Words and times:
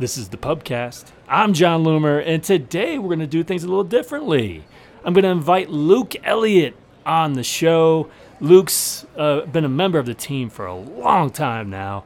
This 0.00 0.16
is 0.16 0.30
the 0.30 0.38
Pubcast. 0.38 1.04
I'm 1.28 1.52
Jon 1.52 1.84
Loomer, 1.84 2.26
and 2.26 2.42
today 2.42 2.98
we're 2.98 3.08
going 3.08 3.18
to 3.18 3.26
do 3.26 3.44
things 3.44 3.64
a 3.64 3.68
little 3.68 3.84
differently. 3.84 4.64
I'm 5.04 5.12
going 5.12 5.24
to 5.24 5.28
invite 5.28 5.68
Luke 5.68 6.16
Elliott 6.24 6.74
on 7.04 7.34
the 7.34 7.42
show. 7.42 8.08
Luke's 8.40 9.04
uh, 9.18 9.42
been 9.42 9.66
a 9.66 9.68
member 9.68 9.98
of 9.98 10.06
the 10.06 10.14
team 10.14 10.48
for 10.48 10.64
a 10.64 10.74
long 10.74 11.28
time 11.28 11.68
now, 11.68 12.04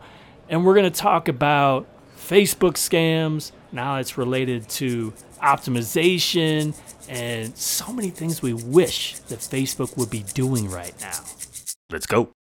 and 0.48 0.66
we're 0.66 0.74
going 0.74 0.90
to 0.90 1.00
talk 1.00 1.28
about 1.28 1.86
Facebook 2.18 2.72
scams. 2.72 3.52
Now 3.70 3.98
it's 3.98 4.18
related 4.18 4.68
to 4.70 5.12
optimization 5.40 6.74
and 7.08 7.56
so 7.56 7.92
many 7.92 8.10
things 8.10 8.42
we 8.42 8.54
wish 8.54 9.20
that 9.28 9.38
Facebook 9.38 9.96
would 9.96 10.10
be 10.10 10.24
doing 10.34 10.68
right 10.68 11.00
now. 11.00 11.20
Let's 11.92 12.06
go. 12.06 12.32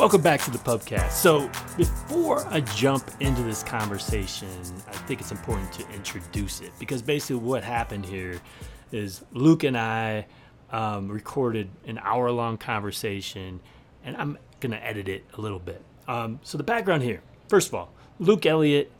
Welcome 0.00 0.22
back 0.22 0.40
to 0.40 0.50
the 0.50 0.56
Pubcast. 0.56 1.10
So, 1.10 1.50
before 1.76 2.42
I 2.48 2.60
jump 2.60 3.04
into 3.20 3.42
this 3.42 3.62
conversation, 3.62 4.48
I 4.88 4.92
think 4.92 5.20
it's 5.20 5.30
important 5.30 5.70
to 5.74 5.86
introduce 5.90 6.62
it 6.62 6.72
because 6.78 7.02
basically 7.02 7.36
what 7.36 7.62
happened 7.62 8.06
here 8.06 8.40
is 8.92 9.22
Luke 9.32 9.62
and 9.62 9.76
I 9.76 10.24
um, 10.72 11.08
recorded 11.08 11.68
an 11.86 11.98
hour 11.98 12.30
long 12.30 12.56
conversation, 12.56 13.60
and 14.02 14.16
I'm 14.16 14.38
going 14.60 14.72
to 14.72 14.82
edit 14.82 15.06
it 15.06 15.22
a 15.34 15.40
little 15.42 15.58
bit. 15.58 15.82
Um, 16.08 16.40
so, 16.44 16.56
the 16.56 16.64
background 16.64 17.02
here 17.02 17.20
first 17.48 17.68
of 17.68 17.74
all, 17.74 17.92
Luke 18.18 18.46
Elliott, 18.46 18.90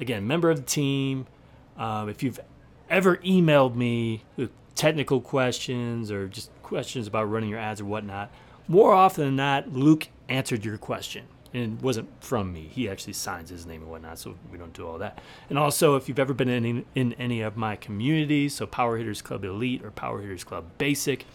again, 0.00 0.26
member 0.26 0.50
of 0.50 0.56
the 0.56 0.66
team. 0.66 1.28
Um, 1.76 2.08
if 2.08 2.24
you've 2.24 2.40
ever 2.88 3.18
emailed 3.18 3.76
me 3.76 4.24
with 4.36 4.50
technical 4.74 5.20
questions 5.20 6.10
or 6.10 6.26
just 6.26 6.50
questions 6.64 7.06
about 7.06 7.30
running 7.30 7.50
your 7.50 7.60
ads 7.60 7.80
or 7.80 7.84
whatnot, 7.84 8.32
more 8.66 8.92
often 8.92 9.24
than 9.24 9.36
not, 9.36 9.72
Luke 9.72 10.08
answered 10.30 10.64
your 10.64 10.78
question. 10.78 11.26
And 11.52 11.78
it 11.78 11.84
wasn't 11.84 12.08
from 12.22 12.52
me. 12.52 12.68
He 12.70 12.88
actually 12.88 13.14
signs 13.14 13.50
his 13.50 13.66
name 13.66 13.82
and 13.82 13.90
whatnot, 13.90 14.20
so 14.20 14.36
we 14.52 14.56
don't 14.56 14.72
do 14.72 14.86
all 14.86 14.98
that. 14.98 15.20
And 15.48 15.58
also, 15.58 15.96
if 15.96 16.08
you've 16.08 16.20
ever 16.20 16.32
been 16.32 16.48
in 16.48 16.64
any, 16.64 16.84
in 16.94 17.12
any 17.14 17.40
of 17.40 17.56
my 17.56 17.74
communities, 17.74 18.54
so 18.54 18.66
Power 18.68 18.96
Hitters 18.96 19.20
Club 19.20 19.44
Elite 19.44 19.84
or 19.84 19.90
Power 19.90 20.20
Hitters 20.20 20.44
Club 20.44 20.66
Basic, 20.78 21.26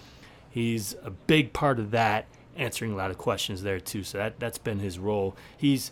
he's 0.50 0.95
a 1.03 1.09
big 1.09 1.52
part 1.52 1.80
of 1.80 1.92
that, 1.92 2.28
answering 2.56 2.94
a 2.94 2.95
lot 2.95 3.11
of 3.11 3.17
questions 3.17 3.61
there 3.64 3.81
too. 3.81 4.03
So 4.03 4.17
that 4.17 4.39
that's 4.39 4.58
been 4.58 4.80
his 4.80 4.97
role. 4.97 5.36
He's 5.58 5.91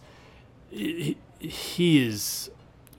he, 0.70 1.18
he 1.38 2.08
is 2.08 2.50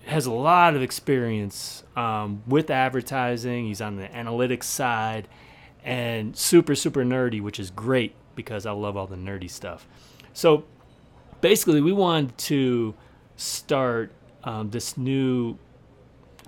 has 0.04 0.26
a 0.26 0.32
lot 0.32 0.76
of 0.76 0.82
experience 0.82 1.84
um, 1.96 2.42
with 2.46 2.68
advertising. 2.68 3.64
He's 3.64 3.80
on 3.80 3.96
the 3.96 4.08
analytics 4.08 4.64
side 4.64 5.26
and 5.82 6.36
super 6.36 6.74
super 6.74 7.02
nerdy, 7.02 7.40
which 7.40 7.58
is 7.58 7.70
great 7.70 8.14
because 8.34 8.66
I 8.66 8.72
love 8.72 8.96
all 8.96 9.06
the 9.06 9.16
nerdy 9.16 9.50
stuff. 9.50 9.86
So 10.32 10.64
basically, 11.40 11.80
we 11.80 11.92
wanted 11.92 12.36
to 12.38 12.94
start 13.36 14.12
um, 14.44 14.70
this 14.70 14.96
new, 14.96 15.56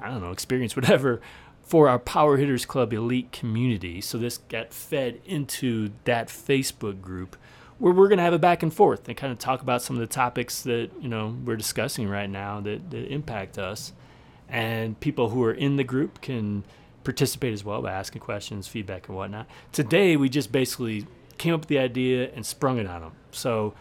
I 0.00 0.08
don't 0.08 0.20
know, 0.20 0.30
experience, 0.30 0.76
whatever, 0.76 1.20
for 1.62 1.88
our 1.88 1.98
Power 1.98 2.36
Hitters 2.36 2.64
Club 2.64 2.92
Elite 2.92 3.32
community. 3.32 4.00
So 4.00 4.18
this 4.18 4.38
got 4.38 4.72
fed 4.72 5.20
into 5.24 5.90
that 6.04 6.28
Facebook 6.28 7.00
group 7.00 7.36
where 7.78 7.92
we're 7.92 8.08
going 8.08 8.18
to 8.18 8.24
have 8.24 8.32
a 8.32 8.38
back 8.38 8.62
and 8.62 8.72
forth 8.72 9.06
and 9.08 9.16
kind 9.16 9.32
of 9.32 9.38
talk 9.38 9.60
about 9.60 9.82
some 9.82 9.96
of 9.96 10.00
the 10.00 10.06
topics 10.06 10.62
that 10.62 10.90
you 11.00 11.08
know 11.08 11.36
we're 11.44 11.56
discussing 11.56 12.08
right 12.08 12.30
now 12.30 12.60
that, 12.60 12.90
that 12.90 13.12
impact 13.12 13.58
us 13.58 13.92
and 14.48 14.98
people 15.00 15.30
who 15.30 15.42
are 15.42 15.52
in 15.52 15.76
the 15.76 15.84
group 15.84 16.20
can 16.20 16.64
participate 17.04 17.52
as 17.52 17.64
well 17.64 17.82
by 17.82 17.92
asking 17.92 18.20
questions 18.20 18.66
feedback 18.66 19.08
and 19.08 19.16
whatnot 19.16 19.46
today 19.72 20.16
we 20.16 20.28
just 20.28 20.50
basically 20.50 21.06
came 21.38 21.54
up 21.54 21.60
with 21.60 21.68
the 21.68 21.78
idea 21.78 22.30
and 22.34 22.44
sprung 22.44 22.78
it 22.78 22.86
on 22.86 23.00
them. 23.00 23.12
So 23.30 23.74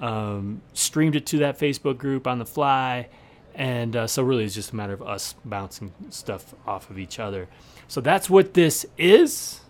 um, 0.00 0.62
streamed 0.72 1.16
it 1.16 1.26
to 1.26 1.38
that 1.38 1.58
Facebook 1.58 1.98
group 1.98 2.26
on 2.26 2.38
the 2.38 2.46
fly, 2.46 3.08
and 3.54 3.96
uh, 3.96 4.06
so 4.06 4.22
really 4.22 4.44
it's 4.44 4.54
just 4.54 4.72
a 4.72 4.76
matter 4.76 4.92
of 4.92 5.02
us 5.02 5.34
bouncing 5.44 5.92
stuff 6.10 6.54
off 6.66 6.90
of 6.90 6.98
each 6.98 7.18
other. 7.18 7.48
So 7.88 8.00
that's 8.00 8.28
what 8.28 8.54
this 8.54 8.86
is. 8.98 9.60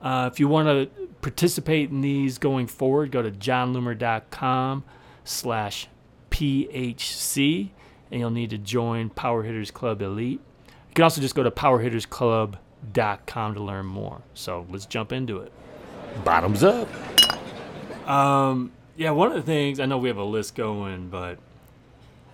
Uh, 0.00 0.30
if 0.32 0.38
you 0.38 0.48
want 0.48 0.68
to 0.68 1.08
participate 1.20 1.90
in 1.90 2.00
these 2.00 2.38
going 2.38 2.66
forward, 2.66 3.10
go 3.10 3.22
to 3.22 3.30
jonloomer.com 3.30 4.84
slash 5.24 5.88
PHC, 6.30 7.70
and 8.10 8.20
you'll 8.20 8.30
need 8.30 8.50
to 8.50 8.58
join 8.58 9.10
Power 9.10 9.42
Hitters 9.42 9.70
Club 9.70 10.02
Elite. 10.02 10.40
You 10.88 10.94
can 10.94 11.04
also 11.04 11.20
just 11.20 11.34
go 11.34 11.42
to 11.42 11.50
powerhittersclub.com 11.50 13.54
to 13.54 13.62
learn 13.62 13.86
more. 13.86 14.22
So 14.34 14.66
let's 14.70 14.86
jump 14.86 15.12
into 15.12 15.38
it 15.38 15.52
bottoms 16.24 16.64
up. 16.64 16.88
Um, 18.08 18.72
yeah, 18.96 19.10
one 19.10 19.30
of 19.30 19.36
the 19.36 19.42
things 19.42 19.80
I 19.80 19.86
know 19.86 19.98
we 19.98 20.08
have 20.08 20.16
a 20.16 20.24
list 20.24 20.54
going, 20.54 21.08
but 21.08 21.38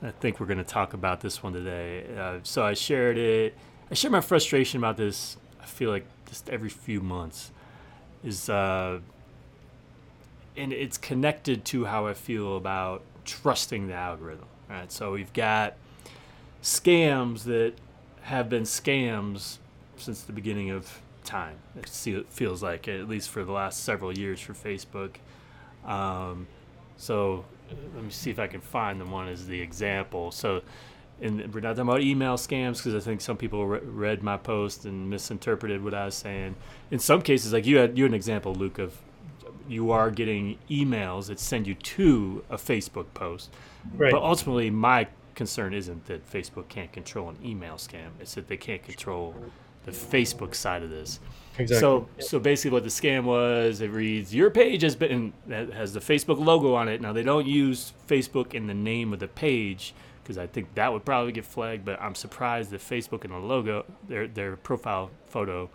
I 0.02 0.10
think 0.10 0.40
we're 0.40 0.46
going 0.46 0.58
to 0.58 0.64
talk 0.64 0.94
about 0.94 1.20
this 1.20 1.42
one 1.42 1.52
today. 1.52 2.04
Uh, 2.16 2.38
so 2.42 2.64
I 2.64 2.74
shared 2.74 3.18
it. 3.18 3.56
I 3.90 3.94
share 3.94 4.10
my 4.10 4.20
frustration 4.20 4.78
about 4.78 4.96
this. 4.96 5.36
I 5.60 5.66
feel 5.66 5.90
like 5.90 6.06
just 6.28 6.48
every 6.48 6.70
few 6.70 7.00
months 7.00 7.50
is, 8.24 8.48
uh, 8.48 9.00
and 10.56 10.72
it's 10.72 10.98
connected 10.98 11.64
to 11.66 11.84
how 11.84 12.06
I 12.06 12.14
feel 12.14 12.56
about 12.56 13.02
trusting 13.24 13.88
the 13.88 13.94
algorithm. 13.94 14.46
Right. 14.68 14.90
So 14.90 15.12
we've 15.12 15.32
got 15.32 15.74
scams 16.62 17.44
that 17.44 17.74
have 18.22 18.48
been 18.48 18.62
scams 18.62 19.58
since 19.96 20.22
the 20.22 20.32
beginning 20.32 20.70
of 20.70 21.01
time. 21.24 21.56
It 21.76 21.88
feels 22.28 22.62
like 22.62 22.88
at 22.88 23.08
least 23.08 23.30
for 23.30 23.44
the 23.44 23.52
last 23.52 23.84
several 23.84 24.16
years 24.16 24.40
for 24.40 24.54
Facebook. 24.54 25.16
Um, 25.84 26.46
so 26.96 27.44
let 27.94 28.04
me 28.04 28.10
see 28.10 28.30
if 28.30 28.38
I 28.38 28.46
can 28.46 28.60
find 28.60 29.00
the 29.00 29.04
one 29.04 29.28
as 29.28 29.46
the 29.46 29.60
example. 29.60 30.30
So, 30.30 30.62
and 31.20 31.52
we're 31.52 31.60
not 31.60 31.76
talking 31.76 31.88
about 31.88 32.00
email 32.00 32.36
scams 32.36 32.78
because 32.78 32.94
I 32.94 33.00
think 33.00 33.20
some 33.20 33.36
people 33.36 33.66
re- 33.66 33.80
read 33.80 34.22
my 34.22 34.36
post 34.36 34.84
and 34.84 35.08
misinterpreted 35.08 35.82
what 35.82 35.94
I 35.94 36.06
was 36.06 36.14
saying. 36.14 36.56
In 36.90 36.98
some 36.98 37.22
cases, 37.22 37.52
like 37.52 37.66
you 37.66 37.78
had 37.78 37.96
you 37.96 38.04
had 38.04 38.10
an 38.10 38.14
example, 38.14 38.54
Luke, 38.54 38.78
of 38.78 38.98
you 39.68 39.92
are 39.92 40.10
getting 40.10 40.58
emails 40.70 41.28
that 41.28 41.38
send 41.38 41.66
you 41.66 41.74
to 41.74 42.44
a 42.50 42.56
Facebook 42.56 43.06
post, 43.14 43.50
right. 43.94 44.10
but 44.10 44.22
ultimately 44.22 44.70
my 44.70 45.06
concern 45.34 45.72
isn't 45.72 46.06
that 46.06 46.30
Facebook 46.30 46.68
can't 46.68 46.92
control 46.92 47.28
an 47.28 47.38
email 47.44 47.74
scam; 47.74 48.10
it's 48.20 48.34
that 48.34 48.48
they 48.48 48.56
can't 48.56 48.82
control 48.82 49.34
the 49.84 49.92
Facebook 49.92 50.54
side 50.54 50.82
of 50.82 50.90
this. 50.90 51.20
Exactly. 51.58 51.80
So 51.80 52.08
so 52.18 52.38
basically, 52.38 52.70
what 52.70 52.82
the 52.82 52.88
scam 52.88 53.24
was, 53.24 53.80
it 53.80 53.90
reads 53.90 54.34
your 54.34 54.50
page 54.50 54.82
has 54.82 54.96
been 54.96 55.32
that 55.46 55.72
has 55.72 55.92
the 55.92 56.00
Facebook 56.00 56.42
logo 56.42 56.74
on 56.74 56.88
it. 56.88 57.00
Now 57.00 57.12
they 57.12 57.22
don't 57.22 57.46
use 57.46 57.92
Facebook 58.08 58.54
in 58.54 58.66
the 58.66 58.74
name 58.74 59.12
of 59.12 59.18
the 59.18 59.28
page 59.28 59.94
because 60.22 60.38
I 60.38 60.46
think 60.46 60.74
that 60.74 60.92
would 60.92 61.04
probably 61.04 61.32
get 61.32 61.44
flagged. 61.44 61.84
But 61.84 62.00
I'm 62.00 62.14
surprised 62.14 62.70
that 62.70 62.80
Facebook 62.80 63.24
and 63.24 63.32
the 63.32 63.38
logo, 63.38 63.84
their 64.08 64.26
their 64.26 64.56
profile 64.56 65.10
photo, 65.26 65.68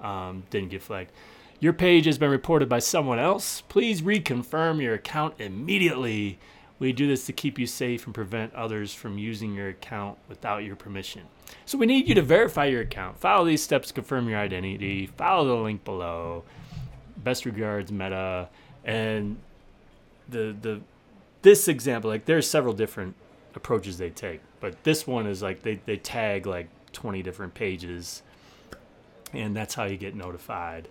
um, 0.00 0.44
didn't 0.50 0.70
get 0.70 0.82
flagged. 0.82 1.10
Your 1.58 1.72
page 1.72 2.04
has 2.06 2.18
been 2.18 2.30
reported 2.30 2.68
by 2.68 2.78
someone 2.78 3.18
else. 3.18 3.62
Please 3.62 4.02
reconfirm 4.02 4.82
your 4.82 4.94
account 4.94 5.34
immediately. 5.40 6.38
We 6.78 6.92
do 6.92 7.06
this 7.06 7.26
to 7.26 7.32
keep 7.32 7.58
you 7.58 7.66
safe 7.66 8.04
and 8.04 8.14
prevent 8.14 8.54
others 8.54 8.92
from 8.92 9.16
using 9.16 9.54
your 9.54 9.68
account 9.68 10.18
without 10.28 10.64
your 10.64 10.76
permission. 10.76 11.22
So 11.66 11.78
we 11.78 11.86
need 11.86 12.08
you 12.08 12.14
to 12.16 12.22
verify 12.22 12.66
your 12.66 12.82
account. 12.82 13.18
Follow 13.20 13.44
these 13.44 13.62
steps 13.62 13.88
to 13.88 13.94
confirm 13.94 14.28
your 14.28 14.38
identity. 14.38 15.06
Follow 15.06 15.56
the 15.56 15.62
link 15.62 15.84
below. 15.84 16.44
Best 17.16 17.44
regards, 17.44 17.92
Meta. 17.92 18.48
And 18.84 19.38
the 20.28 20.54
the 20.60 20.80
this 21.42 21.68
example, 21.68 22.10
like 22.10 22.24
there's 22.24 22.48
several 22.48 22.72
different 22.74 23.14
approaches 23.54 23.98
they 23.98 24.10
take, 24.10 24.40
but 24.60 24.82
this 24.84 25.06
one 25.06 25.26
is 25.26 25.42
like 25.42 25.62
they, 25.62 25.76
they 25.86 25.96
tag 25.96 26.46
like 26.46 26.68
20 26.92 27.22
different 27.22 27.54
pages, 27.54 28.22
and 29.32 29.54
that's 29.54 29.74
how 29.74 29.84
you 29.84 29.96
get 29.96 30.14
notified. 30.14 30.88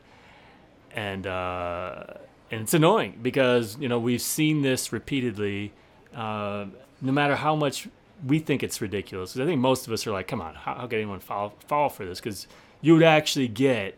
And 0.92 1.26
uh, 1.26 2.04
and 2.52 2.62
it's 2.62 2.74
annoying 2.74 3.20
because 3.22 3.78
you 3.80 3.90
know 3.90 4.00
we've 4.00 4.22
seen 4.22 4.62
this 4.62 4.94
repeatedly. 4.94 5.74
Uh, 6.16 6.66
no 7.02 7.12
matter 7.12 7.36
how 7.36 7.56
much 7.56 7.88
we 8.26 8.40
think 8.40 8.64
it's 8.64 8.82
ridiculous, 8.82 9.38
I 9.38 9.46
think 9.46 9.60
most 9.60 9.88
of 9.88 9.94
us 9.94 10.08
are 10.08 10.12
like, 10.12 10.28
"Come 10.28 10.42
on, 10.42 10.56
how, 10.56 10.76
how 10.76 10.88
can 10.88 11.00
anyone 11.00 11.20
fall 11.20 11.54
fall 11.68 11.90
for 11.90 12.06
this?" 12.06 12.20
Because 12.20 12.48
you 12.82 12.94
would 12.94 13.04
actually 13.04 13.48
get 13.48 13.98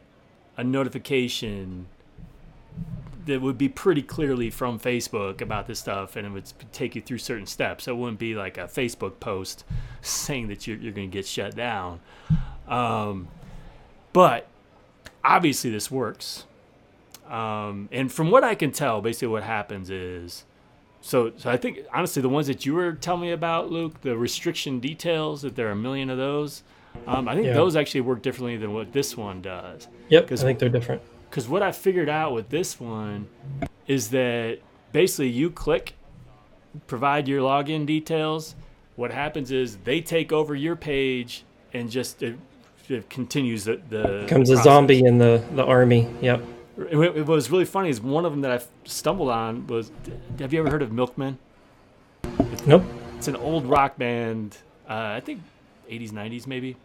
a 0.58 0.64
notification 0.64 1.88
that 3.26 3.42
would 3.42 3.58
be 3.58 3.68
pretty 3.68 4.02
clearly 4.02 4.50
from 4.50 4.80
Facebook 4.80 5.42
about 5.42 5.68
this 5.68 5.80
stuff, 5.80 6.16
and 6.16 6.28
it 6.28 6.30
would 6.30 6.52
take 6.72 6.96
you 6.96 7.02
through 7.02 7.18
certain 7.18 7.48
steps. 7.48 7.88
It 7.88 7.98
wouldn't 7.98 8.20
be 8.20 8.36
like 8.36 8.58
a 8.58 8.66
Facebook 8.66 9.20
post 9.20 9.64
saying 10.02 10.48
that 10.48 10.68
you're, 10.68 10.78
you're 10.78 10.94
going 10.94 11.10
to 11.10 11.14
get 11.14 11.26
shut 11.26 11.56
down. 11.56 12.00
Um, 12.68 13.28
but 14.14 14.48
obviously, 15.24 15.72
this 15.72 15.90
works. 15.90 16.46
Um, 17.28 17.90
and 17.92 18.12
from 18.12 18.30
what 18.30 18.44
I 18.44 18.54
can 18.54 18.72
tell, 18.72 19.02
basically 19.02 19.30
what 19.30 19.44
happens 19.44 19.90
is, 19.90 20.46
so 21.06 21.32
so 21.38 21.52
I 21.52 21.58
think 21.58 21.82
honestly 21.94 22.24
the 22.24 22.30
ones 22.30 22.48
that 22.48 22.66
you 22.66 22.74
were 22.74 22.94
telling 22.94 23.22
me 23.22 23.32
about, 23.32 23.72
Luke, 23.72 24.02
the 24.02 24.18
restriction 24.18 24.80
details, 24.80 25.44
that 25.44 25.56
there 25.56 25.68
are 25.68 25.72
a 25.72 25.76
million 25.76 26.10
of 26.10 26.18
those. 26.18 26.64
Um, 27.06 27.28
I 27.28 27.36
think 27.36 27.46
yeah. 27.46 27.54
those 27.54 27.76
actually 27.76 28.02
work 28.02 28.24
differently 28.24 28.58
than 28.58 28.74
what 28.74 28.92
this 28.92 29.16
one 29.16 29.44
does. 29.44 29.88
Yep, 30.10 30.32
I 30.32 30.36
think 30.38 30.58
they're 30.58 30.68
different. 30.68 31.04
Because 31.30 31.48
what 31.48 31.62
I 31.62 31.72
figured 31.72 32.10
out 32.10 32.34
with 32.34 32.50
this 32.50 32.80
one 32.80 33.28
is 33.86 34.10
that 34.10 34.60
basically 34.94 35.30
you 35.30 35.52
click, 35.52 35.94
provide 36.88 37.28
your 37.28 37.40
login 37.42 37.86
details. 37.86 38.56
What 38.96 39.12
happens 39.12 39.52
is 39.52 39.78
they 39.84 40.02
take 40.02 40.32
over 40.32 40.56
your 40.56 40.76
page 40.76 41.44
and 41.72 41.92
just 41.92 42.24
it, 42.24 42.36
it 42.90 43.12
continues 43.12 43.66
the, 43.66 43.80
the 43.90 44.22
becomes 44.24 44.50
a 44.50 44.58
zombie 44.58 45.06
in 45.06 45.20
the 45.20 45.44
the 45.54 45.64
army. 45.64 46.10
Yep. 46.22 46.42
What 46.76 47.28
was 47.28 47.50
really 47.50 47.66
funny 47.66 47.90
is 47.90 48.02
one 48.02 48.26
of 48.26 48.34
them 48.34 48.42
that 48.42 48.52
I 48.52 48.64
stumbled 48.84 49.30
on 49.30 49.66
was. 49.68 49.92
Have 50.40 50.52
you 50.52 50.60
ever 50.60 50.70
heard 50.70 50.82
of 50.82 50.92
Milkmen? 50.92 51.38
Nope. 52.66 52.84
It's 53.18 53.28
an 53.28 53.38
old 53.38 53.66
rock 53.66 53.98
band. 53.98 54.58
Uh, 54.90 55.14
I 55.16 55.22
think 55.22 55.42
80s, 55.90 56.12
90s 56.12 56.48
maybe. 56.48 56.76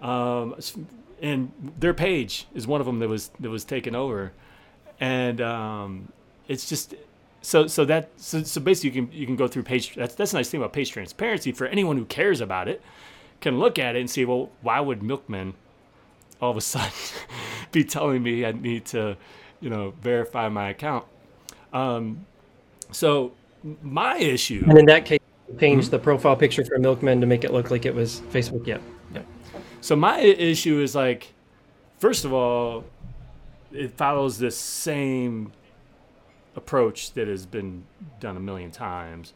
Um, 0.00 0.54
and 1.20 1.52
their 1.78 1.92
page 1.92 2.46
is 2.54 2.66
one 2.66 2.80
of 2.80 2.86
them 2.86 3.00
that 3.00 3.08
was 3.08 3.30
that 3.40 3.50
was 3.50 3.64
taken 3.64 3.94
over, 3.94 4.32
and 5.00 5.40
um, 5.40 6.12
it's 6.46 6.68
just 6.68 6.94
so 7.42 7.66
so 7.66 7.84
that 7.84 8.10
so, 8.16 8.42
so 8.42 8.60
basically 8.60 8.90
you 8.90 9.06
can 9.06 9.18
you 9.18 9.26
can 9.26 9.36
go 9.36 9.48
through 9.48 9.64
page. 9.64 9.94
That's 9.94 10.14
that's 10.14 10.30
the 10.30 10.38
nice 10.38 10.48
thing 10.48 10.60
about 10.60 10.72
page 10.72 10.90
transparency 10.90 11.52
for 11.52 11.66
anyone 11.66 11.96
who 11.96 12.04
cares 12.04 12.40
about 12.40 12.68
it, 12.68 12.80
can 13.40 13.58
look 13.58 13.78
at 13.78 13.96
it 13.96 14.00
and 14.00 14.08
see 14.08 14.24
well 14.24 14.50
why 14.62 14.80
would 14.80 15.02
milkman 15.02 15.54
all 16.40 16.52
of 16.52 16.56
a 16.56 16.60
sudden 16.60 16.92
be 17.72 17.84
telling 17.84 18.22
me 18.22 18.44
I 18.44 18.52
need 18.52 18.84
to 18.86 19.16
you 19.60 19.70
know 19.70 19.92
verify 20.00 20.48
my 20.48 20.70
account. 20.70 21.04
Um, 21.72 22.26
so 22.92 23.32
my 23.82 24.16
issue. 24.16 24.64
And 24.68 24.78
in 24.78 24.86
that 24.86 25.04
case, 25.04 25.20
change 25.58 25.84
mm-hmm. 25.84 25.90
the 25.90 25.98
profile 25.98 26.36
picture 26.36 26.64
for 26.64 26.78
Milkman 26.78 27.20
to 27.20 27.26
make 27.26 27.44
it 27.44 27.52
look 27.52 27.70
like 27.70 27.86
it 27.86 27.94
was 27.94 28.20
Facebook. 28.32 28.66
Yeah. 28.66 28.78
yeah. 29.14 29.22
So 29.80 29.96
my 29.96 30.20
issue 30.20 30.80
is 30.80 30.94
like, 30.94 31.32
first 31.98 32.24
of 32.24 32.32
all, 32.32 32.84
it 33.72 33.92
follows 33.96 34.38
this 34.38 34.56
same 34.56 35.52
approach 36.56 37.12
that 37.12 37.28
has 37.28 37.46
been 37.46 37.84
done 38.20 38.36
a 38.36 38.40
million 38.40 38.70
times. 38.70 39.32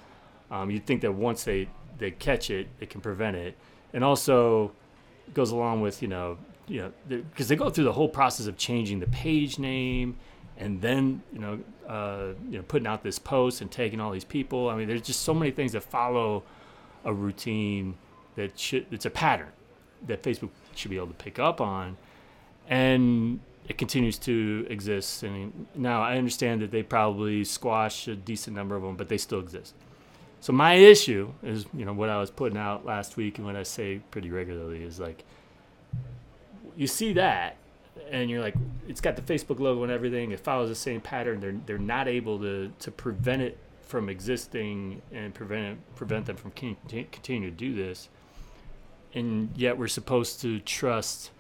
Um, 0.51 0.71
you'd 0.71 0.87
think 0.87 1.01
that 1.03 1.13
once 1.13 1.45
they, 1.45 1.69
they 1.99 2.11
catch 2.11 2.51
it, 2.51 2.69
it 2.81 2.91
can 2.91 3.01
prevent 3.01 3.37
it. 3.37 3.57
And 3.93 4.03
also 4.03 4.73
goes 5.35 5.51
along 5.51 5.83
with, 5.83 6.03
you 6.03 6.09
know, 6.09 6.39
you 6.69 6.81
know, 6.81 6.93
because 7.09 7.49
they 7.49 7.57
go 7.57 7.71
through 7.71 7.85
the 7.85 7.93
whole 7.93 8.09
process 8.09 8.47
of 8.47 8.57
changing 8.57 9.01
the 9.01 9.07
page 9.09 9.59
name 9.59 10.17
and 10.57 10.81
then, 10.81 11.23
you 11.33 11.39
know, 11.39 11.59
uh, 11.89 12.33
you 12.49 12.59
know, 12.59 12.63
putting 12.63 12.87
out 12.87 13.03
this 13.03 13.19
post 13.19 13.61
and 13.61 13.71
taking 13.71 14.01
all 14.01 14.11
these 14.11 14.25
people. 14.25 14.69
I 14.69 14.77
mean, 14.77 14.87
there's 14.87 15.03
just 15.03 15.23
so 15.23 15.35
many 15.35 15.51
things 15.51 15.73
that 15.73 15.83
follow 15.83 16.45
a 17.05 17.13
routine 17.13 17.97
that 18.37 18.59
should, 18.59 18.87
it's 18.91 19.07
a 19.07 19.11
pattern 19.11 19.49
that 20.07 20.23
Facebook 20.23 20.51
should 20.75 20.91
be 20.91 20.97
able 20.97 21.09
to 21.09 21.15
pick 21.15 21.39
up 21.39 21.61
on. 21.61 21.97
And 22.69 23.41
it 23.69 23.79
continues 23.79 24.19
to 24.21 24.67
exist. 24.71 25.23
And 25.23 25.67
now 25.75 26.03
I 26.03 26.17
understand 26.17 26.63
that 26.63 26.71
they 26.71 26.83
probably 26.83 27.45
squash 27.45 28.09
a 28.09 28.15
decent 28.15 28.57
number 28.57 28.77
of 28.77 28.83
them, 28.83 28.97
but 28.97 29.09
they 29.09 29.19
still 29.19 29.41
exist. 29.41 29.75
So 30.41 30.53
my 30.53 30.75
issue 30.75 31.33
is, 31.43 31.67
you 31.73 31.85
know, 31.85 31.93
what 31.93 32.09
I 32.09 32.19
was 32.19 32.31
putting 32.31 32.59
out 32.59 32.85
last 32.85 33.17
week 33.17 33.39
and 33.39 33.47
what 33.47 33.55
I 33.55 33.63
say 33.63 34.01
pretty 34.11 34.31
regularly 34.31 34.83
is 34.83 34.99
like, 34.99 35.25
you 36.77 36.87
see 36.87 37.13
that, 37.15 37.57
and 38.11 38.31
you're 38.31 38.41
like, 38.41 38.55
it's 38.89 39.01
got 39.01 39.17
the 39.17 39.23
Facebook 39.23 39.61
logo 39.61 39.83
and 39.83 39.93
everything. 39.93 40.33
It 40.33 40.41
follows 40.41 40.69
the 40.69 40.75
same 40.75 41.01
pattern. 41.01 41.41
They're 41.41 41.57
they're 41.67 41.79
not 41.79 42.09
able 42.09 42.39
to 42.41 42.73
to 42.79 42.91
prevent 42.91 43.43
it 43.43 43.59
from 43.83 44.09
existing 44.09 45.03
and 45.13 45.35
prevent 45.35 45.67
it, 45.67 45.97
prevent 45.97 46.27
them 46.27 46.37
from 46.37 46.51
continuing 46.53 47.43
to 47.43 47.51
do 47.51 47.75
this. 47.75 48.09
And 49.15 49.51
yet 49.55 49.77
we're 49.77 49.89
supposed 49.89 50.41
to 50.41 50.61
trust 50.61 51.31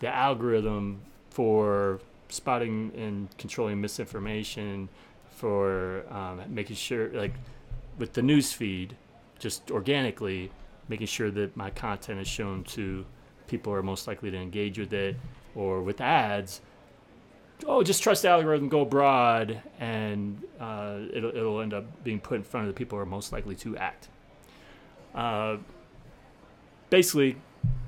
the 0.00 0.08
algorithm 0.08 1.02
for 1.30 2.00
spotting 2.28 2.90
and 2.96 3.28
controlling 3.38 3.80
misinformation, 3.80 4.88
for 5.30 6.04
um, 6.10 6.42
making 6.48 6.76
sure, 6.76 7.08
like 7.10 7.34
with 7.98 8.14
the 8.14 8.22
news 8.22 8.52
feed, 8.52 8.96
just 9.38 9.70
organically 9.70 10.50
making 10.88 11.06
sure 11.06 11.30
that 11.30 11.56
my 11.56 11.70
content 11.70 12.20
is 12.20 12.26
shown 12.26 12.64
to 12.64 13.06
people 13.50 13.72
are 13.72 13.82
most 13.82 14.06
likely 14.06 14.30
to 14.30 14.36
engage 14.36 14.78
with 14.78 14.92
it, 14.92 15.16
or 15.54 15.82
with 15.82 16.00
ads. 16.00 16.60
Oh, 17.66 17.82
just 17.82 18.02
trust 18.02 18.22
the 18.22 18.28
algorithm, 18.28 18.68
go 18.68 18.84
broad, 18.84 19.60
and 19.78 20.42
uh, 20.58 21.00
it'll, 21.12 21.36
it'll 21.36 21.60
end 21.60 21.74
up 21.74 21.84
being 22.04 22.20
put 22.20 22.36
in 22.36 22.42
front 22.42 22.66
of 22.66 22.74
the 22.74 22.78
people 22.78 22.96
who 22.96 23.02
are 23.02 23.06
most 23.06 23.32
likely 23.32 23.54
to 23.56 23.76
act. 23.76 24.08
Uh, 25.14 25.58
basically, 26.88 27.36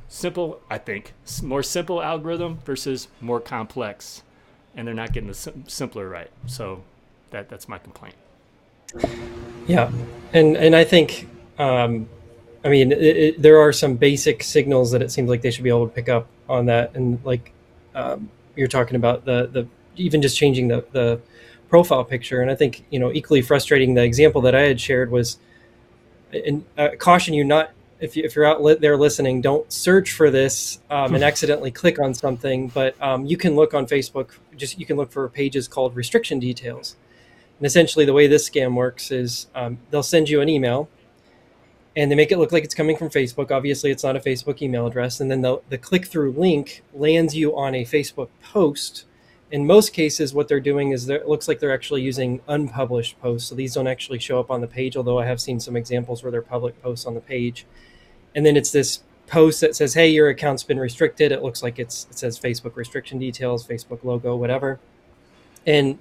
simple, 0.09 0.61
I 0.69 0.79
think, 0.79 1.15
more 1.43 1.63
simple 1.63 2.03
algorithm 2.03 2.59
versus 2.65 3.09
more 3.21 3.41
complex, 3.41 4.23
and 4.77 4.87
they're 4.87 4.95
not 4.95 5.13
getting 5.13 5.29
the 5.29 5.35
sim- 5.35 5.65
simpler 5.69 6.09
right. 6.09 6.31
So 6.47 6.83
that 7.31 7.49
that's 7.49 7.69
my 7.69 7.79
complaint. 7.79 8.17
Yeah, 9.67 9.91
and 10.35 10.57
and 10.57 10.77
I 10.77 10.85
think, 10.85 11.29
um, 11.59 12.09
I 12.65 12.69
mean, 12.69 12.93
it, 12.93 13.03
it, 13.03 13.43
there 13.43 13.61
are 13.61 13.73
some 13.73 13.97
basic 13.97 14.43
signals 14.43 14.93
that 14.93 15.03
it 15.03 15.11
seems 15.11 15.29
like 15.29 15.43
they 15.43 15.51
should 15.51 15.65
be 15.65 15.71
able 15.71 15.89
to 15.89 15.95
pick 15.95 16.09
up 16.09 16.29
on 16.49 16.67
that, 16.67 16.95
and 16.95 17.23
like 17.25 17.53
um, 17.95 18.31
you're 18.57 18.69
talking 18.69 18.97
about 18.97 19.25
the 19.25 19.49
the 19.53 19.67
even 19.97 20.23
just 20.23 20.37
changing 20.37 20.69
the 20.69 20.85
the 20.93 21.21
profile 21.69 22.05
picture, 22.05 22.41
and 22.41 22.51
I 22.51 22.55
think 22.55 22.85
you 22.91 22.99
know 22.99 23.13
equally 23.13 23.43
frustrating. 23.43 23.95
The 23.95 24.05
example 24.05 24.41
that 24.43 24.55
I 24.55 24.63
had 24.63 24.81
shared 24.81 25.11
was, 25.11 25.39
and 26.33 26.65
uh, 26.79 26.91
caution 26.99 27.35
you 27.35 27.45
not 27.45 27.73
if, 28.03 28.17
you, 28.17 28.25
if 28.25 28.35
you're 28.35 28.45
out 28.45 28.63
li- 28.63 28.75
there 28.75 28.97
listening, 28.97 29.41
don't 29.41 29.73
search 29.73 30.13
for 30.13 30.29
this 30.29 30.81
um, 30.91 31.15
and 31.15 31.25
accidentally 31.31 31.71
click 31.71 31.99
on 32.01 32.13
something. 32.13 32.69
But 32.69 33.01
um, 33.01 33.25
you 33.25 33.37
can 33.37 33.55
look 33.55 33.73
on 33.73 33.87
Facebook. 33.87 34.31
Just 34.57 34.79
you 34.79 34.85
can 34.85 34.97
look 34.97 35.11
for 35.11 35.27
pages 35.29 35.69
called 35.69 35.95
restriction 35.97 36.39
details. 36.39 36.97
And 37.59 37.67
essentially, 37.67 38.05
the 38.05 38.13
way 38.13 38.27
this 38.27 38.49
scam 38.49 38.75
works 38.75 39.11
is 39.11 39.47
um, 39.55 39.79
they'll 39.91 40.03
send 40.03 40.29
you 40.29 40.41
an 40.41 40.49
email, 40.49 40.89
and 41.97 42.11
they 42.11 42.15
make 42.15 42.33
it 42.33 42.39
look 42.39 42.53
like 42.53 42.65
it's 42.65 42.75
coming 42.75 42.97
from 42.97 43.11
Facebook. 43.11 43.51
Obviously, 43.51 43.91
it's 43.91 44.05
not 44.05 44.17
a 44.17 44.21
Facebook 44.21 44.63
email 44.63 44.87
address. 44.87 45.21
And 45.21 45.31
then 45.31 45.43
the, 45.43 45.61
the 45.69 45.79
click 45.79 46.07
through 46.07 46.33
link 46.33 46.83
lands 46.95 47.37
you 47.37 47.57
on 47.57 47.75
a 47.75 47.85
Facebook 47.85 48.29
post. 48.43 49.05
In 49.51 49.67
most 49.67 49.93
cases, 49.93 50.33
what 50.33 50.49
they're 50.49 50.61
doing 50.61 50.93
is 50.93 51.09
it 51.11 51.29
looks 51.29 51.47
like 51.47 51.61
they're 51.61 51.75
actually 51.75 52.01
using 52.01 52.41
unpublished 52.49 53.21
posts. 53.21 53.51
So 53.51 53.55
these 53.55 53.75
don't 53.75 53.87
actually 53.87 54.19
show 54.19 54.41
up 54.41 54.51
on 54.51 54.63
the 54.63 54.67
page, 54.67 54.97
although 54.97 55.19
I 55.19 55.27
have 55.27 55.41
seen 55.41 55.61
some 55.61 55.77
examples 55.77 56.23
where 56.23 56.33
they're 56.33 56.41
public 56.41 56.81
posts 56.83 57.05
on 57.05 57.15
the 57.15 57.21
page 57.21 57.67
and 58.35 58.45
then 58.45 58.57
it's 58.57 58.71
this 58.71 59.03
post 59.27 59.61
that 59.61 59.77
says, 59.77 59.95
"Hey, 59.95 60.09
your 60.09 60.29
account's 60.29 60.63
been 60.63 60.79
restricted." 60.79 61.33
It 61.33 61.43
looks 61.43 61.63
like 61.63 61.79
it's 61.79 62.07
it 62.11 62.19
says 62.19 62.39
Facebook 62.39 62.77
restriction 62.77 63.19
details, 63.19 63.67
Facebook 63.67 64.05
logo, 64.05 64.37
whatever, 64.37 64.81
and 65.67 65.99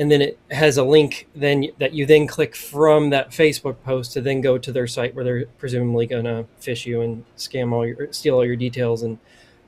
and 0.00 0.10
then 0.10 0.22
it 0.22 0.38
has 0.50 0.78
a 0.78 0.82
link 0.82 1.28
then 1.36 1.66
that 1.78 1.92
you 1.92 2.06
then 2.06 2.26
click 2.26 2.56
from 2.56 3.10
that 3.10 3.30
Facebook 3.30 3.76
post 3.84 4.14
to 4.14 4.22
then 4.22 4.40
go 4.40 4.56
to 4.56 4.72
their 4.72 4.86
site 4.86 5.14
where 5.14 5.24
they're 5.24 5.44
presumably 5.58 6.06
going 6.06 6.24
to 6.24 6.46
phish 6.58 6.86
you 6.86 7.02
and 7.02 7.22
scam 7.36 7.72
all 7.72 7.86
your 7.86 8.10
steal 8.10 8.36
all 8.36 8.44
your 8.44 8.56
details 8.56 9.02
and 9.02 9.18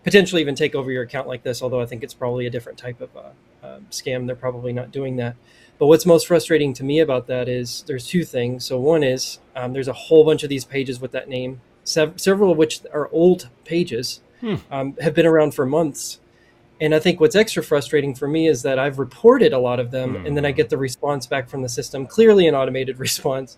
potentially 0.05 0.41
even 0.41 0.55
take 0.55 0.75
over 0.75 0.91
your 0.91 1.03
account 1.03 1.29
like 1.29 1.43
this. 1.43 1.63
Although 1.63 1.83
I 1.83 1.87
think 1.87 2.03
it's 2.03 2.15
probably 2.15 2.47
a 2.47 2.51
different 2.51 2.79
type 2.79 3.03
of 3.03 3.15
uh, 3.15 3.21
uh, 3.63 3.79
scam. 3.91 4.27
They're 4.27 4.35
probably 4.35 4.73
not 4.73 4.91
doing 4.91 5.17
that. 5.17 5.37
But 5.79 5.89
what's 5.89 6.07
most 6.07 6.27
frustrating 6.27 6.73
to 6.75 6.85
me 6.85 7.01
about 7.01 7.27
that 7.27 7.47
is 7.47 7.85
there's 7.87 8.07
two 8.07 8.25
things. 8.25 8.65
So 8.65 8.81
one 8.81 9.03
is 9.03 9.39
um, 9.55 9.75
there's 9.75 9.89
a 9.89 9.93
whole 9.93 10.25
bunch 10.25 10.43
of 10.43 10.49
these 10.49 10.65
pages 10.65 10.99
with 10.99 11.13
that 11.13 11.29
name 11.29 11.61
sev- 11.85 12.21
several 12.21 12.53
of 12.53 12.59
which 12.59 12.81
are 12.93 13.09
old 13.13 13.49
pages, 13.65 14.21
hmm. 14.41 14.57
um, 14.71 14.97
have 15.01 15.15
been 15.15 15.27
around 15.27 15.55
for 15.55 15.67
months. 15.67 16.21
And 16.81 16.95
I 16.95 16.99
think 16.99 17.21
what's 17.21 17.37
extra 17.37 17.63
frustrating 17.63 18.15
for 18.15 18.27
me 18.27 18.49
is 18.49 18.63
that 18.63 18.79
I've 18.79 18.99
reported 18.99 19.53
a 19.53 19.59
lot 19.59 19.79
of 19.79 19.91
them, 19.91 20.17
hmm. 20.17 20.27
and 20.27 20.37
then 20.37 20.45
I 20.45 20.51
get 20.51 20.69
the 20.69 20.79
response 20.79 21.27
back 21.27 21.49
from 21.49 21.63
the 21.63 21.69
system, 21.69 22.07
clearly 22.07 22.47
an 22.47 22.55
automated 22.55 22.99
response. 23.07 23.57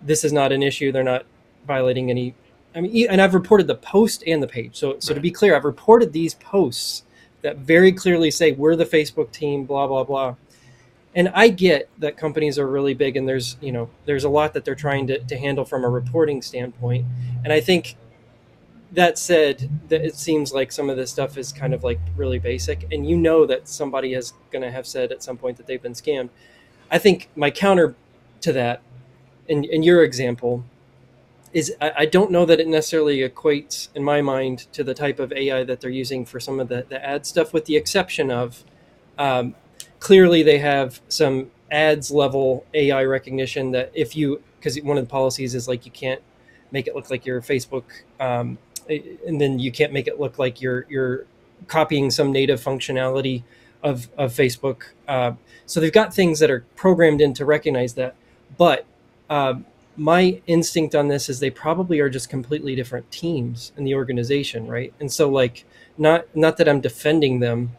This 0.00 0.24
is 0.24 0.32
not 0.32 0.52
an 0.52 0.62
issue. 0.62 0.92
They're 0.92 1.04
not 1.04 1.26
violating 1.66 2.10
any. 2.10 2.34
I 2.74 2.80
mean, 2.80 3.06
and 3.10 3.20
I've 3.20 3.34
reported 3.34 3.66
the 3.66 3.74
post 3.74 4.22
and 4.26 4.42
the 4.42 4.46
page. 4.46 4.76
So, 4.76 4.98
so 5.00 5.10
right. 5.10 5.16
to 5.16 5.20
be 5.20 5.30
clear, 5.30 5.56
I've 5.56 5.64
reported 5.64 6.12
these 6.12 6.34
posts 6.34 7.02
that 7.42 7.58
very 7.58 7.92
clearly 7.92 8.30
say 8.30 8.52
we're 8.52 8.76
the 8.76 8.84
Facebook 8.86 9.30
team, 9.30 9.64
blah 9.64 9.86
blah 9.86 10.04
blah 10.04 10.36
and 11.14 11.30
I 11.34 11.48
get 11.48 11.88
that 11.98 12.16
companies 12.16 12.58
are 12.58 12.66
really 12.68 12.94
big 12.94 13.16
and 13.16 13.28
there's 13.28 13.56
you 13.60 13.72
know 13.72 13.90
there's 14.04 14.24
a 14.24 14.28
lot 14.28 14.54
that 14.54 14.64
they're 14.64 14.74
trying 14.74 15.06
to, 15.08 15.18
to 15.18 15.36
handle 15.36 15.64
from 15.64 15.84
a 15.84 15.88
reporting 15.88 16.42
standpoint 16.42 17.06
and 17.44 17.52
I 17.52 17.60
think 17.60 17.96
that 18.92 19.18
said 19.18 19.68
that 19.88 20.02
it 20.02 20.16
seems 20.16 20.52
like 20.52 20.72
some 20.72 20.88
of 20.88 20.96
this 20.96 21.10
stuff 21.10 21.36
is 21.36 21.52
kind 21.52 21.74
of 21.74 21.84
like 21.84 22.00
really 22.16 22.38
basic 22.38 22.90
and 22.90 23.08
you 23.08 23.16
know 23.16 23.44
that 23.44 23.68
somebody 23.68 24.14
is 24.14 24.32
going 24.50 24.62
to 24.62 24.70
have 24.70 24.86
said 24.86 25.12
at 25.12 25.22
some 25.22 25.36
point 25.36 25.56
that 25.58 25.66
they've 25.66 25.82
been 25.82 25.92
scammed. 25.92 26.30
I 26.90 26.98
think 26.98 27.28
my 27.36 27.50
counter 27.50 27.94
to 28.40 28.52
that 28.52 28.80
in, 29.46 29.64
in 29.64 29.82
your 29.82 30.02
example 30.02 30.64
is 31.52 31.74
I, 31.80 31.92
I 31.98 32.06
don't 32.06 32.30
know 32.30 32.46
that 32.46 32.60
it 32.60 32.68
necessarily 32.68 33.18
equates 33.18 33.88
in 33.94 34.02
my 34.04 34.22
mind 34.22 34.66
to 34.72 34.84
the 34.84 34.94
type 34.94 35.18
of 35.18 35.32
AI 35.32 35.64
that 35.64 35.80
they're 35.80 35.90
using 35.90 36.24
for 36.24 36.40
some 36.40 36.60
of 36.60 36.68
the, 36.68 36.86
the 36.88 37.04
ad 37.04 37.26
stuff 37.26 37.52
with 37.52 37.66
the 37.66 37.76
exception 37.76 38.30
of 38.30 38.64
um, 39.18 39.54
clearly 40.00 40.42
they 40.42 40.58
have 40.58 41.00
some 41.08 41.50
ads 41.70 42.10
level 42.10 42.64
AI 42.72 43.04
recognition 43.04 43.72
that 43.72 43.90
if 43.94 44.16
you 44.16 44.42
because 44.58 44.80
one 44.82 44.96
of 44.96 45.04
the 45.04 45.10
policies 45.10 45.54
is 45.54 45.68
like 45.68 45.84
you 45.84 45.92
can't 45.92 46.22
make 46.70 46.86
it 46.86 46.94
look 46.94 47.10
like 47.10 47.24
your 47.24 47.40
Facebook, 47.40 47.84
um, 48.20 48.58
and 48.88 49.40
then 49.40 49.58
you 49.58 49.70
can't 49.70 49.92
make 49.92 50.06
it 50.06 50.18
look 50.18 50.38
like 50.38 50.60
you're 50.60 50.86
you're 50.88 51.26
copying 51.66 52.10
some 52.10 52.32
native 52.32 52.62
functionality 52.62 53.42
of 53.82 54.08
of 54.16 54.32
Facebook. 54.32 54.84
Uh, 55.06 55.32
so 55.66 55.80
they've 55.80 55.92
got 55.92 56.14
things 56.14 56.40
that 56.40 56.50
are 56.50 56.64
programmed 56.76 57.20
in 57.20 57.34
to 57.34 57.44
recognize 57.44 57.94
that. 57.94 58.14
But 58.56 58.86
uh, 59.28 59.54
my 59.96 60.40
instinct 60.46 60.94
on 60.94 61.08
this 61.08 61.28
is 61.28 61.40
they 61.40 61.50
probably 61.50 62.00
are 62.00 62.08
just 62.08 62.30
completely 62.30 62.74
different 62.74 63.10
teams 63.10 63.72
in 63.76 63.84
the 63.84 63.94
organization, 63.94 64.66
right? 64.66 64.92
And 65.00 65.12
so 65.12 65.28
like 65.28 65.64
not 65.98 66.24
not 66.34 66.56
that 66.56 66.68
I'm 66.68 66.80
defending 66.80 67.40
them, 67.40 67.72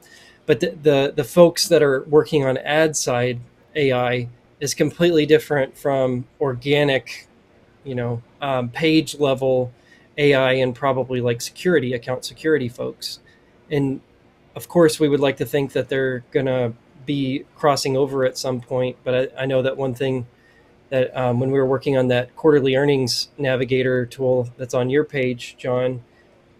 but 0.46 0.60
the 0.60 0.78
the, 0.82 1.14
the 1.16 1.24
folks 1.24 1.68
that 1.70 1.82
are 1.82 2.04
working 2.04 2.46
on 2.46 2.58
ad 2.58 2.96
side 2.96 3.40
AI 3.76 4.28
is 4.60 4.74
completely 4.74 5.26
different 5.26 5.78
from 5.78 6.26
organic, 6.42 7.28
you 7.84 7.96
know, 7.96 8.22
um, 8.42 8.70
page 8.70 9.18
level 9.20 9.72
AI 10.20 10.54
and 10.54 10.76
probably 10.76 11.22
like 11.22 11.42
security 11.42 11.94
account 11.94 12.26
security 12.26 12.70
folks. 12.70 13.20
And 13.72 14.02
of 14.56 14.68
course, 14.68 15.00
we 15.00 15.10
would 15.10 15.20
like 15.20 15.38
to 15.38 15.46
think 15.46 15.72
that 15.72 15.90
they're 15.90 16.24
gonna 16.32 16.74
be 17.06 17.46
crossing 17.56 17.98
over 17.98 18.26
at 18.26 18.38
some 18.38 18.62
point. 18.62 18.98
But 19.04 19.34
I, 19.38 19.44
I 19.44 19.46
know 19.48 19.64
that 19.64 19.78
one 19.78 19.96
thing 19.96 20.28
that 20.90 21.16
um, 21.16 21.40
when 21.40 21.52
we 21.52 21.58
were 21.58 21.66
working 21.66 21.98
on 21.98 22.08
that 22.10 22.36
quarterly 22.36 22.76
earnings 22.76 23.30
navigator 23.38 24.06
tool 24.06 24.50
that's 24.58 24.74
on 24.74 24.90
your 24.90 25.04
page, 25.04 25.56
Jon, 25.58 26.04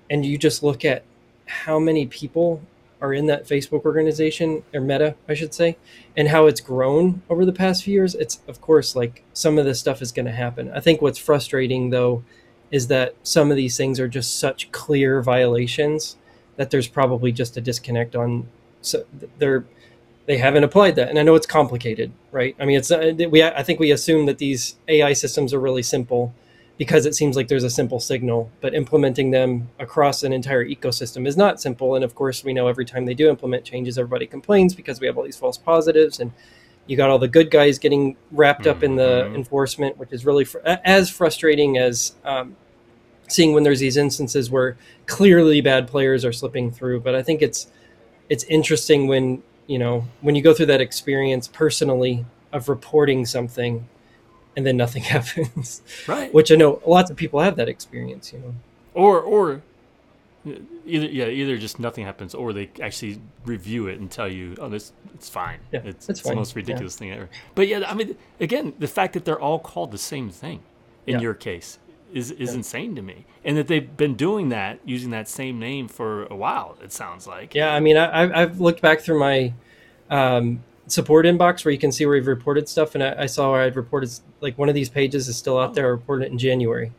and 0.10 0.26
you 0.26 0.38
just 0.38 0.64
look 0.64 0.86
at 0.86 1.04
how 1.46 1.80
many 1.80 2.06
people 2.06 2.62
are 3.02 3.14
in 3.14 3.26
that 3.28 3.46
Facebook 3.46 3.86
organization 3.86 4.64
or 4.74 4.82
Meta, 4.82 5.16
I 5.28 5.34
should 5.34 5.54
say, 5.54 5.78
and 6.18 6.28
how 6.28 6.48
it's 6.48 6.62
grown 6.62 7.22
over 7.30 7.46
the 7.46 7.54
past 7.54 7.84
few 7.84 7.94
years. 7.94 8.16
It's 8.16 8.42
of 8.48 8.62
course 8.62 8.96
like 8.96 9.24
some 9.34 9.58
of 9.58 9.66
this 9.66 9.80
stuff 9.80 10.02
is 10.02 10.12
going 10.12 10.26
to 10.26 10.32
happen. 10.32 10.72
I 10.72 10.80
think 10.80 11.02
what's 11.02 11.18
frustrating 11.18 11.90
though 11.90 12.24
is 12.72 12.88
that 12.88 13.16
some 13.24 13.52
of 13.52 13.58
these 13.58 13.78
things 13.78 14.00
are 14.00 14.08
just 14.08 14.40
such 14.40 14.72
clear 14.72 15.22
violations 15.22 16.18
that 16.58 16.70
there's 16.72 16.88
probably 16.88 17.32
just 17.32 17.58
a 17.58 17.62
disconnect 17.62 18.16
on. 18.16 18.48
So 18.82 19.06
they're 19.38 19.66
they 20.26 20.38
haven't 20.38 20.64
applied 20.64 20.96
that, 20.96 21.10
and 21.10 21.18
I 21.18 21.24
know 21.24 21.34
it's 21.34 21.48
complicated, 21.48 22.12
right? 22.32 22.56
I 22.60 22.66
mean, 22.66 22.78
it's 22.78 22.92
uh, 22.92 23.14
we 23.32 23.42
I 23.42 23.64
think 23.64 23.80
we 23.80 23.92
assume 23.92 24.28
that 24.28 24.38
these 24.38 24.76
AI 24.88 25.14
systems 25.14 25.54
are 25.54 25.60
really 25.60 25.82
simple 25.82 26.34
because 26.78 27.06
it 27.06 27.16
seems 27.16 27.36
like 27.36 27.48
there's 27.48 27.64
a 27.64 27.70
simple 27.70 28.00
signal, 28.00 28.52
but 28.62 28.74
implementing 28.74 29.32
them 29.32 29.70
across 29.80 30.24
an 30.24 30.32
entire 30.32 30.64
ecosystem 30.64 31.28
is 31.28 31.36
not 31.36 31.60
simple. 31.60 31.96
And 31.96 32.06
of 32.06 32.16
course, 32.16 32.44
we 32.44 32.54
know 32.54 32.68
every 32.68 32.86
time 32.86 33.06
they 33.06 33.14
do 33.14 33.28
implement 33.28 33.66
changes, 33.66 33.98
everybody 33.98 34.28
complains 34.28 34.76
because 34.76 35.02
we 35.02 35.08
have 35.08 35.18
all 35.18 35.26
these 35.26 35.36
false 35.36 35.58
positives 35.58 36.20
and 36.20 36.32
you 36.90 36.98
got 36.98 37.12
all 37.12 37.20
the 37.20 37.28
good 37.28 37.52
guys 37.52 37.78
getting 37.78 38.18
wrapped 38.32 38.66
up 38.66 38.82
in 38.82 38.96
the 38.96 39.26
mm-hmm. 39.26 39.36
enforcement, 39.36 39.96
which 40.00 40.12
is 40.12 40.26
really 40.26 40.44
fr- 40.44 40.58
as 40.66 41.08
frustrating 41.08 41.78
as 41.78 42.16
um, 42.26 42.56
seeing 43.28 43.54
when 43.54 43.62
there's 43.62 43.80
these 43.80 43.96
instances 43.96 44.50
where 44.50 44.76
clearly 45.06 45.62
bad 45.62 45.88
players 45.88 46.26
are 46.26 46.34
slipping 46.34 46.72
through. 46.72 47.02
But 47.02 47.14
I 47.14 47.22
think 47.22 47.44
it's 47.44 47.68
it's 48.28 48.44
interesting 48.46 49.08
when 49.08 49.44
you 49.68 49.78
know 49.78 50.08
when 50.22 50.34
you 50.34 50.42
go 50.42 50.52
through 50.52 50.66
that 50.66 50.82
experience 50.82 51.48
personally 51.48 52.26
of 52.52 52.68
reporting 52.68 53.24
something 53.24 53.88
and 54.58 54.66
then 54.66 54.76
nothing 54.76 55.04
happens. 55.16 55.84
Right. 56.08 56.34
Which 56.34 56.52
I 56.52 56.56
know 56.56 56.82
lots 56.88 57.12
of 57.12 57.18
people 57.18 57.40
have 57.40 57.56
that 57.58 57.70
experience, 57.70 58.34
you 58.34 58.40
know. 58.40 58.56
Or 58.96 59.22
or 59.22 59.62
either 60.90 61.06
yeah, 61.08 61.28
either 61.28 61.58
just 61.58 61.80
nothing 61.80 62.06
happens 62.06 62.34
or 62.34 62.54
they 62.54 62.70
actually 62.82 63.22
review 63.46 63.88
it 63.88 64.00
and 64.00 64.10
tell 64.10 64.28
you, 64.28 64.56
"Oh, 64.60 64.70
this 64.70 64.92
it's 65.14 65.30
fine." 65.30 65.60
Yeah, 65.72 65.82
it's, 65.84 66.10
it's 66.10 66.22
fine. 66.22 66.32
the 66.32 66.36
most 66.36 66.56
ridiculous 66.56 66.96
yeah. 66.96 67.00
thing 67.00 67.12
ever. 67.12 67.30
But 67.56 67.68
yeah, 67.68 67.84
I 67.88 67.94
mean 67.94 68.18
again, 68.40 68.74
the 68.80 68.88
fact 68.88 69.14
that 69.14 69.26
they're 69.26 69.40
all 69.40 69.60
called 69.60 69.92
the 69.92 69.98
same 69.98 70.30
thing 70.30 70.62
in 71.08 71.16
yeah. 71.16 71.22
your 71.22 71.34
case 71.34 71.80
is 72.14 72.32
is 72.32 72.54
insane 72.54 72.96
to 72.96 73.02
me. 73.02 73.26
And 73.44 73.58
that 73.58 73.68
they've 73.68 73.96
been 73.96 74.16
doing 74.16 74.50
that 74.50 74.80
using 74.86 75.12
that 75.12 75.28
same 75.28 75.60
name 75.60 75.88
for 75.88 76.26
a 76.26 76.36
while, 76.36 76.78
it 76.84 76.92
sounds 76.92 77.28
like. 77.28 77.56
Yeah, 77.56 77.74
I 77.74 77.80
mean, 77.80 77.98
I 77.98 78.42
I've 78.42 78.60
looked 78.60 78.82
back 78.82 79.02
through 79.02 79.20
my 79.20 79.54
um, 80.10 80.64
support 80.88 81.26
inbox 81.26 81.64
where 81.64 81.72
you 81.72 81.78
can 81.78 81.92
see 81.92 82.06
where 82.06 82.16
you've 82.16 82.28
reported 82.28 82.68
stuff, 82.68 82.96
and 82.96 83.04
I, 83.04 83.24
I 83.24 83.26
saw 83.26 83.52
where 83.52 83.62
I'd 83.62 83.76
reported 83.76 84.12
like 84.42 84.58
one 84.58 84.70
of 84.70 84.76
these 84.76 84.90
pages 84.90 85.28
is 85.28 85.38
still 85.38 85.58
out 85.58 85.74
there. 85.74 85.86
I 85.86 85.90
reported 85.90 86.26
it 86.26 86.32
in 86.32 86.38
January. 86.38 86.92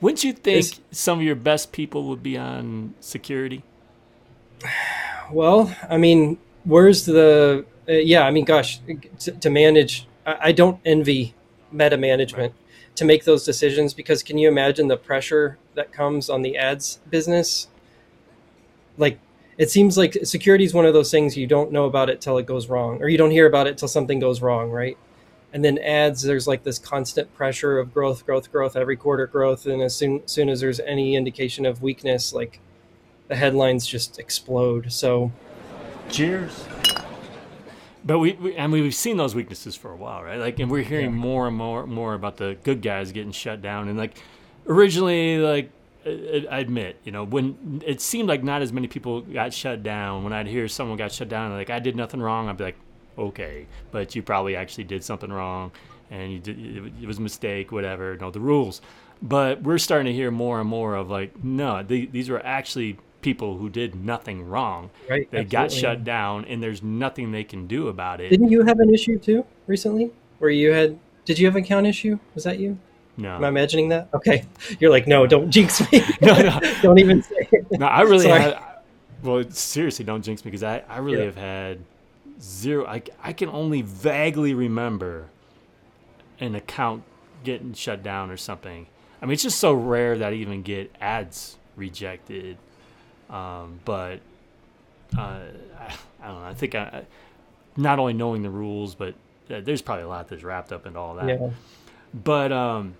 Wouldn't 0.00 0.22
you 0.24 0.32
think 0.32 0.58
it's, 0.58 0.80
some 0.92 1.18
of 1.18 1.24
your 1.24 1.34
best 1.34 1.72
people 1.72 2.04
would 2.04 2.22
be 2.22 2.38
on 2.38 2.94
security? 3.00 3.62
Well, 5.30 5.74
I 5.88 5.96
mean, 5.96 6.38
where's 6.64 7.04
the? 7.04 7.64
Uh, 7.88 7.92
yeah, 7.92 8.22
I 8.22 8.30
mean, 8.30 8.44
gosh, 8.44 8.80
to, 9.20 9.32
to 9.32 9.50
manage, 9.50 10.06
I, 10.26 10.36
I, 10.40 10.52
don't 10.52 10.78
envy 10.84 11.34
meta 11.72 11.96
management 11.96 12.52
right. 12.52 12.96
to 12.96 13.04
make 13.04 13.24
those 13.24 13.44
decisions 13.44 13.94
because 13.94 14.22
can 14.22 14.36
you 14.36 14.48
imagine 14.48 14.88
the 14.88 14.96
pressure 14.96 15.58
that 15.74 15.92
comes 15.92 16.28
on 16.28 16.42
the 16.42 16.56
ads 16.56 16.98
business? 17.08 17.68
Like 18.98 19.18
it 19.58 19.70
seems 19.70 19.96
like 19.96 20.16
security 20.24 20.64
is 20.64 20.74
one 20.74 20.86
of 20.86 20.94
those 20.94 21.10
things 21.10 21.36
you 21.36 21.46
don't 21.46 21.72
know 21.72 21.86
about 21.86 22.08
it 22.08 22.20
till 22.20 22.38
it 22.38 22.46
goes 22.46 22.68
wrong, 22.68 23.02
or 23.02 23.08
you 23.08 23.18
don't 23.18 23.30
hear 23.30 23.46
about 23.46 23.66
it 23.66 23.78
till 23.78 23.88
something 23.88 24.20
goes 24.20 24.40
wrong, 24.40 24.70
right? 24.70 24.96
And 25.52 25.64
then 25.64 25.78
ads, 25.78 26.22
there's 26.22 26.46
like 26.46 26.62
this 26.62 26.78
constant 26.78 27.34
pressure 27.34 27.78
of 27.78 27.94
growth, 27.94 28.26
growth, 28.26 28.52
growth, 28.52 28.76
every 28.76 28.96
quarter 28.96 29.26
growth, 29.26 29.66
and 29.66 29.80
as 29.80 29.96
soon, 29.96 30.26
soon 30.28 30.48
as 30.48 30.60
there's 30.60 30.80
any 30.80 31.16
indication 31.16 31.64
of 31.64 31.82
weakness, 31.82 32.32
like 32.34 32.60
the 33.28 33.36
headlines 33.36 33.86
just 33.86 34.18
explode. 34.18 34.92
So, 34.92 35.32
cheers. 36.10 36.66
But 38.04 38.18
we, 38.18 38.32
we, 38.34 38.58
I 38.58 38.66
mean, 38.66 38.82
we've 38.82 38.94
seen 38.94 39.16
those 39.16 39.34
weaknesses 39.34 39.74
for 39.74 39.90
a 39.90 39.96
while, 39.96 40.22
right? 40.22 40.38
Like, 40.38 40.58
and 40.58 40.70
we're 40.70 40.82
hearing 40.82 41.10
yeah. 41.10 41.16
more 41.16 41.48
and 41.48 41.56
more, 41.56 41.86
more 41.86 42.14
about 42.14 42.36
the 42.36 42.56
good 42.62 42.82
guys 42.82 43.12
getting 43.12 43.32
shut 43.32 43.60
down. 43.60 43.88
And 43.88 43.98
like, 43.98 44.22
originally, 44.66 45.38
like 45.38 45.70
I 46.06 46.58
admit, 46.60 46.96
you 47.04 47.12
know, 47.12 47.24
when 47.24 47.82
it 47.84 48.00
seemed 48.00 48.28
like 48.28 48.42
not 48.42 48.62
as 48.62 48.72
many 48.72 48.86
people 48.86 49.20
got 49.20 49.52
shut 49.52 49.82
down, 49.82 50.24
when 50.24 50.32
I'd 50.32 50.46
hear 50.46 50.68
someone 50.68 50.96
got 50.96 51.12
shut 51.12 51.28
down, 51.28 51.52
like 51.52 51.70
I 51.70 51.80
did 51.80 51.96
nothing 51.96 52.20
wrong, 52.20 52.48
I'd 52.48 52.56
be 52.56 52.64
like, 52.64 52.76
okay, 53.18 53.66
but 53.90 54.14
you 54.14 54.22
probably 54.22 54.56
actually 54.56 54.84
did 54.84 55.04
something 55.04 55.30
wrong, 55.30 55.72
and 56.10 56.32
you 56.32 56.38
did, 56.38 56.58
it 57.02 57.06
was 57.06 57.18
a 57.18 57.22
mistake, 57.22 57.72
whatever. 57.72 58.16
Know 58.16 58.30
the 58.30 58.40
rules. 58.40 58.80
But 59.20 59.62
we're 59.62 59.78
starting 59.78 60.06
to 60.06 60.12
hear 60.12 60.30
more 60.30 60.60
and 60.60 60.68
more 60.68 60.94
of 60.94 61.10
like, 61.10 61.42
no, 61.42 61.82
they, 61.82 62.06
these 62.06 62.30
were 62.30 62.44
actually 62.44 62.98
people 63.20 63.58
who 63.58 63.68
did 63.68 63.94
nothing 63.96 64.48
wrong. 64.48 64.90
Right. 65.08 65.28
They 65.30 65.38
absolutely. 65.38 65.50
got 65.50 65.72
shut 65.72 66.04
down, 66.04 66.44
and 66.44 66.62
there's 66.62 66.82
nothing 66.82 67.32
they 67.32 67.44
can 67.44 67.66
do 67.66 67.88
about 67.88 68.20
it. 68.20 68.30
Didn't 68.30 68.50
you 68.50 68.64
have 68.64 68.78
an 68.80 68.92
issue 68.92 69.18
too 69.18 69.44
recently, 69.66 70.10
where 70.38 70.50
you 70.50 70.72
had? 70.72 70.98
Did 71.24 71.38
you 71.38 71.46
have 71.46 71.56
an 71.56 71.64
account 71.64 71.86
issue? 71.86 72.18
Was 72.34 72.44
that 72.44 72.58
you? 72.58 72.78
No. 73.18 73.34
Am 73.34 73.44
I 73.44 73.48
imagining 73.48 73.88
that? 73.88 74.08
Okay. 74.14 74.44
You're 74.78 74.90
like, 74.90 75.08
no, 75.08 75.26
don't 75.26 75.50
jinx 75.50 75.80
me. 75.92 76.02
no, 76.20 76.40
no. 76.40 76.60
don't 76.82 76.98
even 76.98 77.22
say 77.22 77.48
it. 77.50 77.66
No, 77.72 77.86
I 77.86 78.02
really 78.02 78.28
had, 78.28 78.58
well, 79.22 79.44
seriously, 79.50 80.04
don't 80.04 80.22
jinx 80.22 80.44
me 80.44 80.50
because 80.50 80.62
I, 80.62 80.84
I 80.88 80.98
really 80.98 81.18
yeah. 81.18 81.24
have 81.24 81.36
had 81.36 81.78
zero. 82.40 82.86
I, 82.86 83.02
I 83.22 83.32
can 83.32 83.48
only 83.48 83.82
vaguely 83.82 84.54
remember 84.54 85.26
an 86.40 86.54
account 86.54 87.02
getting 87.44 87.74
shut 87.74 88.02
down 88.02 88.30
or 88.30 88.36
something. 88.36 88.86
I 89.20 89.26
mean, 89.26 89.32
it's 89.32 89.42
just 89.42 89.58
so 89.58 89.72
rare 89.72 90.16
that 90.18 90.32
I 90.32 90.36
even 90.36 90.62
get 90.62 90.94
ads 91.00 91.56
rejected. 91.76 92.56
Um, 93.28 93.80
but 93.84 94.20
uh, 95.16 95.40
I, 95.78 95.94
I, 96.22 96.26
don't 96.26 96.40
know. 96.40 96.46
I 96.46 96.54
think 96.54 96.74
I, 96.74 97.04
not 97.76 97.98
only 97.98 98.12
knowing 98.12 98.42
the 98.42 98.50
rules, 98.50 98.94
but 98.94 99.14
uh, 99.50 99.60
there's 99.60 99.82
probably 99.82 100.04
a 100.04 100.08
lot 100.08 100.28
that's 100.28 100.42
wrapped 100.42 100.72
up 100.72 100.86
into 100.86 100.98
all 100.98 101.14
that. 101.16 101.28
Yeah. 101.28 101.50
But 102.14 102.52
um, 102.52 102.94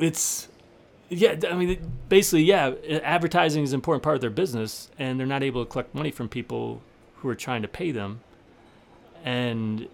it's 0.00 0.48
yeah 1.08 1.34
i 1.50 1.54
mean 1.54 1.92
basically 2.08 2.42
yeah 2.42 2.72
advertising 3.02 3.64
is 3.64 3.72
an 3.72 3.78
important 3.78 4.02
part 4.02 4.14
of 4.14 4.20
their 4.20 4.30
business 4.30 4.90
and 4.98 5.18
they're 5.18 5.26
not 5.26 5.42
able 5.42 5.64
to 5.64 5.70
collect 5.70 5.92
money 5.92 6.10
from 6.10 6.28
people 6.28 6.80
who 7.20 7.28
are 7.28 7.34
trying 7.34 7.62
to 7.62 7.68
pay 7.68 7.90
them 7.90 8.20
and 9.24 9.88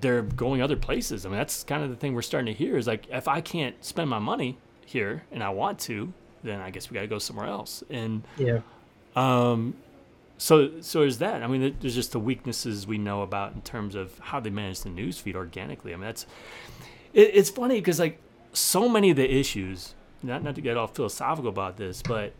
they're 0.00 0.22
going 0.22 0.60
other 0.60 0.76
places. 0.76 1.24
I 1.24 1.28
mean 1.28 1.38
that's 1.38 1.64
kind 1.64 1.82
of 1.82 1.90
the 1.90 1.96
thing 1.96 2.14
we're 2.14 2.22
starting 2.22 2.52
to 2.52 2.58
hear 2.58 2.76
is 2.76 2.86
like 2.86 3.06
if 3.10 3.28
i 3.28 3.40
can't 3.40 3.82
spend 3.84 4.10
my 4.10 4.18
money 4.18 4.58
here 4.84 5.24
and 5.32 5.42
i 5.42 5.48
want 5.48 5.80
to 5.80 6.12
then 6.44 6.60
i 6.60 6.70
guess 6.70 6.88
we 6.88 6.94
got 6.94 7.00
to 7.00 7.06
go 7.06 7.18
somewhere 7.18 7.46
else. 7.46 7.82
And 7.90 8.22
yeah. 8.38 8.60
um 9.14 9.74
so 10.38 10.80
so 10.80 11.00
there's 11.00 11.18
that. 11.18 11.42
I 11.42 11.46
mean 11.46 11.76
there's 11.80 11.94
just 11.94 12.12
the 12.12 12.20
weaknesses 12.20 12.86
we 12.86 12.98
know 12.98 13.22
about 13.22 13.54
in 13.54 13.62
terms 13.62 13.94
of 13.94 14.18
how 14.18 14.40
they 14.40 14.50
manage 14.50 14.80
the 14.80 14.90
news 14.90 15.18
feed 15.18 15.36
organically. 15.36 15.92
I 15.92 15.96
mean 15.96 16.04
that's 16.04 16.26
it, 17.12 17.30
it's 17.34 17.50
funny 17.50 17.76
because 17.80 17.98
like 17.98 18.20
so 18.52 18.88
many 18.88 19.10
of 19.10 19.16
the 19.16 19.30
issues, 19.30 19.94
not 20.22 20.42
not 20.42 20.54
to 20.56 20.60
get 20.60 20.76
all 20.76 20.86
philosophical 20.86 21.48
about 21.48 21.76
this, 21.78 22.02
but 22.02 22.32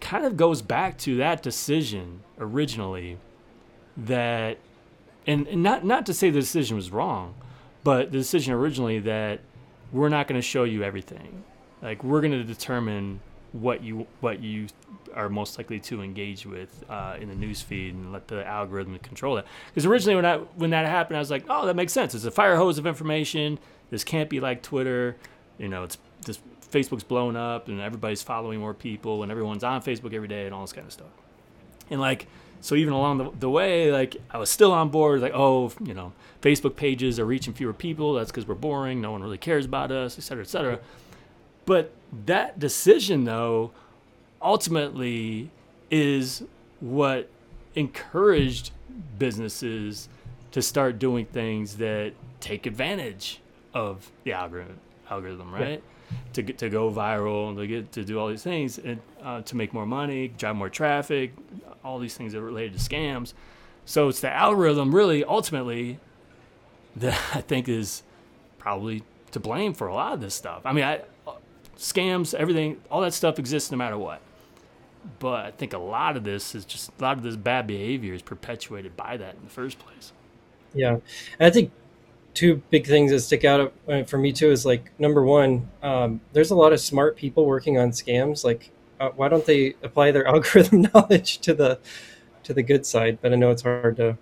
kind 0.00 0.24
of 0.24 0.36
goes 0.36 0.62
back 0.62 0.98
to 0.98 1.16
that 1.16 1.42
decision 1.42 2.22
originally 2.38 3.18
that 4.06 4.58
and, 5.26 5.46
and 5.48 5.62
not 5.62 5.84
not 5.84 6.06
to 6.06 6.14
say 6.14 6.30
the 6.30 6.40
decision 6.40 6.76
was 6.76 6.90
wrong, 6.90 7.34
but 7.84 8.12
the 8.12 8.18
decision 8.18 8.54
originally 8.54 8.98
that 9.00 9.40
we're 9.92 10.08
not 10.08 10.28
going 10.28 10.40
to 10.40 10.46
show 10.46 10.64
you 10.64 10.82
everything. 10.82 11.44
Like 11.82 12.02
we're 12.02 12.20
going 12.20 12.32
to 12.32 12.44
determine 12.44 13.20
what 13.52 13.82
you 13.82 14.06
what 14.20 14.40
you 14.40 14.68
are 15.14 15.28
most 15.28 15.58
likely 15.58 15.80
to 15.80 16.02
engage 16.02 16.46
with 16.46 16.84
uh, 16.88 17.16
in 17.18 17.28
the 17.28 17.34
news 17.34 17.62
feed 17.62 17.94
and 17.94 18.12
let 18.12 18.28
the 18.28 18.46
algorithm 18.46 18.98
control 18.98 19.36
that. 19.36 19.46
Because 19.68 19.86
originally 19.86 20.16
when 20.16 20.26
I 20.26 20.36
when 20.36 20.70
that 20.70 20.86
happened, 20.86 21.16
I 21.16 21.20
was 21.20 21.30
like, 21.30 21.44
oh, 21.48 21.66
that 21.66 21.76
makes 21.76 21.92
sense. 21.92 22.14
It's 22.14 22.24
a 22.24 22.30
fire 22.30 22.56
hose 22.56 22.78
of 22.78 22.86
information. 22.86 23.58
This 23.90 24.04
can't 24.04 24.28
be 24.28 24.40
like 24.40 24.62
Twitter 24.62 25.16
you 25.58 25.68
know, 25.68 25.82
it's 25.82 25.98
just 26.24 26.40
Facebook's 26.70 27.04
blown 27.04 27.36
up 27.36 27.68
and 27.68 27.80
everybody's 27.80 28.22
following 28.22 28.60
more 28.60 28.74
people 28.74 29.22
and 29.22 29.30
everyone's 29.30 29.64
on 29.64 29.82
Facebook 29.82 30.14
every 30.14 30.28
day 30.28 30.46
and 30.46 30.54
all 30.54 30.62
this 30.62 30.72
kind 30.72 30.86
of 30.86 30.92
stuff. 30.92 31.08
And 31.90 32.00
like, 32.00 32.26
so 32.60 32.74
even 32.74 32.92
along 32.92 33.18
the, 33.18 33.30
the 33.38 33.50
way, 33.50 33.92
like 33.92 34.16
I 34.30 34.38
was 34.38 34.50
still 34.50 34.72
on 34.72 34.88
board, 34.88 35.20
like, 35.20 35.34
oh, 35.34 35.72
you 35.82 35.94
know, 35.94 36.12
Facebook 36.42 36.76
pages 36.76 37.18
are 37.18 37.24
reaching 37.24 37.54
fewer 37.54 37.72
people. 37.72 38.14
That's 38.14 38.30
because 38.30 38.46
we're 38.46 38.54
boring. 38.54 39.00
No 39.00 39.12
one 39.12 39.22
really 39.22 39.38
cares 39.38 39.64
about 39.64 39.90
us, 39.90 40.18
et 40.18 40.22
cetera, 40.22 40.44
et 40.44 40.48
cetera. 40.48 40.78
But 41.66 41.92
that 42.26 42.58
decision, 42.58 43.24
though, 43.24 43.72
ultimately 44.40 45.50
is 45.90 46.42
what 46.80 47.28
encouraged 47.74 48.70
businesses 49.18 50.08
to 50.52 50.62
start 50.62 50.98
doing 50.98 51.26
things 51.26 51.76
that 51.76 52.12
take 52.40 52.66
advantage 52.66 53.40
of 53.74 54.10
the 54.24 54.32
algorithm, 54.32 54.78
algorithm 55.10 55.52
right? 55.52 55.70
Yeah. 55.70 55.76
To 56.34 56.42
get 56.42 56.58
to 56.58 56.68
go 56.68 56.90
viral 56.90 57.56
to 57.56 57.66
get 57.66 57.92
to 57.92 58.04
do 58.04 58.18
all 58.18 58.28
these 58.28 58.42
things 58.42 58.78
and 58.78 59.00
uh, 59.22 59.42
to 59.42 59.56
make 59.56 59.72
more 59.72 59.86
money, 59.86 60.28
drive 60.28 60.56
more 60.56 60.68
traffic, 60.68 61.32
all 61.84 61.98
these 61.98 62.16
things 62.16 62.32
that 62.32 62.38
are 62.38 62.44
related 62.44 62.78
to 62.78 62.78
scams. 62.78 63.32
So 63.84 64.08
it's 64.08 64.20
the 64.20 64.30
algorithm, 64.30 64.94
really, 64.94 65.24
ultimately, 65.24 65.98
that 66.96 67.18
I 67.34 67.40
think 67.40 67.68
is 67.68 68.02
probably 68.58 69.02
to 69.32 69.40
blame 69.40 69.74
for 69.74 69.86
a 69.88 69.94
lot 69.94 70.12
of 70.12 70.20
this 70.20 70.34
stuff. 70.34 70.62
I 70.64 70.72
mean, 70.72 70.84
I, 70.84 71.00
scams, 71.78 72.34
everything, 72.34 72.80
all 72.90 73.00
that 73.02 73.14
stuff 73.14 73.38
exists 73.38 73.70
no 73.70 73.76
matter 73.78 73.96
what. 73.96 74.20
But 75.20 75.46
I 75.46 75.50
think 75.52 75.72
a 75.72 75.78
lot 75.78 76.16
of 76.16 76.24
this 76.24 76.54
is 76.54 76.64
just 76.64 76.90
a 76.98 77.02
lot 77.02 77.16
of 77.16 77.22
this 77.22 77.36
bad 77.36 77.66
behavior 77.66 78.12
is 78.12 78.20
perpetuated 78.20 78.96
by 78.96 79.16
that 79.16 79.36
in 79.36 79.44
the 79.44 79.50
first 79.50 79.78
place. 79.78 80.12
Yeah, 80.74 80.98
and 81.38 81.46
I 81.46 81.50
think 81.50 81.70
two 82.38 82.62
big 82.70 82.86
things 82.86 83.10
that 83.10 83.18
stick 83.18 83.44
out 83.44 83.72
uh, 83.88 84.04
for 84.04 84.16
me 84.16 84.32
too 84.32 84.52
is 84.52 84.64
like 84.64 84.92
number 85.00 85.24
one, 85.24 85.68
um, 85.82 86.20
there's 86.32 86.52
a 86.52 86.54
lot 86.54 86.72
of 86.72 86.78
smart 86.78 87.16
people 87.16 87.44
working 87.44 87.78
on 87.78 87.90
scams. 87.90 88.44
Like, 88.44 88.70
uh, 89.00 89.08
why 89.16 89.28
don't 89.28 89.44
they 89.44 89.74
apply 89.82 90.12
their 90.12 90.24
algorithm 90.34 90.82
knowledge 90.94 91.38
to 91.40 91.52
the 91.52 91.80
to 92.44 92.54
the 92.54 92.62
good 92.62 92.86
side? 92.86 93.18
But 93.20 93.32
I 93.32 93.36
know 93.36 93.50
it's 93.50 93.62
hard 93.62 93.96
to. 93.96 94.16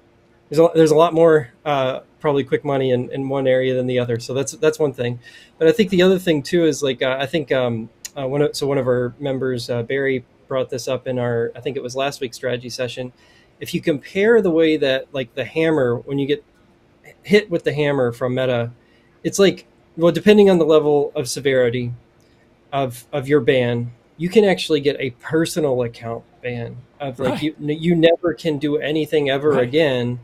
There's 0.49 0.59
a, 0.59 0.71
there's 0.75 0.93
a 0.93 0.97
lot 0.97 1.13
more 1.13 1.51
uh, 1.67 2.01
probably 2.19 2.43
quick 2.43 2.65
money 2.65 2.91
in, 2.91 3.11
in 3.11 3.29
one 3.29 3.47
area 3.47 3.75
than 3.75 3.87
the 3.87 3.99
other. 3.99 4.19
So 4.19 4.33
that's 4.33 4.53
that's 4.53 4.79
one 4.79 4.95
thing. 4.95 5.21
But 5.59 5.69
I 5.69 5.73
think 5.73 5.91
the 5.91 6.01
other 6.01 6.19
thing 6.19 6.43
too 6.43 6.65
is 6.65 6.83
like 6.83 7.03
uh, 7.03 7.19
I 7.21 7.27
think 7.27 7.53
um, 7.53 7.91
uh, 8.19 8.27
one 8.27 8.41
of, 8.41 8.57
so 8.57 8.67
one 8.67 8.79
of 8.79 8.87
our 8.87 9.13
members 9.19 9.69
uh, 9.69 9.83
Barry 9.83 10.25
brought 10.49 10.71
this 10.71 10.89
up 10.89 11.07
in 11.07 11.19
our 11.19 11.53
I 11.55 11.61
think 11.61 11.77
it 11.77 11.83
was 11.83 11.95
last 11.95 12.23
week's 12.23 12.39
strategy 12.39 12.71
session. 12.71 13.13
If 13.61 13.75
you 13.75 13.83
compare 13.83 14.41
the 14.41 14.51
way 14.51 14.79
that 14.79 15.13
like 15.13 15.35
the 15.35 15.45
hammer 15.45 15.97
when 15.97 16.19
you 16.19 16.27
get 16.27 16.43
hit 17.27 17.51
with 17.51 17.65
the 17.65 17.73
hammer 17.73 18.13
from 18.13 18.35
Meta, 18.35 18.71
it's 19.25 19.39
like 19.39 19.67
well 19.97 20.13
depending 20.13 20.49
on 20.49 20.59
the 20.59 20.65
level 20.65 21.13
of 21.17 21.29
severity 21.29 21.93
of 22.73 23.05
of 23.13 23.27
your 23.29 23.41
ban, 23.41 23.93
you 24.17 24.29
can 24.29 24.45
actually 24.45 24.81
get 24.81 24.97
a 25.01 25.11
personal 25.11 25.83
account 25.83 26.25
ban 26.43 26.77
of 27.01 27.19
like 27.19 27.33
right. 27.35 27.43
you 27.43 27.55
you 27.59 27.97
never 27.97 28.33
can 28.33 28.59
do 28.59 28.77
anything 28.77 29.29
ever 29.29 29.51
right. 29.51 29.65
again. 29.65 30.21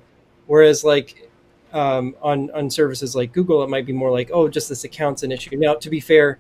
Whereas 0.47 0.85
like 0.85 1.29
um, 1.73 2.15
on 2.23 2.51
on 2.53 2.71
services 2.71 3.17
like 3.17 3.33
Google, 3.33 3.63
it 3.65 3.69
might 3.69 3.87
be 3.87 3.93
more 3.93 4.13
like 4.13 4.31
oh 4.33 4.49
just 4.49 4.69
this 4.69 4.85
account's 4.85 5.25
an 5.25 5.33
issue. 5.33 5.57
Now 5.57 5.75
to 5.75 5.91
be 5.91 5.99
fair, 5.99 6.39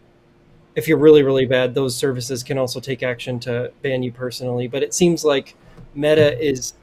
if 0.77 0.87
you're 0.87 0.99
really 0.99 1.25
really 1.25 1.47
bad, 1.47 1.75
those 1.75 1.97
services 1.97 2.45
can 2.45 2.57
also 2.57 2.79
take 2.79 3.03
action 3.03 3.41
to 3.41 3.73
ban 3.83 4.03
you 4.05 4.13
personally. 4.13 4.69
But 4.69 4.85
it 4.85 4.95
seems 4.95 5.25
like 5.25 5.57
Meta 5.95 6.41
is 6.41 6.75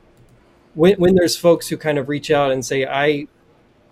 when 0.76 0.96
when 1.00 1.16
there's 1.16 1.38
folks 1.38 1.70
who 1.70 1.78
kind 1.78 1.98
of 1.98 2.10
reach 2.10 2.30
out 2.30 2.52
and 2.52 2.66
say 2.66 2.86
I 2.86 3.28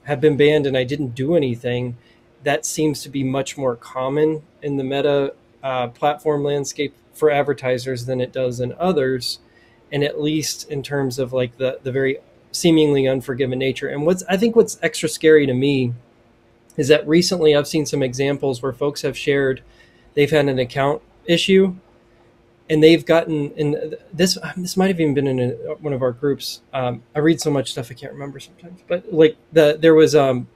have 0.07 0.21
been 0.21 0.37
banned 0.37 0.65
and 0.65 0.77
I 0.77 0.85
didn't 0.85 1.15
do 1.15 1.35
anything, 1.35 1.97
that 2.43 2.65
seems 2.65 3.03
to 3.03 3.09
be 3.09 3.23
much 3.23 3.57
more 3.57 3.75
common 3.75 4.41
in 4.61 4.77
the 4.77 4.83
Meta 4.83 5.33
uh, 5.61 5.89
platform 5.89 6.43
landscape 6.43 6.95
for 7.13 7.29
advertisers 7.29 8.05
than 8.05 8.21
it 8.21 8.31
does 8.31 8.61
in 8.61 8.73
others, 8.79 9.39
and 9.91 10.03
at 10.03 10.21
least 10.21 10.69
in 10.69 10.81
terms 10.81 11.19
of 11.19 11.33
like 11.33 11.57
the 11.57 11.79
the 11.83 11.91
very 11.91 12.17
seemingly 12.51 13.05
unforgiven 13.07 13.59
nature. 13.59 13.89
And 13.89 14.05
what's 14.05 14.23
I 14.29 14.37
think 14.37 14.55
what's 14.55 14.79
extra 14.81 15.09
scary 15.09 15.45
to 15.45 15.53
me 15.53 15.93
is 16.77 16.87
that 16.87 17.05
recently 17.05 17.53
I've 17.53 17.67
seen 17.67 17.85
some 17.85 18.01
examples 18.01 18.61
where 18.61 18.71
folks 18.71 19.01
have 19.01 19.17
shared 19.17 19.61
they've 20.13 20.31
had 20.31 20.47
an 20.47 20.59
account 20.59 21.01
issue 21.25 21.75
and 22.69 22.83
they've 22.83 23.05
gotten 23.05 23.51
in 23.51 23.95
this 24.13 24.37
this 24.57 24.75
might 24.77 24.87
have 24.87 24.99
even 24.99 25.13
been 25.13 25.27
in 25.27 25.39
a, 25.39 25.53
one 25.75 25.93
of 25.93 26.01
our 26.01 26.11
groups. 26.11 26.61
Um, 26.73 27.03
i 27.15 27.19
read 27.19 27.39
so 27.39 27.49
much 27.49 27.71
stuff 27.71 27.89
i 27.91 27.93
can't 27.93 28.13
remember 28.13 28.39
sometimes 28.39 28.81
but 28.87 29.11
like 29.11 29.37
the 29.53 29.77
there 29.79 29.95
was 29.95 30.15
um 30.15 30.47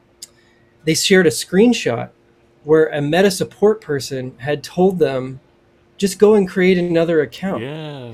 they 0.83 0.93
shared 0.93 1.27
a 1.27 1.29
screenshot 1.29 2.09
where 2.63 2.87
a 2.87 3.01
meta 3.01 3.31
support 3.31 3.81
person 3.81 4.37
had 4.37 4.63
told 4.63 4.99
them 4.99 5.39
just 5.97 6.17
go 6.17 6.33
and 6.33 6.47
create 6.47 6.77
another 6.77 7.21
account. 7.21 7.63
Yeah. 7.63 8.13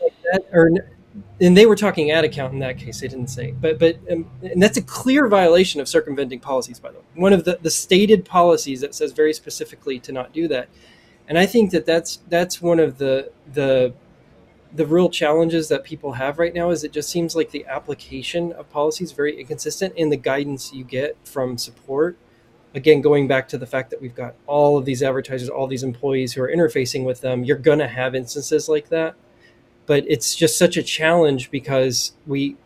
Like 0.00 0.14
that, 0.30 0.44
or 0.52 0.70
and 1.40 1.56
they 1.56 1.66
were 1.66 1.76
talking 1.76 2.10
ad 2.10 2.24
account 2.24 2.52
in 2.52 2.58
that 2.58 2.76
case 2.76 3.00
they 3.00 3.06
didn't 3.06 3.28
say 3.28 3.52
but 3.52 3.78
but 3.78 3.96
um, 4.10 4.28
and 4.42 4.60
that's 4.60 4.78
a 4.78 4.82
clear 4.82 5.28
violation 5.28 5.80
of 5.80 5.88
circumventing 5.88 6.40
policies 6.40 6.80
by 6.80 6.90
the 6.90 6.98
way. 6.98 7.04
One 7.14 7.32
of 7.32 7.44
the, 7.44 7.58
the 7.62 7.70
stated 7.70 8.24
policies 8.24 8.80
that 8.80 8.94
says 8.94 9.12
very 9.12 9.32
specifically 9.32 10.00
to 10.00 10.12
not 10.12 10.32
do 10.32 10.48
that 10.48 10.68
and 11.28 11.38
i 11.38 11.46
think 11.46 11.70
that 11.70 11.86
that's 11.86 12.18
that's 12.28 12.60
one 12.60 12.78
of 12.78 12.98
the 12.98 13.30
the 13.52 13.92
the 14.74 14.86
real 14.86 15.08
challenges 15.08 15.68
that 15.68 15.84
people 15.84 16.12
have 16.12 16.38
right 16.38 16.52
now 16.54 16.70
is 16.70 16.82
it 16.82 16.92
just 16.92 17.08
seems 17.08 17.36
like 17.36 17.50
the 17.50 17.64
application 17.66 18.52
of 18.52 18.68
policies 18.70 19.12
very 19.12 19.38
inconsistent 19.38 19.94
in 19.96 20.10
the 20.10 20.16
guidance 20.16 20.72
you 20.72 20.84
get 20.84 21.16
from 21.24 21.56
support 21.56 22.16
again 22.74 23.00
going 23.00 23.28
back 23.28 23.48
to 23.48 23.56
the 23.56 23.66
fact 23.66 23.90
that 23.90 24.00
we've 24.02 24.14
got 24.14 24.34
all 24.46 24.76
of 24.76 24.84
these 24.84 25.02
advertisers 25.02 25.48
all 25.48 25.66
these 25.66 25.82
employees 25.82 26.32
who 26.32 26.42
are 26.42 26.48
interfacing 26.48 27.04
with 27.04 27.20
them 27.20 27.44
you're 27.44 27.56
going 27.56 27.78
to 27.78 27.88
have 27.88 28.14
instances 28.14 28.68
like 28.68 28.88
that. 28.88 29.14
But 29.86 30.04
it's 30.08 30.34
just 30.34 30.58
such 30.58 30.76
a 30.76 30.82
challenge 30.82 31.50
because 31.50 32.12
we 32.26 32.56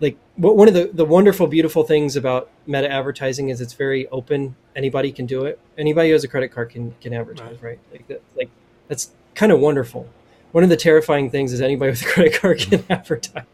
like 0.00 0.16
one 0.36 0.66
of 0.66 0.74
the, 0.74 0.90
the 0.92 1.04
wonderful 1.04 1.46
beautiful 1.46 1.84
things 1.84 2.16
about 2.16 2.50
meta 2.66 2.90
advertising 2.90 3.50
is 3.50 3.60
it's 3.60 3.74
very 3.74 4.08
open. 4.08 4.56
Anybody 4.74 5.12
can 5.12 5.26
do 5.26 5.44
it. 5.44 5.60
Anybody 5.76 6.08
who 6.08 6.14
has 6.14 6.24
a 6.24 6.28
credit 6.28 6.48
card 6.48 6.70
can 6.70 6.94
can 7.00 7.12
advertise 7.12 7.62
right, 7.62 7.62
right? 7.62 7.78
like 7.92 8.08
that 8.08 8.22
like 8.36 8.50
that's 8.88 9.10
kind 9.34 9.52
of 9.52 9.60
wonderful. 9.60 10.08
One 10.52 10.64
of 10.64 10.70
the 10.70 10.76
terrifying 10.76 11.30
things 11.30 11.52
is 11.52 11.60
anybody 11.60 11.90
with 11.90 12.02
a 12.02 12.06
credit 12.06 12.34
card 12.34 12.58
can 12.58 12.78
mm-hmm. 12.80 12.92
advertise. 12.92 13.44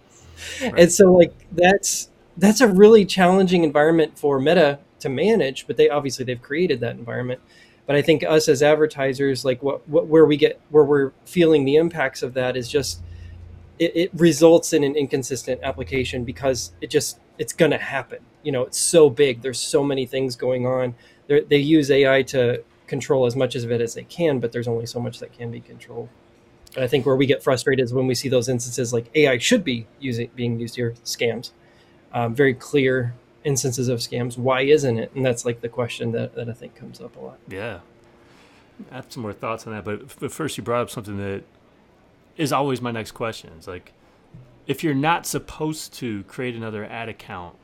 Right. 0.63 0.75
and 0.77 0.93
so 0.93 1.13
like 1.13 1.33
that's 1.51 2.11
that's 2.37 2.61
a 2.61 2.69
really 2.69 3.05
challenging 3.05 3.65
environment 3.65 4.19
for 4.19 4.39
meta 4.39 4.79
to 4.99 5.09
manage 5.09 5.67
but 5.67 5.79
they 5.79 5.89
obviously 5.89 6.25
they've 6.25 6.41
created 6.41 6.81
that 6.81 6.97
environment. 6.97 7.41
But 7.87 7.97
I 7.97 8.03
think 8.03 8.25
us 8.25 8.49
as 8.49 8.63
advertisers, 8.65 9.45
like 9.45 9.63
what, 9.63 9.89
what 9.89 10.07
where 10.07 10.27
we 10.27 10.37
get 10.37 10.61
where 10.71 10.85
we're 10.85 11.13
feeling 11.25 11.65
the 11.65 11.77
impacts 11.77 12.23
of 12.23 12.35
that 12.35 12.57
is 12.57 12.69
just 12.69 13.01
it, 13.79 13.97
it 13.97 14.11
results 14.15 14.73
in 14.73 14.85
an 14.85 14.97
inconsistent 14.97 15.63
application 15.63 16.25
because 16.25 16.73
it 16.81 16.91
just 16.91 17.19
it's 17.39 17.53
going 17.53 17.71
to 17.71 17.79
happen. 17.79 18.19
You 18.43 18.53
know, 18.53 18.63
it's 18.63 18.79
so 18.79 19.11
big. 19.11 19.43
There's 19.43 19.61
so 19.61 19.83
many 19.83 20.07
things 20.07 20.37
going 20.37 20.67
on. 20.67 20.95
They're, 21.27 21.43
they 21.43 21.59
use 21.59 21.91
AI 21.91 22.23
to 22.23 22.63
control 22.87 23.27
as 23.27 23.37
much 23.37 23.55
of 23.57 23.71
it 23.71 23.81
as 23.81 23.95
they 23.95 24.05
can, 24.05 24.39
but 24.39 24.53
there's 24.53 24.69
only 24.69 24.87
so 24.87 25.01
much 25.01 25.19
that 25.19 25.33
can 25.33 25.51
be 25.51 25.61
controlled. 25.61 26.09
And 26.75 26.85
I 26.85 26.87
think 26.87 27.07
where 27.07 27.17
we 27.17 27.27
get 27.27 27.43
frustrated 27.43 27.85
is 27.85 27.93
when 27.93 28.07
we 28.07 28.15
see 28.15 28.29
those 28.29 28.49
instances 28.49 28.93
like 28.93 29.11
AI 29.15 29.39
should 29.39 29.65
be 29.65 29.87
using 29.99 30.31
being 30.35 30.59
used 30.61 30.77
here 30.77 30.95
scams. 31.05 31.51
Um, 32.13 32.35
very 32.35 32.55
clear 32.55 33.15
instances 33.45 33.89
of 33.89 33.99
scams. 34.01 34.39
Why 34.39 34.63
isn't 34.63 34.99
it? 34.99 35.13
And 35.15 35.25
that's 35.25 35.45
like 35.45 35.61
the 35.61 35.69
question 35.69 36.13
that, 36.13 36.35
that 36.35 36.49
I 36.49 36.53
think 36.53 36.75
comes 36.75 37.01
up 37.01 37.17
a 37.17 37.21
lot. 37.21 37.39
Yeah. 37.49 37.81
I 38.91 38.97
have 38.97 39.07
some 39.09 39.23
more 39.23 39.33
thoughts 39.33 39.67
on 39.67 39.73
that, 39.73 39.85
but, 39.85 40.19
but 40.19 40.31
first 40.31 40.59
you 40.59 40.63
brought 40.63 40.83
up 40.83 40.91
something 40.91 41.17
that 41.17 41.45
is 42.37 42.53
always 42.53 42.81
my 42.81 42.91
next 42.91 43.13
question. 43.13 43.51
It's 43.57 43.67
like, 43.67 43.93
if 44.67 44.83
you're 44.83 44.95
not 44.95 45.27
supposed 45.27 45.95
to 45.95 46.25
create 46.25 46.55
another 46.55 46.85
ad 46.85 47.09
account 47.09 47.57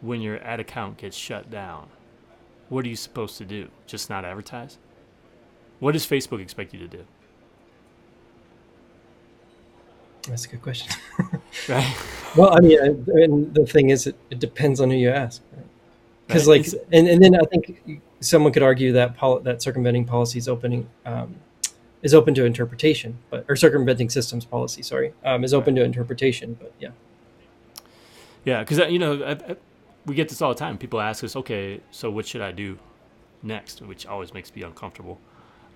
when 0.00 0.20
your 0.20 0.42
ad 0.42 0.60
account 0.60 0.98
gets 0.98 1.16
shut 1.16 1.50
down, 1.50 1.88
what 2.68 2.84
are 2.84 2.88
you 2.88 2.96
supposed 2.96 3.38
to 3.38 3.44
do? 3.44 3.68
Just 3.86 4.10
not 4.10 4.24
advertise? 4.24 4.78
What 5.80 5.92
does 5.92 6.06
Facebook 6.06 6.40
expect 6.40 6.72
you 6.72 6.80
to 6.80 6.88
do? 6.88 7.04
That's 10.28 10.46
a 10.46 10.48
good 10.48 10.62
question. 10.62 10.92
right. 11.68 11.96
Well, 12.36 12.52
I 12.52 12.58
mean, 12.58 12.80
and 12.80 13.54
the 13.54 13.64
thing 13.64 13.90
is, 13.90 14.08
it, 14.08 14.16
it 14.28 14.40
depends 14.40 14.80
on 14.80 14.90
who 14.90 14.96
you 14.96 15.08
ask. 15.08 15.40
Because, 16.26 16.48
right? 16.48 16.66
like, 16.66 16.82
and, 16.90 17.06
and 17.06 17.22
then 17.22 17.36
I 17.36 17.44
think 17.44 18.02
someone 18.18 18.52
could 18.52 18.64
argue 18.64 18.90
that 18.94 19.16
pol- 19.16 19.38
that 19.38 19.62
circumventing 19.62 20.04
policy 20.04 20.40
is 20.40 20.48
opening 20.48 20.88
um, 21.06 21.36
is 22.04 22.14
open 22.14 22.34
to 22.34 22.44
interpretation, 22.44 23.18
but 23.30 23.44
or 23.48 23.56
circumventing 23.56 24.10
systems 24.10 24.44
policy, 24.44 24.82
sorry, 24.82 25.12
um, 25.24 25.42
is 25.42 25.52
open 25.52 25.74
right. 25.74 25.80
to 25.80 25.84
interpretation. 25.84 26.56
But 26.60 26.72
yeah, 26.78 26.90
yeah, 28.44 28.60
because 28.62 28.78
you 28.92 28.98
know 29.00 29.22
I, 29.24 29.32
I, 29.32 29.56
we 30.06 30.14
get 30.14 30.28
this 30.28 30.40
all 30.40 30.50
the 30.50 30.58
time. 30.58 30.78
People 30.78 31.00
ask 31.00 31.24
us, 31.24 31.34
okay, 31.34 31.80
so 31.90 32.10
what 32.10 32.26
should 32.26 32.42
I 32.42 32.52
do 32.52 32.78
next? 33.42 33.80
Which 33.80 34.06
always 34.06 34.34
makes 34.34 34.54
me 34.54 34.62
uncomfortable 34.62 35.18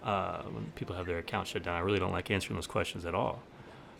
uh, 0.04 0.42
when 0.42 0.70
people 0.74 0.94
have 0.94 1.06
their 1.06 1.18
account 1.18 1.48
shut 1.48 1.62
down. 1.62 1.74
I 1.74 1.80
really 1.80 1.98
don't 1.98 2.12
like 2.12 2.30
answering 2.30 2.56
those 2.56 2.66
questions 2.66 3.06
at 3.06 3.14
all. 3.14 3.42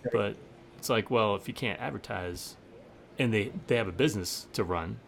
Right. 0.04 0.12
But 0.12 0.36
it's 0.76 0.90
like, 0.90 1.10
well, 1.10 1.34
if 1.34 1.48
you 1.48 1.54
can't 1.54 1.80
advertise, 1.80 2.56
and 3.18 3.32
they 3.32 3.52
they 3.68 3.76
have 3.76 3.88
a 3.88 3.92
business 3.92 4.46
to 4.52 4.62
run. 4.62 5.00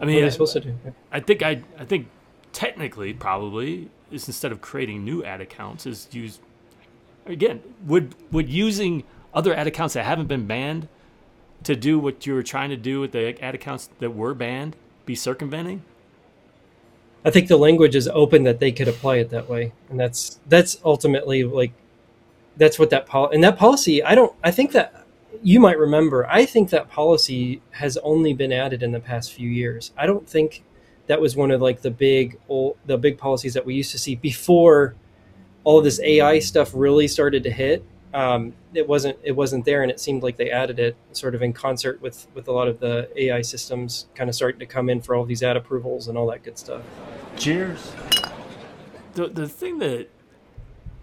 I 0.00 0.04
mean, 0.04 0.16
what 0.16 0.22
are 0.22 0.26
they 0.26 0.30
supposed 0.30 0.52
to 0.54 0.60
do? 0.60 0.76
I 1.12 1.20
think 1.20 1.44
I 1.44 1.62
I 1.78 1.84
think 1.84 2.08
technically 2.52 3.12
probably 3.12 3.88
is 4.12 4.28
instead 4.28 4.52
of 4.52 4.60
creating 4.60 5.04
new 5.04 5.24
ad 5.24 5.40
accounts 5.40 5.86
is 5.86 6.08
use 6.12 6.40
again 7.26 7.60
would 7.86 8.14
would 8.30 8.48
using 8.48 9.04
other 9.34 9.54
ad 9.54 9.66
accounts 9.66 9.94
that 9.94 10.04
haven't 10.04 10.26
been 10.26 10.46
banned 10.46 10.88
to 11.64 11.76
do 11.76 11.98
what 11.98 12.26
you 12.26 12.34
were 12.34 12.42
trying 12.42 12.70
to 12.70 12.76
do 12.76 13.00
with 13.00 13.12
the 13.12 13.42
ad 13.42 13.54
accounts 13.54 13.88
that 14.00 14.10
were 14.10 14.34
banned 14.34 14.76
be 15.06 15.14
circumventing? 15.14 15.82
I 17.24 17.30
think 17.30 17.48
the 17.48 17.56
language 17.56 17.94
is 17.94 18.08
open 18.08 18.42
that 18.44 18.58
they 18.58 18.72
could 18.72 18.88
apply 18.88 19.16
it 19.16 19.30
that 19.30 19.48
way, 19.48 19.72
and 19.88 19.98
that's 19.98 20.40
that's 20.48 20.78
ultimately 20.84 21.44
like 21.44 21.72
that's 22.56 22.78
what 22.78 22.90
that 22.90 23.06
policy 23.06 23.34
and 23.34 23.44
that 23.44 23.56
policy. 23.56 24.02
I 24.02 24.14
don't. 24.14 24.34
I 24.42 24.50
think 24.50 24.72
that 24.72 25.06
you 25.42 25.60
might 25.60 25.78
remember. 25.78 26.26
I 26.28 26.44
think 26.44 26.70
that 26.70 26.90
policy 26.90 27.62
has 27.72 27.96
only 27.98 28.34
been 28.34 28.52
added 28.52 28.82
in 28.82 28.90
the 28.90 29.00
past 29.00 29.32
few 29.32 29.48
years. 29.48 29.92
I 29.96 30.06
don't 30.06 30.28
think 30.28 30.64
that 31.06 31.20
was 31.20 31.36
one 31.36 31.50
of 31.50 31.60
like 31.60 31.82
the 31.82 31.90
big 31.90 32.38
old, 32.48 32.76
the 32.86 32.96
big 32.96 33.18
policies 33.18 33.54
that 33.54 33.64
we 33.64 33.74
used 33.74 33.90
to 33.92 33.98
see 33.98 34.14
before 34.14 34.94
all 35.64 35.78
of 35.78 35.84
this 35.84 36.00
AI 36.00 36.38
stuff 36.38 36.72
really 36.74 37.08
started 37.08 37.42
to 37.44 37.50
hit. 37.50 37.84
Um, 38.14 38.52
it 38.74 38.86
wasn't 38.86 39.18
it 39.22 39.32
wasn't 39.32 39.64
there, 39.64 39.82
and 39.82 39.90
it 39.90 39.98
seemed 39.98 40.22
like 40.22 40.36
they 40.36 40.50
added 40.50 40.78
it 40.78 40.96
sort 41.12 41.34
of 41.34 41.42
in 41.42 41.52
concert 41.52 42.00
with 42.02 42.26
with 42.34 42.48
a 42.48 42.52
lot 42.52 42.68
of 42.68 42.78
the 42.78 43.08
AI 43.16 43.42
systems 43.42 44.06
kind 44.14 44.28
of 44.28 44.36
starting 44.36 44.60
to 44.60 44.66
come 44.66 44.90
in 44.90 45.00
for 45.00 45.14
all 45.14 45.24
these 45.24 45.42
ad 45.42 45.56
approvals 45.56 46.08
and 46.08 46.18
all 46.18 46.26
that 46.30 46.42
good 46.42 46.58
stuff. 46.58 46.82
Cheers. 47.36 47.92
The 49.14 49.28
the 49.28 49.48
thing 49.48 49.78
that 49.78 50.08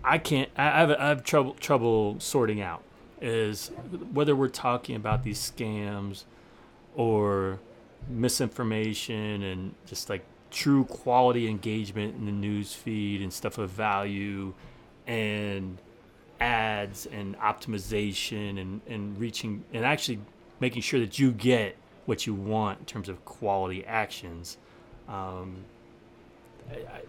I 0.03 0.17
can't 0.17 0.49
I 0.55 0.79
have, 0.79 0.91
I 0.91 1.07
have 1.09 1.23
trouble 1.23 1.53
trouble 1.55 2.15
sorting 2.19 2.61
out 2.61 2.83
is 3.21 3.71
whether 4.13 4.35
we're 4.35 4.47
talking 4.47 4.95
about 4.95 5.23
these 5.23 5.39
scams 5.39 6.23
or 6.95 7.59
misinformation 8.07 9.43
and 9.43 9.75
just 9.85 10.09
like 10.09 10.23
true 10.51 10.83
quality 10.85 11.47
engagement 11.47 12.15
in 12.15 12.25
the 12.25 12.31
news 12.31 12.73
feed 12.73 13.21
and 13.21 13.31
stuff 13.31 13.57
of 13.57 13.69
value 13.69 14.53
and 15.05 15.77
ads 16.39 17.05
and 17.07 17.37
optimization 17.39 18.59
and, 18.59 18.81
and 18.87 19.19
reaching 19.19 19.63
and 19.73 19.85
actually 19.85 20.19
making 20.59 20.81
sure 20.81 20.99
that 20.99 21.19
you 21.19 21.31
get 21.31 21.75
what 22.05 22.25
you 22.25 22.33
want 22.33 22.79
in 22.79 22.85
terms 22.85 23.09
of 23.09 23.23
quality 23.25 23.85
actions. 23.85 24.57
Um, 25.07 25.65
I, 26.69 26.75
I, 26.75 27.01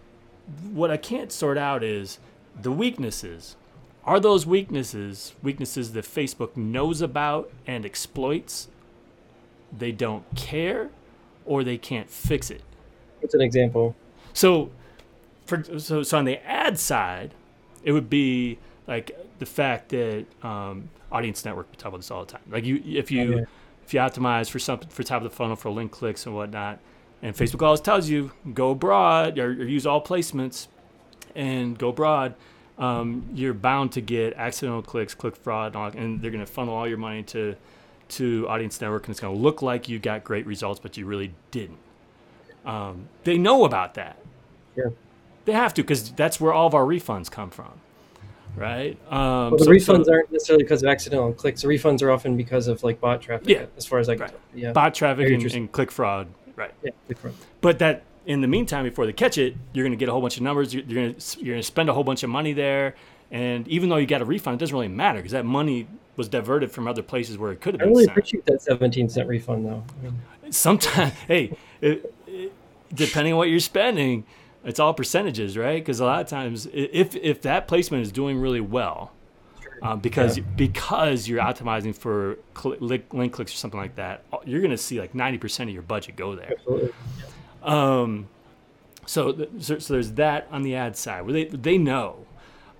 what 0.71 0.91
I 0.91 0.97
can't 0.97 1.31
sort 1.31 1.57
out 1.57 1.83
is 1.83 2.19
the 2.59 2.71
weaknesses. 2.71 3.55
Are 4.03 4.19
those 4.19 4.45
weaknesses 4.45 5.33
weaknesses 5.43 5.93
that 5.93 6.05
Facebook 6.05 6.57
knows 6.57 7.01
about 7.01 7.51
and 7.67 7.85
exploits? 7.85 8.67
They 9.77 9.91
don't 9.91 10.23
care, 10.35 10.89
or 11.45 11.63
they 11.63 11.77
can't 11.77 12.09
fix 12.09 12.49
it. 12.49 12.61
What's 13.19 13.33
an 13.33 13.41
example? 13.41 13.95
So, 14.33 14.71
for 15.45 15.63
so 15.79 16.03
so 16.03 16.17
on 16.17 16.25
the 16.25 16.37
ad 16.45 16.77
side, 16.79 17.33
it 17.83 17.91
would 17.91 18.09
be 18.09 18.57
like 18.87 19.17
the 19.39 19.45
fact 19.45 19.89
that 19.89 20.25
um, 20.43 20.89
audience 21.11 21.45
network 21.45 21.67
we 21.71 21.77
talk 21.77 21.89
about 21.89 21.97
this 21.97 22.11
all 22.11 22.25
the 22.25 22.31
time. 22.31 22.41
Like 22.49 22.65
you, 22.65 22.81
if 22.85 23.11
you 23.11 23.45
if 23.85 23.93
you 23.93 23.99
optimize 23.99 24.49
for 24.49 24.59
something 24.59 24.89
for 24.89 25.03
top 25.03 25.23
of 25.23 25.29
the 25.29 25.35
funnel 25.35 25.55
for 25.55 25.69
link 25.69 25.91
clicks 25.91 26.25
and 26.25 26.35
whatnot, 26.35 26.79
and 27.21 27.35
Facebook 27.35 27.61
always 27.61 27.81
tells 27.81 28.09
you 28.09 28.31
go 28.53 28.73
broad 28.73 29.37
or, 29.37 29.47
or 29.47 29.65
use 29.65 29.85
all 29.85 30.03
placements 30.03 30.67
and 31.35 31.77
go 31.77 31.91
broad. 31.91 32.35
Um, 32.77 33.29
you're 33.33 33.53
bound 33.53 33.91
to 33.93 34.01
get 34.01 34.33
accidental 34.33 34.81
clicks, 34.81 35.13
click 35.13 35.35
fraud, 35.35 35.75
and, 35.75 35.95
and 35.95 36.21
they're 36.21 36.31
going 36.31 36.43
to 36.43 36.51
funnel 36.51 36.73
all 36.73 36.87
your 36.87 36.97
money 36.97 37.21
to 37.23 37.55
to 38.11 38.47
audience 38.47 38.79
network, 38.79 39.05
and 39.05 39.11
it's 39.11 39.19
going 39.19 39.35
to 39.35 39.41
look 39.41 39.61
like 39.61 39.89
you 39.89 39.99
got 39.99 40.23
great 40.23 40.45
results, 40.45 40.79
but 40.79 40.97
you 40.97 41.05
really 41.05 41.33
didn't. 41.49 41.77
Um, 42.65 43.07
they 43.23 43.37
know 43.37 43.65
about 43.65 43.95
that. 43.95 44.17
Yeah. 44.75 44.85
They 45.45 45.53
have 45.53 45.73
to 45.75 45.81
because 45.81 46.11
that's 46.11 46.39
where 46.39 46.53
all 46.53 46.67
of 46.67 46.75
our 46.75 46.83
refunds 46.83 47.29
come 47.31 47.49
from, 47.49 47.71
right? 48.55 48.97
Um, 49.11 49.51
well, 49.51 49.57
the 49.57 49.65
so, 49.65 49.71
refunds 49.71 50.05
so, 50.05 50.13
aren't 50.13 50.31
necessarily 50.31 50.63
because 50.63 50.83
of 50.83 50.89
accidental 50.89 51.33
clicks. 51.33 51.63
The 51.63 51.67
refunds 51.67 52.03
are 52.03 52.11
often 52.11 52.37
because 52.37 52.67
of 52.67 52.83
like 52.83 53.01
bot 53.01 53.21
traffic. 53.21 53.49
Yeah, 53.49 53.65
as 53.75 53.85
far 53.85 53.97
as 53.97 54.07
I 54.07 54.13
can 54.13 54.21
right. 54.21 54.29
tell. 54.29 54.39
Yeah, 54.53 54.71
bot 54.71 54.93
traffic 54.93 55.31
and, 55.31 55.43
and, 55.53 55.71
click 55.71 55.89
fraud. 55.91 56.27
Right. 56.55 56.71
Yeah, 56.83 56.91
click 57.07 57.17
fraud. 57.17 57.33
But 57.61 57.79
that 57.79 58.03
in 58.27 58.41
the 58.41 58.47
meantime, 58.47 58.83
before 58.83 59.07
they 59.07 59.13
catch 59.13 59.39
it, 59.39 59.55
you're 59.73 59.83
going 59.83 59.93
to 59.93 59.97
get 59.97 60.09
a 60.09 60.11
whole 60.11 60.21
bunch 60.21 60.37
of 60.37 60.43
numbers. 60.43 60.73
You're, 60.73 60.83
you're 60.83 61.01
going 61.01 61.15
to 61.15 61.39
you're 61.39 61.53
going 61.55 61.61
to 61.61 61.67
spend 61.67 61.89
a 61.89 61.93
whole 61.93 62.03
bunch 62.03 62.21
of 62.21 62.29
money 62.29 62.53
there, 62.53 62.93
and 63.31 63.67
even 63.67 63.89
though 63.89 63.97
you 63.97 64.05
got 64.05 64.21
a 64.21 64.25
refund, 64.25 64.55
it 64.55 64.59
doesn't 64.59 64.75
really 64.75 64.87
matter 64.87 65.17
because 65.19 65.31
that 65.31 65.45
money 65.45 65.87
was 66.17 66.27
diverted 66.27 66.71
from 66.71 66.87
other 66.87 67.01
places 67.01 67.37
where 67.37 67.51
it 67.51 67.61
could 67.61 67.75
have 67.75 67.79
been. 67.79 67.89
I 67.89 67.91
really 67.91 68.05
sent. 68.05 68.17
appreciate 68.17 68.45
that 68.45 68.61
17 68.61 69.09
cent 69.09 69.27
refund 69.27 69.65
though. 69.65 69.83
I 69.99 70.03
mean, 70.03 70.21
Sometimes, 70.51 71.13
hey, 71.27 71.55
it, 71.81 72.13
depending 72.93 73.33
on 73.33 73.37
what 73.37 73.49
you're 73.49 73.59
spending, 73.59 74.25
it's 74.63 74.79
all 74.79 74.93
percentages, 74.93 75.57
right? 75.57 75.81
Because 75.81 75.99
a 75.99 76.05
lot 76.05 76.21
of 76.21 76.27
times, 76.27 76.67
if 76.71 77.15
if 77.15 77.41
that 77.43 77.67
placement 77.67 78.03
is 78.03 78.11
doing 78.11 78.39
really 78.39 78.61
well, 78.61 79.11
um, 79.81 79.99
because 79.99 80.37
yeah. 80.37 80.43
because 80.55 81.27
you're 81.27 81.41
optimizing 81.41 81.95
for 81.95 82.37
cl- 82.55 82.77
link, 82.79 83.11
link, 83.13 83.33
clicks 83.33 83.53
or 83.53 83.57
something 83.57 83.79
like 83.79 83.95
that, 83.95 84.23
you're 84.45 84.61
going 84.61 84.71
to 84.71 84.77
see 84.77 84.99
like 84.99 85.13
90% 85.13 85.63
of 85.63 85.69
your 85.69 85.81
budget 85.81 86.15
go 86.15 86.35
there. 86.35 86.51
Absolutely. 86.51 86.91
Um, 87.63 88.27
so, 89.07 89.31
th- 89.31 89.49
so, 89.59 89.79
so 89.79 89.93
there's 89.93 90.13
that 90.13 90.47
on 90.51 90.61
the 90.61 90.75
ad 90.75 90.95
side 90.95 91.23
where 91.23 91.33
they 91.33 91.45
they 91.45 91.77
know, 91.79 92.25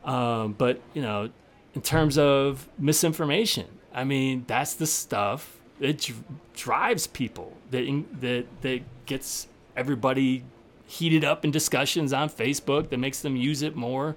um, 0.06 0.54
but 0.54 0.80
you 0.94 1.02
know, 1.02 1.30
in 1.74 1.82
terms 1.82 2.18
of 2.18 2.68
misinformation, 2.78 3.68
I 3.94 4.04
mean 4.04 4.46
that's 4.48 4.74
the 4.74 4.88
stuff 4.88 5.58
that 5.80 6.12
drives 6.54 7.08
people 7.08 7.58
that 7.72 8.04
that 8.20 8.46
that 8.62 8.82
gets 9.06 9.48
everybody 9.76 10.44
heated 10.86 11.24
up 11.24 11.46
in 11.46 11.52
discussions 11.52 12.12
on 12.12 12.30
Facebook 12.30 12.90
that 12.90 12.98
makes 12.98 13.22
them 13.22 13.36
use 13.36 13.62
it 13.62 13.76
more. 13.76 14.16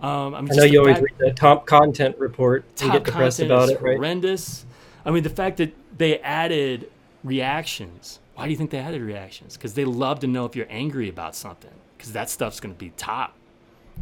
Um, 0.00 0.34
I, 0.34 0.40
mean, 0.40 0.52
I 0.52 0.56
know 0.56 0.64
you 0.64 0.80
always 0.80 0.98
read 0.98 1.12
the 1.18 1.30
top 1.30 1.66
content 1.66 2.18
report 2.18 2.64
and 2.80 2.92
get 2.92 3.04
depressed 3.04 3.40
about 3.40 3.68
it, 3.68 3.80
right? 3.82 3.96
Horrendous. 3.96 4.64
I 5.04 5.10
mean, 5.10 5.22
the 5.22 5.30
fact 5.30 5.58
that 5.58 5.74
they 5.96 6.18
added 6.20 6.90
reactions. 7.22 8.18
Why 8.34 8.44
do 8.46 8.50
you 8.50 8.56
think 8.56 8.70
they 8.70 8.78
added 8.78 9.02
reactions? 9.02 9.56
Because 9.56 9.74
they 9.74 9.84
love 9.84 10.20
to 10.20 10.26
know 10.26 10.46
if 10.46 10.56
you're 10.56 10.66
angry 10.70 11.08
about 11.08 11.36
something, 11.36 11.74
because 11.96 12.12
that 12.12 12.30
stuff's 12.30 12.60
going 12.60 12.74
to 12.74 12.78
be 12.78 12.90
top, 12.96 13.34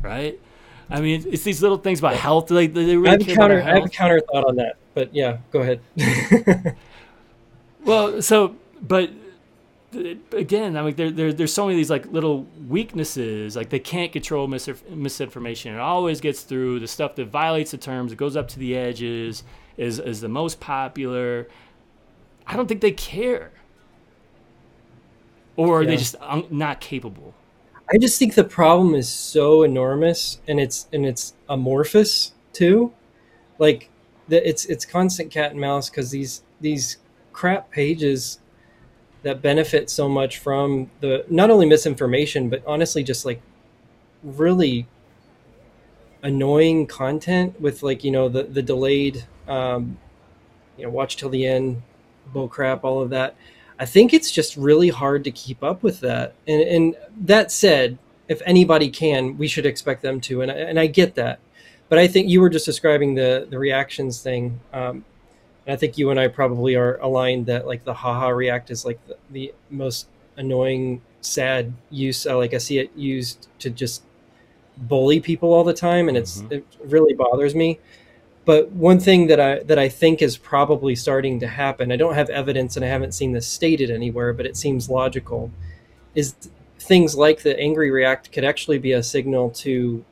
right? 0.01 0.41
I 0.91 1.01
mean, 1.01 1.25
it's 1.29 1.43
these 1.43 1.63
little 1.63 1.79
things 1.79 1.99
about 1.99 2.15
health. 2.15 2.51
Like 2.51 2.73
they 2.73 2.97
really 2.97 3.09
I 3.09 3.11
have, 3.13 3.37
counter, 3.37 3.63
I 3.63 3.75
have 3.75 3.85
a 3.85 3.89
counter 3.89 4.21
thought 4.21 4.45
on 4.47 4.57
that, 4.57 4.77
but 4.95 5.15
yeah, 5.15 5.39
go 5.51 5.61
ahead. 5.61 6.77
well, 7.85 8.23
so 8.23 8.57
but 8.81 9.11
again, 10.33 10.77
I 10.77 10.83
mean, 10.83 10.95
there, 10.97 11.11
there, 11.11 11.33
there's 11.33 11.53
so 11.53 11.65
many 11.65 11.75
of 11.75 11.79
these 11.79 11.91
like 11.91 12.07
little 12.07 12.47
weaknesses. 12.69 13.57
Like 13.57 13.71
they 13.71 13.79
can't 13.79 14.13
control 14.13 14.47
mis- 14.47 14.69
misinformation. 14.89 15.75
It 15.75 15.81
always 15.81 16.21
gets 16.21 16.43
through. 16.43 16.81
The 16.81 16.89
stuff 16.89 17.17
that 17.17 17.27
violates 17.27 17.71
the 17.71 17.79
terms, 17.79 18.13
it 18.13 18.17
goes 18.17 18.37
up 18.37 18.49
to 18.49 18.59
the 18.59 18.77
edges, 18.77 19.45
is 19.77 19.99
is 19.99 20.21
the 20.21 20.29
most 20.29 20.61
popular. 20.61 21.49
I 22.47 22.57
don't 22.57 22.67
think 22.67 22.81
they 22.81 22.93
care, 22.93 23.53
or 25.57 25.79
are 25.79 25.83
yeah. 25.83 25.91
they 25.91 25.97
just 25.97 26.17
un- 26.21 26.47
not 26.51 26.81
capable? 26.81 27.35
I 27.91 27.97
just 27.99 28.19
think 28.19 28.35
the 28.35 28.45
problem 28.45 28.95
is 28.95 29.09
so 29.09 29.63
enormous, 29.63 30.41
and 30.47 30.61
it's 30.61 30.89
and 30.93 31.07
it's 31.07 31.35
amorphous 31.49 32.33
too. 32.53 32.93
Like, 33.59 33.91
the, 34.29 34.47
it's 34.49 34.67
it's 34.67 34.87
constant 34.87 35.31
cat 35.33 35.53
and 35.53 35.61
mouse 35.61 35.91
because 35.91 36.11
these 36.11 36.43
these 36.61 36.99
crap 37.33 37.71
pages 37.71 38.41
that 39.23 39.43
benefit 39.43 39.91
so 39.91 40.09
much 40.09 40.39
from 40.39 40.91
the 41.01 41.25
not 41.31 41.51
only 41.51 41.67
misinformation 41.67 42.51
but 42.51 42.63
honestly 42.67 43.03
just 43.05 43.25
like 43.27 43.43
really 44.23 44.87
annoying 46.23 46.87
content 46.87 47.61
with 47.61 47.83
like 47.83 48.03
you 48.03 48.11
know 48.11 48.29
the 48.29 48.43
the 48.45 48.63
delayed 48.63 49.25
um 49.47 49.97
you 50.77 50.85
know 50.85 50.91
watch 50.91 51.17
till 51.17 51.31
the 51.31 51.47
end 51.47 51.83
bull 52.33 52.49
crap 52.49 52.85
all 52.85 53.01
of 53.03 53.11
that 53.11 53.37
i 53.79 53.85
think 53.85 54.13
it's 54.13 54.31
just 54.31 54.57
really 54.57 54.89
hard 54.89 55.25
to 55.25 55.31
keep 55.31 55.63
up 55.63 55.83
with 55.83 56.01
that 56.01 56.35
and 56.47 56.63
and 56.63 56.97
that 57.17 57.51
said 57.53 57.99
if 58.29 58.43
anybody 58.45 58.91
can 58.91 59.37
we 59.39 59.49
should 59.49 59.67
expect 59.67 60.03
them 60.03 60.21
to 60.21 60.43
and 60.43 60.51
I, 60.51 60.55
and 60.55 60.79
I 60.79 60.87
get 60.87 61.15
that 61.15 61.41
but 61.89 61.99
i 61.99 62.07
think 62.07 62.29
you 62.29 62.41
were 62.41 62.51
just 62.51 62.67
describing 62.67 63.15
the 63.15 63.47
the 63.49 63.59
reactions 63.59 64.23
thing 64.23 64.61
um 64.73 65.05
and 65.69 65.75
I 65.75 65.77
think 65.77 65.99
you 65.99 66.09
and 66.09 66.19
I 66.19 66.29
probably 66.29 66.77
are 66.77 66.97
aligned 66.97 67.45
that 67.47 67.67
like 67.67 67.85
the 67.85 67.93
haha 67.93 68.29
react 68.29 68.71
is 68.71 68.87
like 68.87 68.99
the, 69.07 69.19
the 69.31 69.55
most 69.69 70.09
annoying, 70.39 71.03
sad 71.21 71.75
use. 71.91 72.27
Uh, 72.27 72.39
like 72.39 72.55
I 72.55 72.59
see 72.59 72.79
it 72.79 72.91
used 72.97 73.49
to 73.59 73.69
just 73.69 74.03
bully 74.79 75.21
people 75.21 75.53
all 75.53 75.65
the 75.65 75.75
time, 75.75 76.09
and 76.09 76.17
it's 76.17 76.39
mm-hmm. 76.39 76.55
it 76.55 76.67
really 76.87 77.13
bothers 77.13 77.55
me. 77.55 77.79
But 78.49 78.71
one 78.73 78.99
thing 78.99 79.27
that 79.27 79.39
I 79.39 79.59
that 79.65 79.79
I 79.79 79.91
think 79.91 80.23
is 80.23 80.39
probably 80.39 80.97
starting 80.97 81.39
to 81.41 81.47
happen, 81.47 81.93
I 81.93 81.97
don't 81.97 82.15
have 82.15 82.31
evidence 82.31 82.77
and 82.77 82.83
I 82.83 82.89
haven't 82.89 83.13
seen 83.13 83.33
this 83.33 83.47
stated 83.47 83.91
anywhere, 83.91 84.33
but 84.33 84.47
it 84.47 84.57
seems 84.57 84.89
logical, 84.89 85.51
is 86.15 86.35
things 86.81 87.15
like 87.15 87.43
the 87.43 87.61
angry 87.61 87.91
react 87.91 88.33
could 88.33 88.45
actually 88.45 88.79
be 88.79 88.93
a 88.93 89.03
signal 89.03 89.51
to 89.51 90.03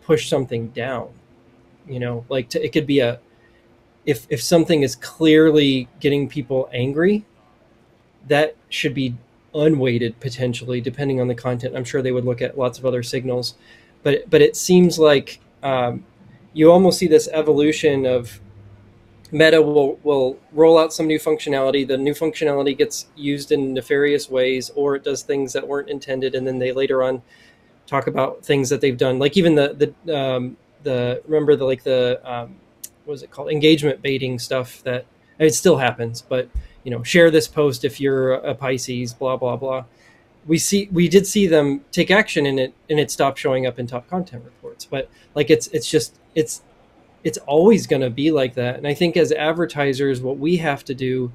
push 0.00 0.30
something 0.30 0.68
down. 0.68 1.10
You 1.86 2.00
know, 2.00 2.24
like 2.30 2.48
to, 2.48 2.64
it 2.64 2.72
could 2.72 2.86
be 2.86 3.00
a 3.00 3.20
if 4.06 4.26
if 4.30 4.42
something 4.42 4.82
is 4.82 4.96
clearly 4.96 5.86
getting 6.00 6.26
people 6.26 6.70
angry, 6.72 7.26
that 8.28 8.56
should 8.70 8.94
be 8.94 9.14
unweighted 9.54 10.18
potentially, 10.20 10.80
depending 10.80 11.20
on 11.20 11.28
the 11.28 11.34
content. 11.34 11.76
I'm 11.76 11.84
sure 11.84 12.00
they 12.00 12.12
would 12.12 12.24
look 12.24 12.40
at 12.40 12.56
lots 12.56 12.78
of 12.78 12.86
other 12.86 13.02
signals, 13.02 13.56
but 14.02 14.30
but 14.30 14.40
it 14.40 14.56
seems 14.56 14.98
like 14.98 15.38
um, 15.62 16.02
you 16.54 16.70
almost 16.72 16.98
see 16.98 17.06
this 17.06 17.28
evolution 17.32 18.06
of 18.06 18.40
Meta 19.30 19.60
will 19.60 19.98
will 20.04 20.38
roll 20.52 20.78
out 20.78 20.92
some 20.92 21.06
new 21.06 21.18
functionality. 21.18 21.86
The 21.86 21.98
new 21.98 22.14
functionality 22.14 22.78
gets 22.78 23.08
used 23.16 23.50
in 23.52 23.74
nefarious 23.74 24.30
ways, 24.30 24.70
or 24.74 24.94
it 24.94 25.02
does 25.04 25.22
things 25.22 25.52
that 25.52 25.66
weren't 25.66 25.90
intended, 25.90 26.34
and 26.34 26.46
then 26.46 26.58
they 26.58 26.72
later 26.72 27.02
on 27.02 27.20
talk 27.86 28.06
about 28.06 28.44
things 28.44 28.68
that 28.70 28.80
they've 28.80 28.96
done. 28.96 29.18
Like 29.18 29.36
even 29.36 29.56
the 29.56 29.92
the 30.06 30.16
um, 30.16 30.56
the 30.84 31.20
remember 31.26 31.56
the 31.56 31.64
like 31.64 31.82
the 31.82 32.20
um, 32.24 32.56
what 33.04 33.12
was 33.12 33.22
it 33.24 33.30
called 33.30 33.50
engagement 33.50 34.00
baiting 34.00 34.38
stuff 34.38 34.82
that 34.84 35.04
it 35.38 35.54
still 35.54 35.78
happens, 35.78 36.22
but 36.22 36.48
you 36.84 36.92
know 36.92 37.02
share 37.02 37.30
this 37.30 37.48
post 37.48 37.84
if 37.84 38.00
you're 38.00 38.34
a 38.34 38.54
Pisces, 38.54 39.12
blah 39.12 39.36
blah 39.36 39.56
blah. 39.56 39.84
We 40.46 40.58
see 40.58 40.88
we 40.92 41.08
did 41.08 41.26
see 41.26 41.46
them 41.46 41.84
take 41.90 42.10
action 42.10 42.46
in 42.46 42.58
it, 42.58 42.74
and 42.90 43.00
it 43.00 43.10
stopped 43.10 43.38
showing 43.38 43.66
up 43.66 43.78
in 43.78 43.86
top 43.86 44.08
content 44.08 44.44
reports. 44.44 44.84
But 44.84 45.08
like 45.34 45.50
it's 45.50 45.68
it's 45.68 45.88
just 45.88 46.18
it's 46.34 46.62
it's 47.24 47.38
always 47.38 47.86
going 47.86 48.02
to 48.02 48.10
be 48.10 48.30
like 48.30 48.54
that. 48.54 48.76
And 48.76 48.86
I 48.86 48.94
think 48.94 49.16
as 49.16 49.32
advertisers, 49.32 50.20
what 50.20 50.38
we 50.38 50.58
have 50.58 50.84
to 50.84 50.94
do 50.94 51.32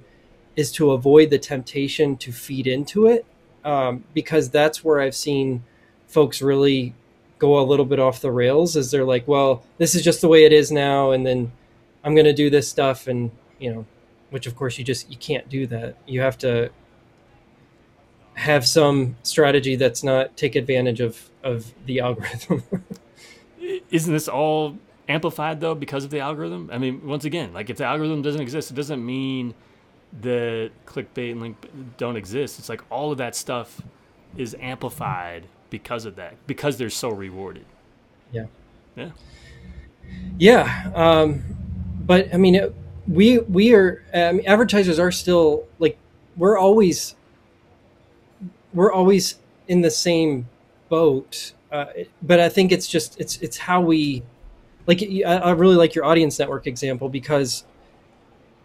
is 0.55 0.71
to 0.73 0.91
avoid 0.91 1.31
the 1.31 1.39
temptation 1.39 2.15
to 2.17 2.31
feed 2.31 2.67
into 2.67 3.07
it, 3.07 3.25
um, 3.65 4.03
because 4.13 4.49
that's 4.49 4.83
where 4.83 5.01
I've 5.01 5.15
seen 5.15 5.63
folks 6.07 6.41
really 6.41 6.93
go 7.39 7.59
a 7.59 7.65
little 7.65 7.85
bit 7.85 7.99
off 7.99 8.21
the 8.21 8.31
rails. 8.31 8.75
Is 8.75 8.91
they're 8.91 9.05
like, 9.05 9.27
well, 9.27 9.63
this 9.79 9.95
is 9.95 10.03
just 10.03 10.21
the 10.21 10.27
way 10.27 10.45
it 10.45 10.53
is 10.53 10.71
now, 10.71 11.11
and 11.11 11.25
then 11.25 11.51
I'm 12.03 12.13
going 12.13 12.25
to 12.25 12.33
do 12.33 12.49
this 12.49 12.69
stuff, 12.69 13.07
and 13.07 13.31
you 13.57 13.73
know, 13.73 13.85
which 14.29 14.45
of 14.45 14.55
course 14.55 14.77
you 14.77 14.85
just 14.85 15.09
you 15.09 15.17
can't 15.17 15.49
do 15.49 15.65
that. 15.67 15.95
You 16.05 16.21
have 16.21 16.37
to 16.39 16.69
have 18.39 18.65
some 18.65 19.17
strategy 19.23 19.75
that's 19.75 20.01
not 20.01 20.37
take 20.37 20.55
advantage 20.55 21.01
of 21.01 21.29
of 21.43 21.73
the 21.85 21.99
algorithm. 21.99 22.63
Isn't 23.91 24.13
this 24.13 24.29
all 24.29 24.77
amplified 25.09 25.59
though 25.59 25.75
because 25.75 26.05
of 26.05 26.09
the 26.09 26.21
algorithm? 26.21 26.69
I 26.71 26.77
mean, 26.77 27.05
once 27.05 27.25
again, 27.25 27.51
like 27.51 27.69
if 27.69 27.77
the 27.77 27.83
algorithm 27.83 28.21
doesn't 28.21 28.41
exist, 28.41 28.71
it 28.71 28.75
doesn't 28.75 29.05
mean 29.05 29.53
the 30.21 30.71
clickbait 30.85 31.33
and 31.33 31.41
link 31.41 31.57
don't 31.97 32.15
exist. 32.15 32.59
It's 32.59 32.69
like 32.69 32.81
all 32.89 33.11
of 33.11 33.17
that 33.17 33.35
stuff 33.35 33.81
is 34.37 34.55
amplified 34.61 35.45
because 35.69 36.05
of 36.05 36.15
that, 36.15 36.35
because 36.47 36.77
they're 36.77 36.89
so 36.89 37.09
rewarded. 37.09 37.65
Yeah. 38.31 38.45
Yeah. 38.95 39.11
Yeah. 40.37 40.91
Um, 40.95 41.43
but 42.05 42.33
I 42.33 42.37
mean, 42.37 42.55
it, 42.55 42.73
we 43.05 43.39
we 43.39 43.73
are 43.73 44.01
um, 44.13 44.39
advertisers 44.45 44.97
are 44.97 45.11
still 45.11 45.67
like 45.77 45.97
we're 46.37 46.57
always 46.57 47.15
we're 48.73 48.91
always 48.91 49.39
in 49.67 49.81
the 49.81 49.91
same 49.91 50.47
boat. 50.89 51.53
Uh, 51.71 51.85
but 52.21 52.39
I 52.39 52.49
think 52.49 52.71
it's 52.71 52.87
just 52.87 53.19
it's 53.19 53.37
it's 53.37 53.57
how 53.57 53.81
we 53.81 54.23
like 54.87 55.01
I 55.25 55.51
really 55.51 55.75
like 55.75 55.93
your 55.93 56.05
audience 56.05 56.39
network 56.39 56.65
example 56.65 57.09
because 57.09 57.63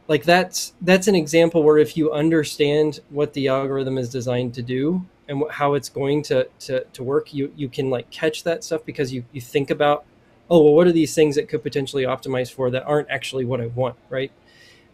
like 0.09 0.25
that's 0.25 0.73
that's 0.81 1.09
an 1.09 1.15
example 1.15 1.63
where 1.63 1.79
if 1.79 1.97
you 1.97 2.13
understand 2.13 3.01
what 3.11 3.33
the 3.33 3.49
algorithm 3.49 3.99
is 3.99 4.11
designed 4.11 4.55
to 4.55 4.63
do 4.63 5.05
and 5.29 5.43
how 5.51 5.75
it's 5.75 5.89
going 5.89 6.23
to, 6.23 6.49
to 6.61 6.85
to 6.85 7.03
work 7.03 7.33
you 7.33 7.53
you 7.57 7.69
can 7.69 7.91
like 7.91 8.11
catch 8.11 8.43
that 8.45 8.63
stuff 8.65 8.85
because 8.85 9.13
you 9.13 9.25
you 9.33 9.41
think 9.41 9.71
about 9.71 10.05
oh 10.51 10.63
well 10.63 10.75
what 10.75 10.87
are 10.87 10.93
these 10.93 11.15
things 11.15 11.37
that 11.37 11.49
could 11.49 11.63
potentially 11.63 12.05
optimize 12.05 12.53
for 12.53 12.71
that 12.71 12.85
aren't 12.85 13.09
actually 13.11 13.45
what 13.45 13.61
i 13.61 13.67
want 13.67 13.97
right 14.11 14.31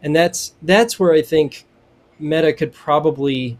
and 0.01 0.15
that's 0.15 0.53
that's 0.61 0.99
where 0.99 1.11
i 1.11 1.21
think 1.21 1.65
meta 2.19 2.53
could 2.53 2.71
probably 2.71 3.57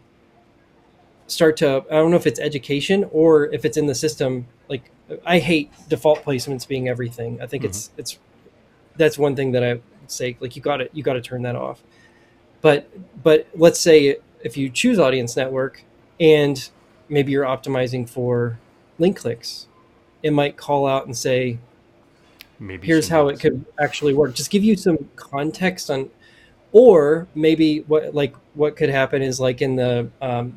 start 1.32 1.56
to 1.56 1.84
i 1.90 1.94
don't 1.94 2.10
know 2.10 2.16
if 2.16 2.26
it's 2.26 2.40
education 2.40 3.08
or 3.12 3.46
if 3.46 3.64
it's 3.64 3.76
in 3.76 3.86
the 3.86 3.94
system 3.94 4.46
like 4.68 4.90
I 5.24 5.38
hate 5.38 5.70
default 5.88 6.24
placements 6.24 6.66
being 6.66 6.88
everything. 6.88 7.40
I 7.40 7.46
think 7.46 7.62
mm-hmm. 7.62 7.70
it's 7.70 7.90
it's 7.96 8.18
that's 8.96 9.18
one 9.18 9.36
thing 9.36 9.52
that 9.52 9.64
I 9.64 9.80
say 10.06 10.36
like 10.40 10.56
you 10.56 10.62
got 10.62 10.78
to 10.78 10.88
you 10.92 11.02
got 11.02 11.14
to 11.14 11.20
turn 11.20 11.42
that 11.42 11.56
off. 11.56 11.82
But 12.60 12.88
but 13.22 13.46
let's 13.54 13.80
say 13.80 14.16
if 14.42 14.56
you 14.56 14.70
choose 14.70 14.98
audience 14.98 15.36
network 15.36 15.84
and 16.20 16.68
maybe 17.08 17.32
you're 17.32 17.44
optimizing 17.44 18.08
for 18.08 18.58
link 18.98 19.18
clicks, 19.18 19.66
it 20.22 20.32
might 20.32 20.56
call 20.56 20.86
out 20.86 21.06
and 21.06 21.16
say 21.16 21.58
maybe 22.58 22.86
here's 22.86 23.08
how 23.08 23.28
it 23.28 23.40
could 23.40 23.64
actually 23.78 24.14
work. 24.14 24.34
Just 24.34 24.50
give 24.50 24.64
you 24.64 24.76
some 24.76 25.08
context 25.16 25.90
on 25.90 26.10
or 26.72 27.26
maybe 27.34 27.80
what 27.80 28.14
like 28.14 28.34
what 28.54 28.76
could 28.76 28.88
happen 28.88 29.22
is 29.22 29.40
like 29.40 29.60
in 29.60 29.76
the 29.76 30.08
um, 30.20 30.56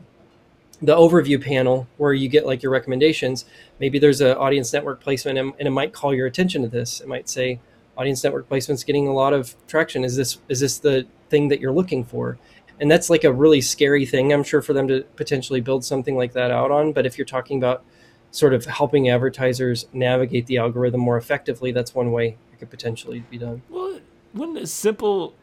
the 0.82 0.96
overview 0.96 1.42
panel 1.42 1.88
where 1.98 2.14
you 2.14 2.28
get 2.28 2.46
like 2.46 2.62
your 2.62 2.72
recommendations. 2.72 3.46
Maybe 3.80 4.00
there's 4.00 4.22
an 4.22 4.36
audience 4.38 4.74
network 4.74 5.02
placement 5.02 5.38
and, 5.38 5.54
and, 5.60 5.68
it 5.68 5.72
might 5.72 5.94
call 5.94 6.14
your 6.14 6.28
attention 6.28 6.62
to 6.64 6.68
this. 6.68 7.02
It 7.02 7.08
might 7.08 7.30
say 7.30 7.60
audience 7.98 8.24
network 8.24 8.48
placement's 8.48 8.84
getting 8.84 9.08
a 9.08 9.14
lot 9.14 9.34
of 9.34 9.56
traction. 9.68 10.04
Is 10.04 10.16
this 10.16 10.40
is 10.50 10.60
this 10.60 10.80
the 10.80 11.08
thing 11.30 11.48
that 11.50 11.60
you're 11.60 11.72
looking 11.72 12.04
for? 12.04 12.38
And 12.80 12.92
that's 12.92 13.10
like 13.10 13.24
a 13.24 13.32
really 13.32 13.62
scary 13.62 14.06
thing 14.06 14.34
i'm 14.34 14.44
sure 14.44 14.62
for 14.62 14.74
them 14.74 14.88
to 14.90 15.04
potentially 15.16 15.62
build 15.62 15.86
something 15.86 16.16
like 16.16 16.34
that 16.34 16.52
out 16.52 16.72
on. 16.72 16.94
But 16.94 17.06
if 17.06 17.18
you're 17.18 17.26
talking 17.26 17.58
about 17.58 17.84
sort 18.32 18.54
of 18.54 18.66
helping 18.66 19.10
advertisers 19.10 19.88
navigate 19.94 20.46
the 20.48 20.58
algorithm 20.58 21.00
more 21.00 21.18
effectively 21.18 21.72
that's 21.72 21.96
one 21.96 22.12
way 22.12 22.38
it 22.52 22.60
could 22.60 22.70
potentially 22.70 23.24
be 23.30 23.38
done. 23.38 23.62
Well 23.70 24.00
wouldn't 24.34 24.58
it 24.58 24.68
simple 24.68 25.36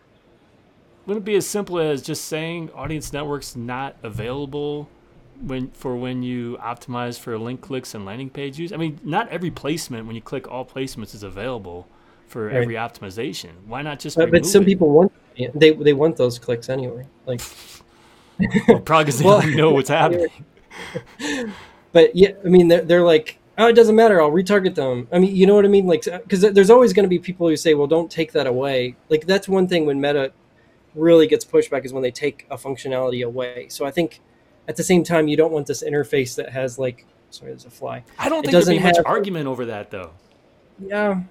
wouldn't 1.07 1.25
it 1.25 1.27
be 1.27 1.37
as 1.37 1.47
simple 1.47 1.79
as 1.79 2.03
just 2.03 2.27
saying 2.27 2.71
audience 2.75 3.15
networks 3.15 3.57
not 3.57 3.97
available 4.03 4.91
when 5.43 5.71
for 5.71 5.97
when 5.97 6.23
you 6.23 6.57
optimize 6.61 7.19
for 7.19 7.37
link 7.39 7.61
clicks 7.61 7.95
and 7.95 8.05
landing 8.05 8.31
page 8.31 8.59
use. 8.59 8.73
I 8.73 8.77
mean, 8.77 9.01
not 9.03 9.29
every 9.29 9.51
placement 9.51 10.07
when 10.07 10.15
you 10.15 10.23
click 10.23 10.49
all 10.49 10.65
placements 10.65 11.15
is 11.15 11.23
available 11.23 11.89
for 12.27 12.47
right. 12.47 12.57
every 12.57 12.75
optimization. 12.75 13.51
Why 13.67 13.83
not 13.83 13.99
just? 13.99 14.17
But, 14.17 14.31
but 14.31 14.47
some 14.47 14.63
it? 14.63 14.67
people 14.67 14.91
want 14.91 15.13
they 15.55 15.71
they 15.73 15.93
want 15.93 16.17
those 16.17 16.39
clicks 16.39 16.69
anyway. 16.69 17.07
Like, 17.27 17.41
well, 18.69 18.81
probably 18.81 19.05
because 19.05 19.19
they 19.19 19.25
well, 19.25 19.47
know 19.47 19.73
what's 19.73 19.89
happening. 20.01 20.31
but 21.93 22.15
yeah, 22.15 22.31
I 22.45 22.49
mean, 22.49 22.69
they're 22.69 22.83
they're 22.83 23.05
like. 23.05 23.39
Oh, 23.59 23.69
it 23.69 23.75
doesn't 23.75 23.95
matter. 23.95 24.19
I'll 24.19 24.31
retarget 24.31 24.77
them. 24.77 25.07
I 25.13 25.19
mean, 25.19 25.37
you 25.37 25.47
know 25.47 25.55
what 25.55 25.67
I 25.67 25.69
mean? 25.69 25.87
Like, 25.87 26.05
because 26.05 26.41
there's 26.41 26.71
always 26.71 26.95
going 26.95 27.05
to 27.05 27.09
be 27.09 27.19
people 27.19 27.47
who 27.47 27.55
say, 27.55 27.75
"Well, 27.75 27.87
don't 27.87 28.11
take 28.11 28.33
that 28.33 28.47
away." 28.47 28.97
Like, 29.11 29.27
that's 29.27 29.47
one 29.47 29.69
thing 29.69 29.85
when 29.85 30.01
Meta 30.01 30.33
really 30.95 31.27
gets 31.27 31.45
pushback 31.45 31.85
is 31.85 31.93
when 31.93 32.03
they 32.03 32.11
take 32.11 32.47
a 32.51 32.57
functionality 32.57 33.25
away. 33.25 33.67
So 33.69 33.85
I 33.85 33.91
think 33.91 34.21
at 34.69 34.77
the 34.77 34.83
same 34.83 35.05
time, 35.05 35.29
you 35.29 35.37
don't 35.37 35.53
want 35.53 35.67
this 35.67 35.83
interface 35.83 36.37
that 36.37 36.51
has 36.51 36.79
like 36.79 37.07
sorry, 37.31 37.51
there's 37.51 37.65
a 37.65 37.71
fly. 37.71 38.05
I 38.19 38.29
don't 38.29 38.43
think 38.43 38.53
there'd 38.53 38.67
be 38.67 38.79
much 38.79 38.99
argument 39.05 39.47
over 39.47 39.67
that 39.67 39.91
though. 39.91 40.11
Yeah, 40.79 41.23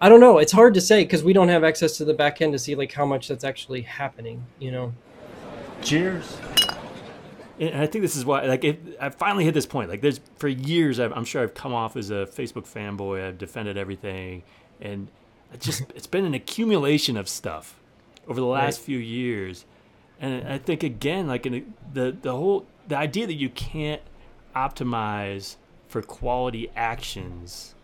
I 0.00 0.08
don't 0.08 0.20
know. 0.20 0.38
It's 0.38 0.52
hard 0.52 0.74
to 0.74 0.80
say 0.80 1.04
because 1.04 1.22
we 1.22 1.32
don't 1.32 1.48
have 1.48 1.64
access 1.64 1.96
to 1.98 2.04
the 2.04 2.14
back 2.14 2.40
end 2.40 2.52
to 2.52 2.58
see 2.58 2.74
like 2.74 2.92
how 2.92 3.06
much 3.06 3.28
that's 3.28 3.44
actually 3.44 3.82
happening. 3.82 4.44
You 4.58 4.72
know. 4.72 4.94
Cheers. 5.82 6.36
And 7.60 7.76
I 7.76 7.86
think 7.86 8.02
this 8.02 8.16
is 8.16 8.24
why, 8.24 8.46
like, 8.46 8.64
I 9.00 9.10
finally 9.10 9.44
hit 9.44 9.54
this 9.54 9.66
point. 9.66 9.88
Like, 9.88 10.00
there's 10.00 10.20
for 10.36 10.48
years, 10.48 10.98
i 10.98 11.04
am 11.04 11.24
sure 11.24 11.40
I've 11.40 11.54
come 11.54 11.72
off 11.72 11.96
as 11.96 12.10
a 12.10 12.26
Facebook 12.26 12.66
fanboy. 12.66 13.24
I've 13.24 13.38
defended 13.38 13.76
everything, 13.76 14.42
and 14.80 15.08
just 15.60 15.82
it's 15.94 16.08
been 16.08 16.24
an 16.24 16.34
accumulation 16.34 17.16
of 17.16 17.28
stuff 17.28 17.78
over 18.26 18.40
the 18.40 18.46
last 18.46 18.78
right. 18.78 18.86
few 18.86 18.98
years 18.98 19.66
and 20.24 20.48
I 20.48 20.58
think 20.58 20.82
again, 20.82 21.26
like 21.26 21.44
in 21.44 21.74
the 21.92 22.16
the 22.20 22.32
whole 22.32 22.66
the 22.88 22.96
idea 22.96 23.26
that 23.26 23.34
you 23.34 23.50
can't 23.50 24.02
optimize 24.56 25.56
for 25.88 26.00
quality 26.02 26.70
actions 26.74 27.74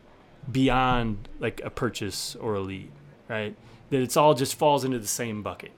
beyond 0.51 1.29
like 1.39 1.61
a 1.65 1.71
purchase 1.71 2.35
or 2.37 2.55
a 2.55 2.61
lead, 2.61 2.91
right? 3.29 3.55
That 3.91 4.01
it's 4.01 4.17
all 4.17 4.35
just 4.35 4.55
falls 4.55 4.85
into 4.85 4.99
the 4.99 5.07
same 5.07 5.43
bucket. 5.43 5.73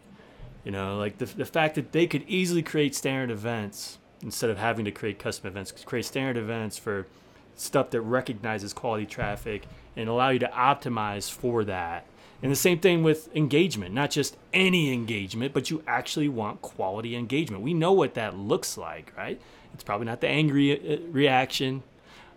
You 0.64 0.70
know, 0.70 0.98
like 0.98 1.18
the 1.18 1.27
the 1.27 1.44
fact 1.44 1.75
that 1.75 1.90
they 1.90 2.07
could 2.07 2.25
easily 2.29 2.62
create 2.62 2.94
standard 2.94 3.33
events 3.33 3.98
instead 4.22 4.48
of 4.48 4.59
having 4.59 4.85
to 4.85 4.92
create 4.92 5.18
custom 5.18 5.48
events, 5.48 5.72
create 5.85 6.05
standard 6.05 6.37
events 6.37 6.79
for 6.79 7.09
stuff 7.57 7.90
that 7.90 8.01
recognizes 8.03 8.72
quality 8.72 9.05
traffic 9.05 9.64
and 9.96 10.09
allow 10.09 10.29
you 10.29 10.38
to 10.38 10.48
optimize 10.48 11.31
for 11.31 11.64
that 11.64 12.07
and 12.43 12.51
the 12.51 12.57
same 12.57 12.81
thing 12.81 13.03
with 13.03 13.35
engagement, 13.37 13.95
not 13.95 14.11
just 14.11 14.37
any 14.53 14.93
engagement, 14.93 15.55
but 15.55 15.71
you 15.71 15.83
actually 15.87 16.29
want 16.29 16.61
quality 16.61 17.15
engagement. 17.15 17.63
We 17.63 17.73
know 17.73 17.93
what 17.93 18.15
that 18.15 18.37
looks 18.37 18.77
like, 18.77 19.13
right? 19.17 19.41
It's 19.75 19.85
probably 19.85 20.07
not 20.07 20.21
the 20.21 20.29
angry 20.29 20.73
uh, 20.73 21.01
reaction. 21.11 21.83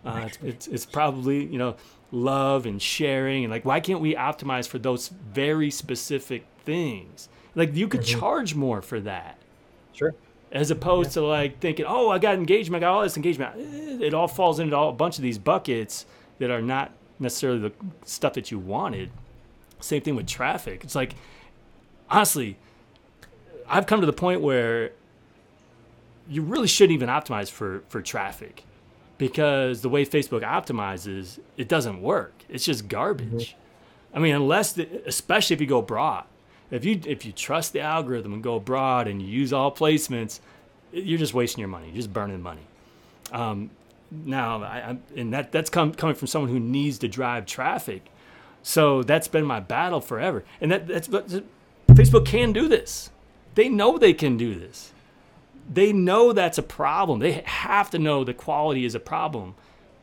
Uh, 0.04 0.22
it's, 0.26 0.38
it's, 0.42 0.66
it's 0.68 0.86
probably, 0.86 1.44
you 1.44 1.58
know, 1.58 1.74
love 2.12 2.66
and 2.66 2.80
sharing. 2.80 3.44
And 3.44 3.50
like, 3.50 3.64
why 3.64 3.80
can't 3.80 4.00
we 4.00 4.14
optimize 4.14 4.68
for 4.68 4.78
those 4.78 5.08
very 5.08 5.70
specific 5.70 6.46
things? 6.64 7.28
Like, 7.56 7.74
you 7.74 7.88
could 7.88 8.02
mm-hmm. 8.02 8.20
charge 8.20 8.54
more 8.54 8.82
for 8.82 9.00
that. 9.00 9.38
Sure. 9.92 10.14
As 10.52 10.70
opposed 10.70 11.10
yeah. 11.10 11.22
to 11.22 11.26
like 11.26 11.58
thinking, 11.58 11.86
oh, 11.88 12.10
I 12.10 12.18
got 12.18 12.34
engagement, 12.34 12.84
I 12.84 12.86
got 12.86 12.94
all 12.94 13.02
this 13.02 13.16
engagement. 13.16 13.54
It 14.00 14.14
all 14.14 14.28
falls 14.28 14.60
into 14.60 14.76
all, 14.76 14.90
a 14.90 14.92
bunch 14.92 15.18
of 15.18 15.22
these 15.22 15.38
buckets 15.38 16.06
that 16.38 16.50
are 16.50 16.62
not 16.62 16.92
necessarily 17.18 17.58
the 17.58 17.72
stuff 18.04 18.34
that 18.34 18.52
you 18.52 18.58
wanted. 18.60 19.10
Same 19.80 20.02
thing 20.02 20.16
with 20.16 20.26
traffic. 20.26 20.84
It's 20.84 20.94
like, 20.94 21.14
honestly, 22.10 22.56
I've 23.68 23.86
come 23.86 24.00
to 24.00 24.06
the 24.06 24.12
point 24.12 24.40
where 24.40 24.92
you 26.28 26.42
really 26.42 26.68
shouldn't 26.68 26.94
even 26.94 27.08
optimize 27.08 27.50
for, 27.50 27.82
for 27.88 28.02
traffic 28.02 28.64
because 29.18 29.82
the 29.82 29.88
way 29.88 30.04
Facebook 30.04 30.42
optimizes, 30.42 31.38
it 31.56 31.68
doesn't 31.68 32.02
work. 32.02 32.32
It's 32.48 32.64
just 32.64 32.88
garbage. 32.88 33.50
Mm-hmm. 33.50 34.16
I 34.16 34.20
mean, 34.20 34.34
unless, 34.34 34.72
the, 34.72 34.88
especially 35.06 35.54
if 35.54 35.60
you 35.60 35.66
go 35.66 35.82
broad, 35.82 36.24
If 36.70 36.84
you 36.84 37.00
if 37.06 37.24
you 37.24 37.32
trust 37.32 37.72
the 37.72 37.80
algorithm 37.80 38.32
and 38.32 38.42
go 38.42 38.58
broad 38.58 39.06
and 39.06 39.22
you 39.22 39.28
use 39.28 39.52
all 39.52 39.70
placements, 39.70 40.40
you're 40.92 41.18
just 41.18 41.34
wasting 41.34 41.60
your 41.60 41.68
money. 41.68 41.86
You're 41.86 41.96
just 41.96 42.12
burning 42.12 42.42
money. 42.42 42.66
Um, 43.30 43.70
now, 44.10 44.62
I, 44.62 44.90
I, 44.90 44.96
and 45.16 45.32
that 45.32 45.52
that's 45.52 45.70
come, 45.70 45.92
coming 45.94 46.16
from 46.16 46.26
someone 46.26 46.50
who 46.50 46.58
needs 46.58 46.98
to 46.98 47.08
drive 47.08 47.46
traffic. 47.46 48.02
So 48.66 49.04
that's 49.04 49.28
been 49.28 49.44
my 49.44 49.60
battle 49.60 50.00
forever. 50.00 50.44
And 50.60 50.72
that 50.72 50.88
that's 50.88 51.06
Facebook 51.06 52.26
can 52.26 52.52
do 52.52 52.66
this. 52.66 53.10
They 53.54 53.68
know 53.68 53.96
they 53.96 54.12
can 54.12 54.36
do 54.36 54.56
this. 54.56 54.92
They 55.72 55.92
know 55.92 56.32
that's 56.32 56.58
a 56.58 56.64
problem. 56.64 57.20
They 57.20 57.44
have 57.44 57.90
to 57.90 57.98
know 58.00 58.24
the 58.24 58.34
quality 58.34 58.84
is 58.84 58.96
a 58.96 58.98
problem. 58.98 59.54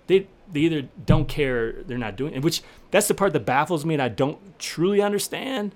They 0.08 0.28
they 0.50 0.62
either 0.62 0.88
don't 1.06 1.28
care, 1.28 1.74
they're 1.84 1.98
not 1.98 2.16
doing 2.16 2.36
it. 2.36 2.42
Which 2.42 2.62
that's 2.90 3.10
the 3.10 3.14
part 3.14 3.34
that 3.34 3.46
baffles 3.46 3.84
me, 3.84 3.96
and 3.96 4.02
I 4.02 4.08
don't 4.08 4.58
truly 4.60 5.02
understand 5.02 5.76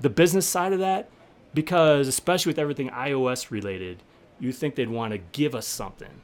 the 0.00 0.10
business 0.10 0.44
side 0.44 0.72
of 0.72 0.80
that. 0.80 1.08
Because 1.54 2.08
especially 2.08 2.50
with 2.50 2.58
everything 2.58 2.90
iOS 2.90 3.52
related, 3.52 4.02
you 4.40 4.50
think 4.50 4.74
they'd 4.74 4.90
want 4.90 5.12
to 5.12 5.18
give 5.18 5.54
us 5.54 5.68
something 5.68 6.20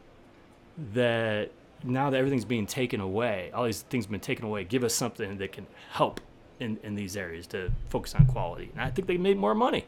that 0.93 1.53
now 1.85 2.11
that 2.11 2.17
everything's 2.17 2.45
being 2.45 2.67
taken 2.67 3.01
away, 3.01 3.51
all 3.55 3.65
these 3.65 3.83
things 3.83 4.05
have 4.05 4.11
been 4.11 4.21
taken 4.21 4.45
away, 4.45 4.65
give 4.65 4.85
us 4.85 4.95
something 4.95 5.39
that 5.39 5.53
can 5.53 5.67
help 5.91 6.21
in, 6.59 6.79
in 6.83 6.95
these 6.95 7.17
areas 7.17 7.47
to 7.49 7.71
focus 7.89 8.15
on 8.15 8.27
quality. 8.27 8.71
And 8.73 8.83
I 8.83 8.91
think 8.91 9.09
they 9.09 9.17
made 9.17 9.39
more 9.39 9.55
money. 9.55 9.87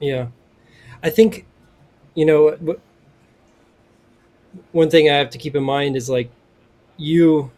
Yeah. 0.00 0.28
I 1.02 1.10
think, 1.10 1.46
you 2.14 2.26
know, 2.26 2.76
one 4.72 4.90
thing 4.90 5.08
I 5.08 5.14
have 5.14 5.30
to 5.30 5.38
keep 5.38 5.56
in 5.56 5.64
mind 5.64 5.96
is 5.96 6.10
like 6.10 6.30
you, 6.96 7.50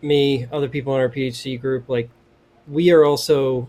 me, 0.00 0.46
other 0.52 0.68
people 0.68 0.94
in 0.94 1.00
our 1.00 1.08
PHC 1.08 1.60
group, 1.60 1.88
like 1.88 2.08
we 2.68 2.90
are 2.90 3.04
also 3.04 3.68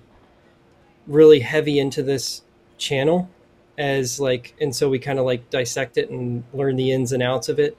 really 1.08 1.40
heavy 1.40 1.80
into 1.80 2.04
this 2.04 2.44
channel 2.78 3.30
as 3.78 4.20
like 4.20 4.56
and 4.62 4.76
so 4.76 4.88
we 4.88 5.00
kind 5.00 5.18
of 5.18 5.26
like 5.26 5.50
dissect 5.50 5.98
it 5.98 6.10
and 6.10 6.44
learn 6.54 6.76
the 6.76 6.92
ins 6.92 7.12
and 7.12 7.24
outs 7.24 7.50
of 7.50 7.60
it 7.60 7.76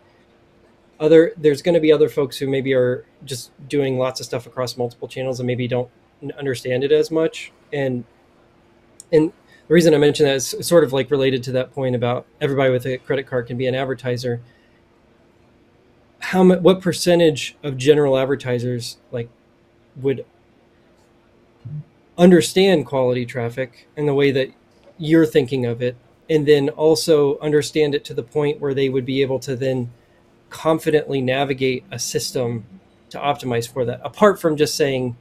other 1.01 1.33
there's 1.37 1.63
going 1.63 1.75
to 1.75 1.81
be 1.81 1.93
other 1.93 2.09
folks 2.09 2.37
who 2.37 2.49
maybe 2.49 2.73
are 2.75 3.05
just 3.25 3.51
doing 3.69 3.99
lots 3.99 4.21
of 4.21 4.27
stuff 4.27 4.47
across 4.47 4.77
multiple 4.77 5.09
channels 5.09 5.41
and 5.41 5.47
maybe 5.47 5.67
don't 5.67 5.91
understand 6.39 6.85
it 6.85 6.93
as 6.93 7.11
much. 7.11 7.53
And 7.73 8.05
and 9.13 9.33
the 9.67 9.75
reason 9.75 9.95
i 9.95 9.99
mention 9.99 10.27
that 10.27 10.37
is 10.37 10.55
sort 10.61 10.85
of 10.85 10.93
like 10.93 11.11
related 11.11 11.43
to 11.45 11.53
that 11.53 11.73
point 11.73 11.97
about 11.97 12.27
everybody 12.41 12.71
with 12.71 12.87
a 12.87 12.99
credit 12.99 13.27
card 13.27 13.47
can 13.47 13.57
be 13.57 13.67
an 13.67 13.75
advertiser. 13.75 14.41
How 16.19 16.43
much 16.43 16.61
what 16.61 16.81
percentage 16.81 17.57
of 17.63 17.77
general 17.77 18.17
advertisers 18.17 18.99
like 19.11 19.29
would 19.97 20.25
understand 22.17 22.87
quality 22.87 23.27
traffic 23.27 23.89
in 23.97 24.07
the 24.07 24.15
way 24.15 24.31
that 24.31 24.49
you're 24.99 25.27
thinking 25.27 25.67
of 25.67 25.83
it 25.83 25.97
and 26.31 26.47
then 26.47 26.69
also 26.71 27.39
understand 27.41 27.95
it 27.95 28.05
to 28.05 28.15
the 28.15 28.23
point 28.23 28.61
where 28.61 28.73
they 28.73 28.89
would 28.89 29.05
be 29.05 29.21
able 29.21 29.39
to 29.41 29.57
then 29.57 29.91
confidently 30.55 31.21
navigate 31.21 31.85
a 31.91 31.99
system 31.99 32.65
to 33.11 33.19
optimize 33.19 33.71
for 33.71 33.85
that 33.85 34.01
apart 34.05 34.41
from 34.41 34.57
just 34.57 34.77
saying 34.77 35.17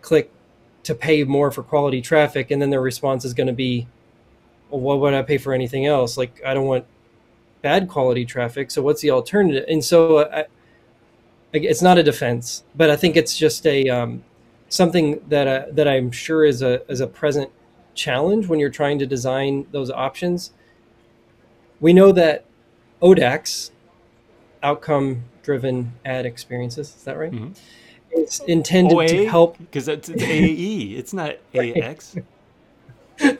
click 0.00 0.30
to 0.82 0.94
pay 0.94 1.22
more 1.22 1.50
for 1.50 1.62
quality 1.62 2.00
traffic 2.00 2.50
and 2.50 2.60
then 2.60 2.68
their 2.68 2.80
response 2.80 3.24
is 3.24 3.32
going 3.32 3.46
to 3.46 3.52
be 3.52 3.86
well 4.70 4.80
what 4.80 5.00
would 5.00 5.14
i 5.14 5.22
pay 5.22 5.38
for 5.38 5.52
anything 5.52 5.86
else 5.86 6.18
like 6.18 6.40
i 6.44 6.52
don't 6.52 6.66
want 6.66 6.84
bad 7.62 7.88
quality 7.88 8.24
traffic 8.24 8.70
so 8.70 8.82
what's 8.82 9.00
the 9.00 9.10
alternative 9.10 9.64
and 9.68 9.84
so 9.84 10.16
uh, 10.18 10.42
I, 11.54 11.58
it's 11.58 11.82
not 11.82 11.96
a 11.96 12.02
defense 12.02 12.64
but 12.74 12.90
i 12.90 12.96
think 12.96 13.16
it's 13.16 13.38
just 13.38 13.64
a 13.66 13.88
um, 13.88 14.24
something 14.68 15.22
that 15.28 15.46
uh, 15.46 15.66
that 15.72 15.86
i'm 15.86 16.10
sure 16.10 16.44
is 16.44 16.62
a 16.62 16.84
is 16.90 17.00
a 17.00 17.06
present 17.06 17.50
challenge 17.94 18.46
when 18.46 18.58
you're 18.58 18.70
trying 18.70 18.98
to 18.98 19.06
design 19.06 19.66
those 19.70 19.90
options. 19.90 20.52
We 21.80 21.92
know 21.92 22.12
that 22.12 22.44
ODAX, 23.02 23.71
outcome 24.62 25.24
driven 25.42 25.92
ad 26.04 26.26
experiences, 26.26 26.94
is 26.96 27.04
that 27.04 27.18
right? 27.18 27.32
Mm-hmm. 27.32 27.52
It's 28.12 28.40
intended 28.40 28.94
OA, 28.94 29.08
to 29.08 29.28
help. 29.28 29.58
Because 29.58 29.88
it's, 29.88 30.08
it's 30.08 30.22
AE, 30.22 30.94
it's 30.96 31.12
not 31.12 31.36
AX. 31.54 32.16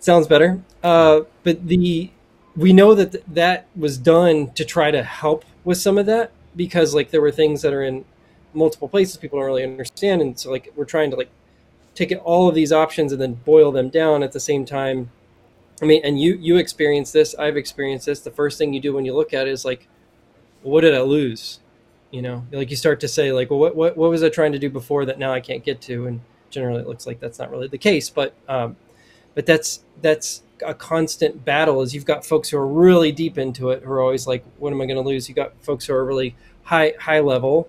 Sounds 0.00 0.26
better. 0.26 0.60
Uh, 0.82 1.20
but 1.44 1.66
the 1.66 2.10
we 2.56 2.72
know 2.72 2.94
that 2.94 3.12
th- 3.12 3.24
that 3.28 3.66
was 3.74 3.96
done 3.96 4.50
to 4.52 4.64
try 4.64 4.90
to 4.90 5.02
help 5.02 5.44
with 5.64 5.78
some 5.78 5.96
of 5.96 6.06
that 6.06 6.32
because 6.54 6.94
like 6.94 7.10
there 7.10 7.20
were 7.20 7.30
things 7.30 7.62
that 7.62 7.72
are 7.72 7.82
in 7.82 8.04
multiple 8.52 8.88
places 8.88 9.16
people 9.16 9.38
don't 9.38 9.46
really 9.46 9.64
understand 9.64 10.20
and 10.20 10.38
so 10.38 10.50
like 10.50 10.70
we're 10.76 10.84
trying 10.84 11.10
to 11.10 11.16
like 11.16 11.30
take 11.94 12.12
all 12.24 12.48
of 12.48 12.54
these 12.54 12.72
options 12.72 13.12
and 13.12 13.20
then 13.20 13.34
boil 13.34 13.70
them 13.72 13.88
down 13.88 14.22
at 14.22 14.32
the 14.32 14.40
same 14.40 14.64
time. 14.64 15.10
I 15.80 15.84
mean, 15.84 16.00
and 16.04 16.20
you 16.20 16.34
you 16.34 16.56
experience 16.56 17.12
this, 17.12 17.34
I've 17.34 17.56
experienced 17.56 18.06
this. 18.06 18.20
The 18.20 18.30
first 18.30 18.58
thing 18.58 18.72
you 18.72 18.80
do 18.80 18.92
when 18.92 19.04
you 19.04 19.14
look 19.14 19.34
at 19.34 19.46
it 19.46 19.50
is 19.50 19.64
like, 19.64 19.88
what 20.62 20.82
did 20.82 20.94
I 20.94 21.00
lose? 21.00 21.60
You 22.10 22.22
know, 22.22 22.46
like 22.52 22.70
you 22.70 22.76
start 22.76 23.00
to 23.00 23.08
say 23.08 23.32
like, 23.32 23.50
well, 23.50 23.58
what 23.58 23.74
what 23.74 23.96
what 23.96 24.10
was 24.10 24.22
I 24.22 24.28
trying 24.28 24.52
to 24.52 24.58
do 24.58 24.68
before 24.68 25.04
that 25.06 25.18
now 25.18 25.32
I 25.32 25.40
can't 25.40 25.64
get 25.64 25.80
to? 25.82 26.06
And 26.06 26.20
generally, 26.50 26.82
it 26.82 26.86
looks 26.86 27.06
like 27.06 27.20
that's 27.20 27.38
not 27.38 27.50
really 27.50 27.68
the 27.68 27.78
case. 27.78 28.10
But 28.10 28.34
um, 28.48 28.76
but 29.34 29.46
that's 29.46 29.84
that's 30.00 30.42
a 30.64 30.74
constant 30.74 31.44
battle. 31.44 31.80
Is 31.80 31.94
you've 31.94 32.04
got 32.04 32.24
folks 32.24 32.50
who 32.50 32.58
are 32.58 32.66
really 32.66 33.12
deep 33.12 33.38
into 33.38 33.70
it 33.70 33.82
who 33.82 33.90
are 33.92 34.00
always 34.00 34.26
like, 34.26 34.44
what 34.58 34.72
am 34.72 34.80
I 34.80 34.86
going 34.86 35.02
to 35.02 35.08
lose? 35.08 35.28
You 35.28 35.34
got 35.34 35.52
folks 35.62 35.86
who 35.86 35.94
are 35.94 36.04
really 36.04 36.36
high 36.64 36.94
high 37.00 37.20
level 37.20 37.68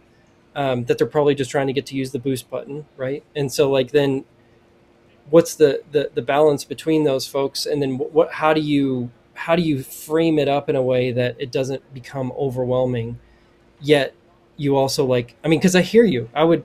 um, 0.56 0.86
that 0.86 0.98
they're 0.98 1.08
probably 1.08 1.36
just 1.36 1.50
trying 1.52 1.68
to 1.68 1.74
get 1.74 1.86
to 1.88 1.96
use 1.96 2.12
the 2.12 2.20
boost 2.20 2.50
button, 2.50 2.86
right? 2.98 3.24
And 3.36 3.52
so 3.52 3.70
like 3.72 3.92
then, 3.92 4.26
what's 5.30 5.56
the 5.56 5.84
the, 5.92 6.12
the 6.14 6.22
balance 6.22 6.64
between 6.64 7.04
those 7.04 7.26
folks? 7.28 7.66
And 7.66 7.82
then 7.82 7.98
what? 7.98 8.34
How 8.34 8.54
do 8.54 8.62
you 8.62 9.10
how 9.34 9.56
do 9.56 9.62
you 9.62 9.84
frame 9.84 10.40
it 10.40 10.48
up 10.48 10.70
in 10.70 10.76
a 10.76 10.82
way 10.82 11.12
that 11.12 11.36
it 11.40 11.52
doesn't 11.52 11.94
become 11.94 12.32
overwhelming, 12.38 13.20
yet 13.82 14.14
you 14.56 14.76
also 14.76 15.06
like 15.06 15.36
I 15.44 15.48
mean 15.48 15.60
because 15.60 15.76
I 15.76 15.82
hear 15.82 16.04
you 16.04 16.30
I 16.34 16.44
would 16.44 16.64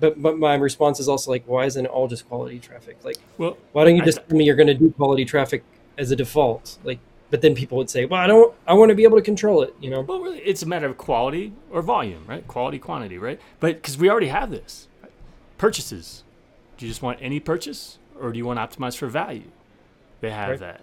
but 0.00 0.20
but 0.20 0.38
my 0.38 0.54
response 0.54 0.98
is 0.98 1.08
also 1.08 1.30
like 1.30 1.44
why 1.46 1.66
isn't 1.66 1.86
it 1.86 1.88
all 1.88 2.08
just 2.08 2.28
quality 2.28 2.58
traffic 2.58 2.96
like 3.04 3.16
well 3.38 3.56
why 3.70 3.84
don't 3.84 3.94
you 3.94 4.02
just 4.02 4.18
I, 4.18 4.22
tell 4.22 4.38
me 4.38 4.44
you're 4.44 4.56
going 4.56 4.66
to 4.66 4.74
do 4.74 4.90
quality 4.90 5.24
traffic 5.24 5.62
as 5.96 6.10
a 6.10 6.16
default 6.16 6.78
like 6.82 6.98
but 7.32 7.40
then 7.40 7.54
people 7.54 7.78
would 7.78 7.88
say, 7.88 8.04
"Well, 8.04 8.20
I 8.20 8.26
don't. 8.26 8.54
I 8.66 8.74
want 8.74 8.90
to 8.90 8.94
be 8.94 9.04
able 9.04 9.16
to 9.16 9.22
control 9.22 9.62
it." 9.62 9.74
You 9.80 9.88
know. 9.88 10.02
Well, 10.02 10.20
really, 10.20 10.40
it's 10.40 10.62
a 10.62 10.66
matter 10.66 10.86
of 10.86 10.98
quality 10.98 11.54
or 11.70 11.80
volume, 11.80 12.26
right? 12.26 12.46
Quality, 12.46 12.78
quantity, 12.78 13.16
right? 13.16 13.40
But 13.58 13.76
because 13.76 13.96
we 13.96 14.10
already 14.10 14.28
have 14.28 14.50
this, 14.50 14.86
right? 15.02 15.10
purchases. 15.56 16.24
Do 16.76 16.84
you 16.84 16.90
just 16.90 17.00
want 17.00 17.18
any 17.22 17.40
purchase, 17.40 17.98
or 18.20 18.32
do 18.32 18.38
you 18.38 18.44
want 18.44 18.58
to 18.58 18.78
optimize 18.78 18.98
for 18.98 19.06
value? 19.06 19.50
They 20.20 20.30
have 20.30 20.50
right. 20.50 20.60
that. 20.60 20.80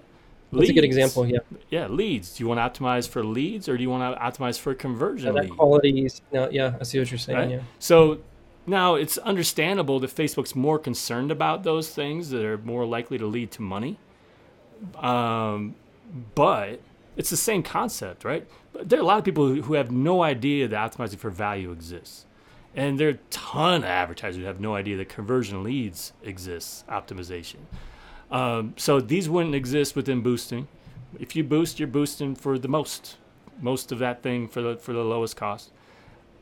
That's 0.52 0.62
leads. 0.62 0.72
a 0.72 0.74
good 0.74 0.84
example. 0.84 1.28
Yeah. 1.28 1.40
Yeah, 1.70 1.88
leads. 1.88 2.36
Do 2.36 2.44
you 2.44 2.48
want 2.48 2.60
to 2.74 2.82
optimize 2.82 3.08
for 3.08 3.24
leads, 3.24 3.70
or 3.70 3.78
do 3.78 3.84
you 3.84 3.90
want 3.90 4.16
to 4.16 4.22
optimize 4.22 4.60
for 4.60 4.74
conversion? 4.74 5.36
Yeah, 5.36 5.44
that 5.44 5.52
quality. 5.52 6.10
No, 6.32 6.50
yeah, 6.50 6.76
I 6.80 6.84
see 6.84 6.98
what 6.98 7.12
you're 7.12 7.18
saying. 7.20 7.38
Right? 7.38 7.50
Yeah. 7.52 7.62
So 7.78 8.20
now 8.66 8.96
it's 8.96 9.18
understandable 9.20 10.00
that 10.00 10.10
Facebook's 10.10 10.56
more 10.56 10.80
concerned 10.80 11.32
about 11.32 11.64
those 11.64 11.90
things 11.90 12.30
that 12.32 12.44
are 12.44 12.58
more 12.58 12.86
likely 12.86 13.18
to 13.18 13.28
lead 13.28 13.52
to 13.52 13.62
money. 13.62 13.98
Um, 14.96 15.76
but 16.36 16.82
it's 17.16 17.30
the 17.30 17.38
same 17.38 17.62
concept, 17.64 18.24
right? 18.24 18.48
But 18.74 18.90
there 18.90 18.98
are 18.98 19.02
a 19.02 19.06
lot 19.06 19.20
of 19.20 19.26
people 19.26 19.54
who 19.54 19.74
have 19.74 19.92
no 19.92 20.24
idea 20.24 20.68
that 20.68 20.92
optimizing 20.92 21.18
for 21.18 21.30
value 21.30 21.72
exists. 21.72 22.26
And 22.76 23.00
there 23.00 23.08
are 23.10 23.12
a 23.12 23.20
ton 23.30 23.76
of 23.76 23.84
advertisers 23.84 24.38
who 24.38 24.46
have 24.46 24.60
no 24.60 24.76
idea 24.76 24.96
that 24.98 25.10
conversion 25.10 25.64
leads 25.64 26.14
exists, 26.24 26.84
optimization. 26.88 27.58
Um, 28.32 28.74
so 28.78 29.00
these 29.00 29.30
wouldn't 29.30 29.56
exist 29.56 29.96
within 29.96 30.22
boosting. 30.22 30.68
If 31.20 31.36
you 31.36 31.44
boost, 31.44 31.80
you're 31.80 31.88
boosting 31.88 32.36
for 32.36 32.60
the 32.60 32.68
most, 32.68 33.18
most 33.62 33.92
of 33.92 34.00
that 34.00 34.22
thing 34.22 34.48
for 34.48 34.62
the 34.62 34.78
for 34.78 34.94
the 34.94 35.04
lowest 35.04 35.36
cost. 35.36 35.72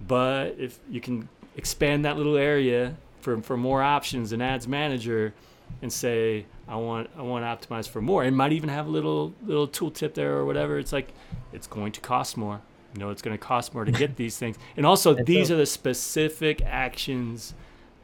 But 0.06 0.56
if 0.60 0.80
you 0.90 1.02
can 1.02 1.30
expand 1.56 2.06
that 2.06 2.18
little 2.18 2.38
area 2.38 2.98
for, 3.22 3.42
for 3.42 3.58
more 3.58 3.82
options 3.82 4.32
in 4.34 4.42
Ads 4.42 4.68
Manager, 4.68 5.34
and 5.82 5.92
say 5.92 6.46
I 6.68 6.76
want 6.76 7.10
I 7.18 7.22
want 7.22 7.44
to 7.44 7.68
optimize 7.68 7.88
for 7.88 8.02
more. 8.02 8.24
It 8.24 8.32
might 8.32 8.52
even 8.52 8.70
have 8.70 8.88
a 8.88 8.90
little 8.90 9.34
little 9.46 9.68
tooltip 9.68 10.14
there 10.14 10.34
or 10.34 10.46
whatever. 10.46 10.78
It's 10.80 10.94
like 10.94 11.10
it's 11.54 11.68
going 11.68 11.92
to 11.94 12.02
cost 12.02 12.38
more. 12.38 12.62
You 12.94 13.00
know, 13.00 13.10
it's 13.10 13.22
going 13.22 13.38
to 13.38 13.44
cost 13.44 13.74
more 13.74 13.86
to 13.86 13.92
get 13.92 14.16
these 14.18 14.38
things. 14.38 14.58
And 14.76 14.86
also, 14.86 15.14
these 15.14 15.50
so. 15.50 15.54
are 15.54 15.58
the 15.58 15.66
specific 15.66 16.62
actions 16.64 17.54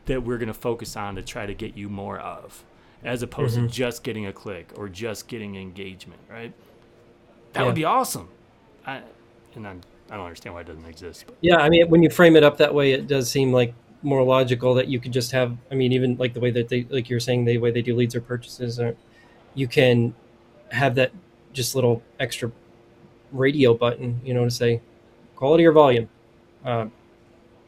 that 0.06 0.24
we're 0.24 0.38
going 0.38 0.48
to 0.48 0.54
focus 0.54 0.96
on 0.96 1.16
to 1.16 1.22
try 1.22 1.46
to 1.46 1.54
get 1.54 1.78
you 1.78 1.90
more 1.90 2.20
of, 2.20 2.64
as 3.04 3.22
opposed 3.22 3.58
mm-hmm. 3.58 3.68
to 3.68 3.74
just 3.74 4.04
getting 4.04 4.26
a 4.28 4.34
click 4.34 4.72
or 4.76 4.90
just 4.90 5.28
getting 5.28 5.56
engagement. 5.56 6.22
Right? 6.30 6.54
That 7.54 7.62
yeah. 7.62 7.66
would 7.66 7.76
be 7.76 7.86
awesome. 7.86 8.30
I, 8.86 9.02
and 9.56 9.68
I'm, 9.68 9.82
I 10.10 10.18
don't 10.18 10.26
understand 10.26 10.56
why 10.56 10.62
it 10.62 10.68
doesn't 10.68 10.86
exist. 10.86 11.26
But. 11.28 11.38
Yeah, 11.42 11.58
I 11.58 11.70
mean, 11.70 11.90
when 11.90 12.04
you 12.04 12.10
frame 12.10 12.36
it 12.36 12.44
up 12.44 12.58
that 12.58 12.74
way, 12.74 12.92
it 12.92 13.08
does 13.08 13.30
seem 13.30 13.54
like 13.54 13.74
more 14.04 14.22
logical 14.24 14.74
that 14.74 14.88
you 14.88 15.00
could 15.00 15.14
just 15.14 15.32
have 15.32 15.58
i 15.72 15.76
mean 15.76 15.94
even 15.94 16.18
like 16.18 16.34
the 16.34 16.40
way 16.40 16.52
that 16.52 16.68
they 16.68 16.86
like 16.90 17.10
you're 17.10 17.20
saying 17.20 17.46
the 17.46 17.58
way 17.58 17.72
they 17.72 17.82
do 17.82 17.96
leads 17.96 18.14
or 18.14 18.22
purchases 18.22 18.80
or 18.80 18.96
you 19.56 19.68
can 19.68 20.14
have 20.72 20.96
that 20.96 21.12
just 21.54 21.74
little 21.74 22.04
extra 22.20 22.52
radio 23.32 23.74
button 23.74 24.20
you 24.24 24.34
know 24.34 24.44
to 24.44 24.52
say 24.52 24.82
quality 25.36 25.66
or 25.66 25.72
volume 25.72 26.10
uh, 26.66 26.86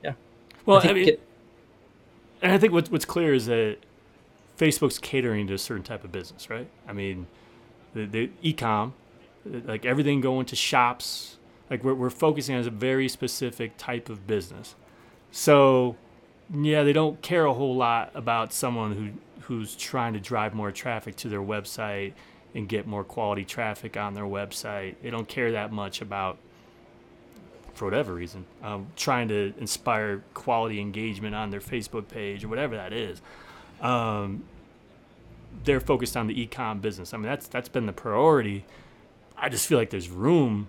yeah 0.04 0.14
well 0.66 0.82
i, 0.84 0.90
I 0.90 0.94
mean 0.94 1.10
it, 1.10 1.22
and 2.42 2.52
i 2.52 2.58
think 2.58 2.74
what's, 2.74 2.92
what's 2.92 3.06
clear 3.06 3.34
is 3.34 3.46
that 3.46 3.78
Facebook's 4.58 5.00
catering 5.00 5.48
to 5.48 5.54
a 5.54 5.58
certain 5.58 5.84
type 5.84 6.04
of 6.04 6.12
business, 6.12 6.50
right? 6.50 6.68
I 6.88 6.94
mean, 6.94 7.28
the, 7.94 8.06
the 8.06 8.30
e-com, 8.42 8.94
like 9.46 9.86
everything 9.86 10.22
going 10.22 10.46
to 10.48 10.56
shops, 10.56 11.38
like 11.70 11.84
we're, 11.84 11.94
we're 11.94 12.10
focusing 12.10 12.56
on 12.56 12.66
a 12.66 12.70
very 12.70 13.10
specific 13.10 13.78
type 13.78 14.10
of 14.10 14.26
business. 14.28 14.76
So, 15.32 15.96
yeah, 16.54 16.84
they 16.84 16.94
don't 16.94 17.22
care 17.22 17.46
a 17.46 17.54
whole 17.54 17.76
lot 17.76 18.12
about 18.14 18.54
someone 18.54 18.94
who 18.94 19.10
who's 19.46 19.76
trying 19.76 20.14
to 20.14 20.20
drive 20.20 20.56
more 20.56 20.72
traffic 20.72 21.16
to 21.16 21.30
their 21.30 21.42
website 21.42 22.14
and 22.56 22.68
get 22.68 22.88
more 22.88 23.04
quality 23.04 23.46
traffic 23.46 23.96
on 23.96 24.16
their 24.16 24.24
website. 24.24 24.96
They 25.04 25.12
don't 25.12 25.28
care 25.28 25.52
that 25.52 25.72
much 25.72 26.02
about, 26.02 26.38
for 27.74 27.86
whatever 27.86 28.14
reason, 28.14 28.46
um, 28.64 28.88
trying 28.96 29.28
to 29.28 29.54
inspire 29.60 30.24
quality 30.34 30.80
engagement 30.80 31.36
on 31.36 31.52
their 31.52 31.60
Facebook 31.60 32.08
page 32.08 32.44
or 32.44 32.48
whatever 32.48 32.76
that 32.76 32.92
is. 32.92 33.22
Um, 33.82 34.44
they're 35.64 35.80
focused 35.80 36.18
on 36.18 36.28
the 36.28 36.40
e-com 36.40 36.80
business. 36.80 37.14
I 37.14 37.18
mean, 37.18 37.28
that's 37.28 37.48
that's 37.48 37.70
been 37.70 37.86
the 37.86 37.94
priority. 37.94 38.66
I 39.38 39.50
just 39.50 39.68
feel 39.68 39.78
like 39.78 39.90
there's 39.90 40.10
room 40.10 40.68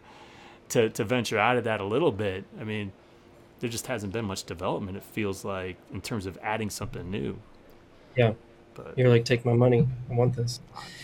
to 0.70 0.90
to 0.90 1.04
venture 1.04 1.38
out 1.38 1.56
of 1.56 1.64
that 1.64 1.80
a 1.80 1.84
little 1.84 2.12
bit. 2.12 2.44
I 2.60 2.64
mean, 2.64 2.92
there 3.60 3.70
just 3.70 3.86
hasn't 3.86 4.12
been 4.12 4.24
much 4.24 4.44
development. 4.44 4.96
It 4.96 5.04
feels 5.04 5.44
like 5.44 5.76
in 5.92 6.00
terms 6.00 6.26
of 6.26 6.38
adding 6.42 6.70
something 6.70 7.10
new. 7.10 7.38
Yeah. 8.16 8.32
But, 8.74 8.98
You're 8.98 9.10
like, 9.10 9.24
take 9.24 9.44
my 9.44 9.52
money. 9.52 9.86
I 10.10 10.14
want 10.14 10.34
this. 10.34 10.60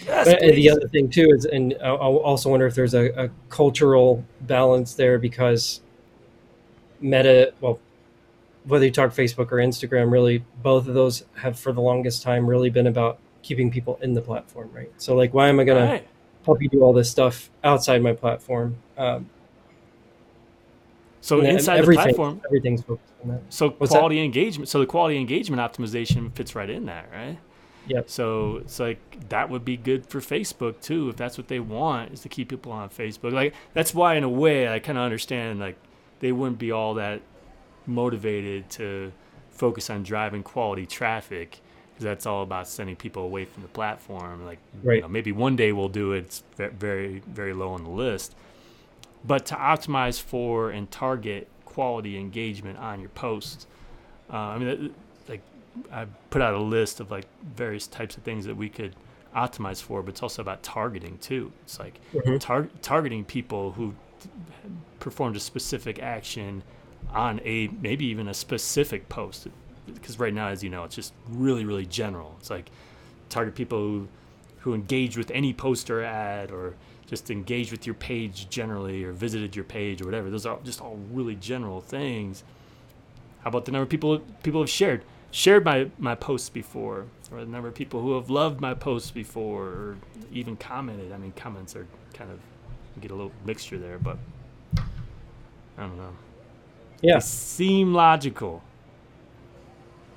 Yes, 0.07 0.27
but, 0.27 0.43
and 0.43 0.55
the 0.55 0.71
other 0.71 0.89
thing 0.89 1.11
too 1.11 1.31
is, 1.35 1.45
and 1.45 1.77
I 1.83 1.91
also 1.91 2.51
wonder 2.51 2.67
if 2.67 2.75
there's 2.75 2.95
a, 2.95 3.25
a 3.25 3.31
cultural 3.51 4.25
balance 4.43 4.95
there 4.95 5.19
because 5.19 5.81
Meta, 7.01 7.53
well, 7.61 7.79
whether 8.69 8.85
you 8.85 8.91
talk 8.91 9.11
Facebook 9.11 9.51
or 9.51 9.57
Instagram, 9.57 10.11
really 10.11 10.45
both 10.63 10.87
of 10.87 10.95
those 10.95 11.25
have 11.37 11.59
for 11.59 11.73
the 11.73 11.81
longest 11.81 12.23
time 12.23 12.47
really 12.47 12.71
been 12.71 12.87
about 12.87 13.19
keeping 13.43 13.71
people 13.71 13.99
in 14.03 14.15
the 14.15 14.21
platform, 14.21 14.71
right? 14.73 14.93
So 14.99 15.15
like, 15.15 15.33
why 15.33 15.49
am 15.49 15.59
I 15.59 15.65
gonna 15.65 15.85
right. 15.85 16.09
help 16.45 16.63
you 16.63 16.69
do 16.69 16.83
all 16.83 16.93
this 16.93 17.11
stuff 17.11 17.51
outside 17.65 18.03
my 18.03 18.13
platform? 18.13 18.77
Um, 18.97 19.29
so 21.21 21.41
inside 21.41 21.85
the 21.85 21.93
platform, 21.93 22.41
everything's 22.45 22.83
focused 22.83 23.13
on 23.23 23.31
that. 23.31 23.43
So 23.49 23.71
What's 23.71 23.93
quality 23.93 24.17
that? 24.17 24.25
engagement. 24.25 24.69
So 24.69 24.81
the 24.81 24.87
quality 24.87 25.19
engagement 25.19 25.61
optimization 25.61 26.33
fits 26.33 26.55
right 26.55 26.71
in 26.71 26.87
there, 26.87 27.07
right? 27.13 27.39
Yep. 27.87 28.11
So 28.11 28.57
it's 28.59 28.79
like 28.79 29.29
that 29.31 29.49
would 29.49 29.65
be 29.65 29.77
good 29.77 30.07
for 30.07 30.21
Facebook 30.21 30.81
too, 30.81 31.09
if 31.09 31.17
that's 31.17 31.39
what 31.39 31.49
they 31.49 31.59
want 31.59 32.13
is 32.13 32.21
to 32.21 32.29
keep 32.29 32.49
people 32.49 32.71
on 32.71 32.91
Facebook. 32.91 33.33
Like 33.33 33.55
that's 33.73 33.95
why, 33.95 34.15
in 34.15 34.25
a 34.25 34.29
way, 34.29 34.69
I 34.69 34.79
kind 34.79 34.99
of 34.99 35.05
understand 35.05 35.59
like 35.59 35.77
they 36.21 36.33
wouldn't 36.33 36.59
be 36.59 36.71
all 36.71 36.95
that 36.95 37.23
motivated 37.89 38.71
to 38.71 39.13
focus 39.51 39.91
on 39.91 40.03
driving 40.03 40.43
quality 40.43 40.87
traffic 40.87 41.61
because 41.99 42.05
that's 42.05 42.27
all 42.27 42.43
about 42.43 42.69
sending 42.69 42.95
people 42.95 43.25
away 43.25 43.45
from 43.45 43.63
the 43.63 43.69
platform. 43.69 44.47
Like, 44.47 44.61
right. 44.85 44.97
you 44.97 45.03
know, 45.03 45.09
maybe 45.09 45.33
one 45.33 45.57
day 45.57 45.73
we'll 45.73 45.89
do 45.89 46.13
it. 46.13 46.19
It's 46.19 46.43
very, 46.57 47.23
very 47.27 47.53
low 47.53 47.71
on 47.71 47.83
the 47.83 47.91
list. 47.91 48.37
But 49.25 49.47
to 49.47 49.57
optimize 49.57 50.23
for 50.23 50.71
and 50.71 50.89
target 50.91 51.49
quality 51.65 52.17
engagement 52.17 52.79
on 52.79 53.01
your 53.01 53.09
posts, 53.11 53.67
uh, 54.33 54.37
I 54.37 54.59
mean, 54.59 54.95
like 55.29 55.41
I 55.93 56.07
put 56.31 56.41
out 56.41 56.55
a 56.55 56.63
list 56.63 57.01
of 57.01 57.11
like 57.11 57.27
various 57.43 57.89
types 57.89 58.17
of 58.17 58.23
things 58.23 58.45
that 58.45 58.57
we 58.57 58.69
could 58.69 58.95
optimize 59.35 59.83
for, 59.83 60.03
but 60.03 60.11
it's 60.11 60.23
also 60.23 60.41
about 60.41 60.63
targeting 60.63 61.19
too. 61.19 61.53
It's 61.65 61.81
like 61.81 61.99
mm-hmm. 62.15 62.39
tar- 62.39 62.69
targeting 62.81 63.25
people 63.25 63.73
who 63.73 63.95
performed 65.01 65.35
a 65.35 65.41
specific 65.41 66.01
action 66.01 66.63
on 67.13 67.41
a 67.45 67.69
maybe 67.81 68.07
even 68.07 68.29
a 68.29 68.35
specific 68.35 69.09
post. 69.09 69.49
Because 69.87 70.19
right 70.19 70.35
now 70.35 70.49
as 70.49 70.63
you 70.63 70.71
know 70.71 70.85
it's 70.85 70.95
just 70.95 71.13
really 71.29 71.65
really 71.65 71.87
general. 71.87 72.37
It's 72.41 72.51
like 72.51 72.71
target 73.29 73.55
people 73.55 73.79
who 73.79 74.09
who 74.59 74.75
engage 74.75 75.17
with 75.17 75.31
any 75.31 75.53
poster 75.53 76.03
ad 76.03 76.51
or 76.51 76.75
just 77.07 77.31
engage 77.31 77.71
with 77.73 77.87
your 77.87 77.95
page 77.95 78.51
generally 78.51 79.03
or 79.03 79.13
visited 79.13 79.57
your 79.57 79.65
page 79.65 80.03
or 80.03 80.05
whatever. 80.05 80.29
Those 80.29 80.45
are 80.45 80.59
just 80.63 80.81
all 80.81 80.99
really 81.11 81.37
general 81.37 81.81
things. 81.81 82.45
How 83.41 83.49
about 83.49 83.65
the 83.65 83.73
number 83.73 83.85
of 83.85 83.89
people 83.89 84.19
people 84.43 84.61
have 84.61 84.71
shared 84.71 85.05
shared 85.31 85.65
my 85.65 85.91
my 85.99 86.15
posts 86.15 86.49
before? 86.49 87.07
Or 87.31 87.41
the 87.41 87.47
number 87.47 87.69
of 87.69 87.75
people 87.75 88.01
who 88.01 88.15
have 88.15 88.31
loved 88.31 88.61
my 88.61 88.75
posts 88.75 89.11
before 89.11 89.65
or 89.65 89.97
even 90.33 90.57
commented? 90.57 91.13
I 91.13 91.19
mean 91.19 91.33
comments 91.33 91.77
are 91.77 91.87
kind 92.15 92.31
of 92.31 92.41
get 93.01 93.11
a 93.11 93.15
little 93.15 93.33
mixture 93.45 93.79
there 93.79 93.99
but 93.99 94.19
i 94.77 95.83
don't 95.83 95.97
know 95.97 96.11
yeah. 97.03 97.15
They 97.15 97.21
seem 97.21 97.95
logical. 97.95 98.63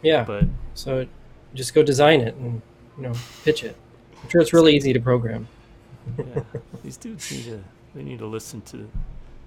Yeah. 0.02 0.24
But 0.24 0.46
so 0.74 1.08
just 1.54 1.74
go 1.74 1.84
design 1.84 2.22
it 2.22 2.36
and 2.36 2.62
you 2.98 3.04
know 3.04 3.14
pitch 3.44 3.64
it. 3.64 3.76
I'm 4.22 4.30
sure 4.30 4.42
it's 4.42 4.54
really 4.54 4.76
easy 4.76 4.94
to 4.94 5.00
program. 5.00 5.48
yeah. 6.18 6.44
These 6.84 6.98
dudes 6.98 7.32
need 7.32 7.46
to 7.46 7.64
they 7.96 8.04
need 8.04 8.20
to 8.20 8.26
listen 8.26 8.62
to 8.62 8.90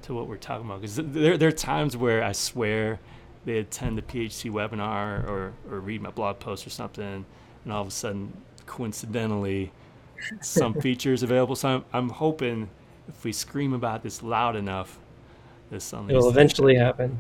to 0.02 0.14
what 0.14 0.28
we're 0.28 0.36
talking 0.36 0.66
about 0.66 0.80
because 0.80 0.96
there 0.96 1.36
there 1.38 1.48
are 1.48 1.52
times 1.52 1.96
where 1.96 2.22
I 2.22 2.32
swear 2.32 3.00
they 3.44 3.58
attend 3.58 3.98
the 3.98 4.02
PHC 4.02 4.50
webinar 4.50 5.26
or 5.26 5.52
or 5.70 5.80
read 5.80 6.02
my 6.02 6.10
blog 6.10 6.38
post 6.40 6.66
or 6.66 6.70
something, 6.70 7.24
and 7.64 7.72
all 7.72 7.82
of 7.82 7.88
a 7.88 7.90
sudden, 7.90 8.32
coincidentally, 8.66 9.72
some 10.40 10.74
features 10.80 11.22
available. 11.22 11.56
So 11.56 11.68
I'm, 11.68 11.84
I'm 11.92 12.08
hoping 12.10 12.70
if 13.08 13.24
we 13.24 13.32
scream 13.32 13.72
about 13.72 14.02
this 14.02 14.22
loud 14.22 14.56
enough, 14.56 14.98
It'll 16.10 16.28
eventually 16.28 16.76
happen. 16.76 17.18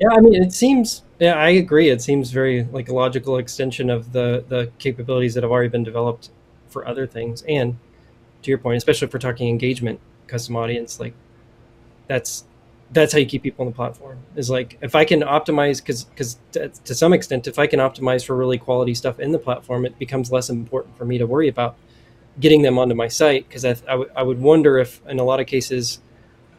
Yeah, 0.00 0.08
I 0.12 0.20
mean, 0.20 0.34
it 0.34 0.52
seems. 0.52 1.02
Yeah, 1.18 1.34
I 1.34 1.50
agree. 1.50 1.90
It 1.90 2.00
seems 2.00 2.30
very 2.30 2.64
like 2.64 2.88
a 2.88 2.94
logical 2.94 3.36
extension 3.36 3.90
of 3.90 4.12
the 4.12 4.44
the 4.48 4.72
capabilities 4.78 5.34
that 5.34 5.42
have 5.42 5.52
already 5.52 5.68
been 5.68 5.84
developed 5.84 6.30
for 6.68 6.88
other 6.88 7.06
things. 7.06 7.42
And 7.46 7.78
to 8.42 8.50
your 8.50 8.58
point, 8.58 8.78
especially 8.78 9.06
if 9.06 9.12
we're 9.12 9.20
talking 9.20 9.48
engagement, 9.48 10.00
custom 10.26 10.56
audience, 10.56 10.98
like 10.98 11.12
that's 12.06 12.44
that's 12.92 13.12
how 13.12 13.18
you 13.18 13.26
keep 13.26 13.42
people 13.42 13.64
on 13.64 13.70
the 13.70 13.76
platform. 13.76 14.18
Is 14.36 14.48
like 14.48 14.78
if 14.80 14.94
I 14.94 15.04
can 15.04 15.20
optimize 15.20 15.78
because 15.78 16.04
because 16.04 16.38
to, 16.52 16.68
to 16.68 16.94
some 16.94 17.12
extent, 17.12 17.46
if 17.46 17.58
I 17.58 17.66
can 17.66 17.78
optimize 17.78 18.24
for 18.24 18.34
really 18.34 18.56
quality 18.58 18.94
stuff 18.94 19.20
in 19.20 19.32
the 19.32 19.38
platform, 19.38 19.84
it 19.84 19.98
becomes 19.98 20.32
less 20.32 20.48
important 20.48 20.96
for 20.96 21.04
me 21.04 21.18
to 21.18 21.26
worry 21.26 21.48
about 21.48 21.76
getting 22.38 22.62
them 22.62 22.78
onto 22.78 22.94
my 22.94 23.08
site 23.08 23.46
because 23.48 23.66
I, 23.66 23.70
I, 23.70 23.92
w- 23.92 24.10
I 24.16 24.22
would 24.22 24.40
wonder 24.40 24.78
if 24.78 25.06
in 25.06 25.18
a 25.18 25.24
lot 25.24 25.40
of 25.40 25.46
cases 25.46 26.00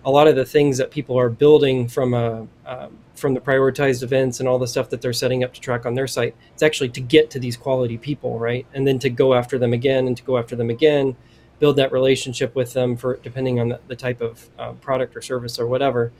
a 0.05 0.11
lot 0.11 0.27
of 0.27 0.35
the 0.35 0.45
things 0.45 0.77
that 0.77 0.91
people 0.91 1.17
are 1.17 1.29
building 1.29 1.87
from 1.87 2.13
a 2.13 2.47
uh, 2.65 2.87
from 3.15 3.33
the 3.33 3.39
prioritized 3.39 4.01
events 4.01 4.39
and 4.39 4.49
all 4.49 4.57
the 4.57 4.67
stuff 4.67 4.89
that 4.89 5.01
they're 5.01 5.13
setting 5.13 5.43
up 5.43 5.53
to 5.53 5.61
track 5.61 5.85
on 5.85 5.93
their 5.93 6.07
site 6.07 6.35
it's 6.53 6.63
actually 6.63 6.89
to 6.89 7.01
get 7.01 7.29
to 7.29 7.39
these 7.39 7.55
quality 7.55 7.97
people 7.97 8.39
right? 8.39 8.65
And 8.73 8.87
then 8.87 8.99
to 8.99 9.09
go 9.09 9.33
after 9.33 9.57
them 9.59 9.73
again 9.73 10.07
and 10.07 10.17
to 10.17 10.23
go 10.23 10.37
after 10.37 10.55
them 10.55 10.69
again 10.69 11.15
build 11.59 11.75
that 11.75 11.91
relationship 11.91 12.55
with 12.55 12.73
them 12.73 12.97
for 12.97 13.17
depending 13.17 13.59
on 13.59 13.69
the, 13.69 13.79
the 13.87 13.95
type 13.95 14.19
of 14.19 14.49
uh, 14.57 14.71
product 14.73 15.15
or 15.15 15.21
service 15.21 15.59
or 15.59 15.67
whatever. 15.67 16.11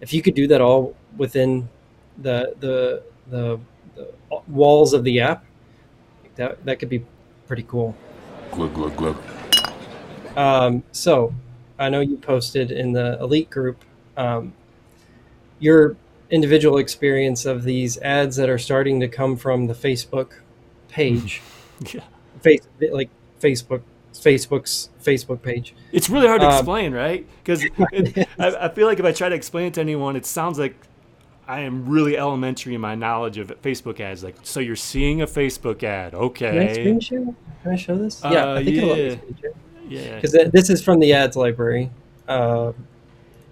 If 0.00 0.12
you 0.12 0.22
could 0.22 0.34
do 0.34 0.46
that 0.46 0.60
all 0.60 0.94
within 1.16 1.68
the 2.18 2.54
the 2.60 3.02
the, 3.30 3.58
the 3.96 4.12
walls 4.46 4.92
of 4.92 5.02
the 5.02 5.20
app 5.20 5.44
that 6.36 6.64
that 6.64 6.78
could 6.78 6.88
be 6.88 7.04
pretty 7.46 7.64
cool. 7.64 7.96
Glug 8.52 8.74
glug 8.74 8.96
glug. 8.96 9.16
Um, 10.36 10.82
so 10.92 11.34
I 11.78 11.88
know 11.88 12.00
you 12.00 12.16
posted 12.16 12.70
in 12.70 12.92
the 12.92 13.18
elite 13.20 13.50
group 13.50 13.84
um, 14.16 14.52
your 15.58 15.96
individual 16.30 16.78
experience 16.78 17.44
of 17.44 17.64
these 17.64 17.98
ads 17.98 18.36
that 18.36 18.48
are 18.48 18.58
starting 18.58 19.00
to 19.00 19.08
come 19.08 19.36
from 19.36 19.66
the 19.66 19.74
Facebook 19.74 20.40
page. 20.88 21.42
yeah. 21.92 22.00
Face 22.42 22.66
like 22.92 23.10
Facebook 23.40 23.82
Facebook's 24.12 24.90
Facebook 25.02 25.42
page. 25.42 25.74
It's 25.92 26.08
really 26.08 26.28
hard 26.28 26.40
to 26.40 26.46
um, 26.46 26.54
explain, 26.54 26.92
right? 26.92 27.26
Because 27.42 27.64
I, 28.38 28.66
I, 28.66 28.68
feel 28.68 28.86
like 28.86 29.00
if 29.00 29.04
I 29.04 29.12
try 29.12 29.28
to 29.28 29.34
explain 29.34 29.66
it 29.66 29.74
to 29.74 29.80
anyone, 29.80 30.14
it 30.14 30.24
sounds 30.24 30.58
like 30.58 30.76
I 31.48 31.60
am 31.60 31.88
really 31.88 32.16
elementary 32.16 32.74
in 32.74 32.80
my 32.80 32.94
knowledge 32.94 33.38
of 33.38 33.48
Facebook 33.62 34.00
ads. 34.00 34.22
Like, 34.22 34.36
so 34.42 34.60
you're 34.60 34.76
seeing 34.76 35.22
a 35.22 35.26
Facebook 35.26 35.82
ad, 35.82 36.14
okay? 36.14 36.50
Can 36.50 36.68
I 36.68 36.72
screen 36.72 37.00
share? 37.00 37.24
Can 37.62 37.72
I 37.72 37.76
show 37.76 37.96
this? 37.96 38.24
Uh, 38.24 38.30
yeah, 38.32 38.52
I 38.52 38.64
think 38.64 39.42
yeah. 39.42 39.50
Yeah. 39.88 40.16
Because 40.16 40.32
this 40.52 40.70
is 40.70 40.82
from 40.82 41.00
the 41.00 41.12
ads 41.12 41.36
library. 41.36 41.90
Uh, 42.28 42.68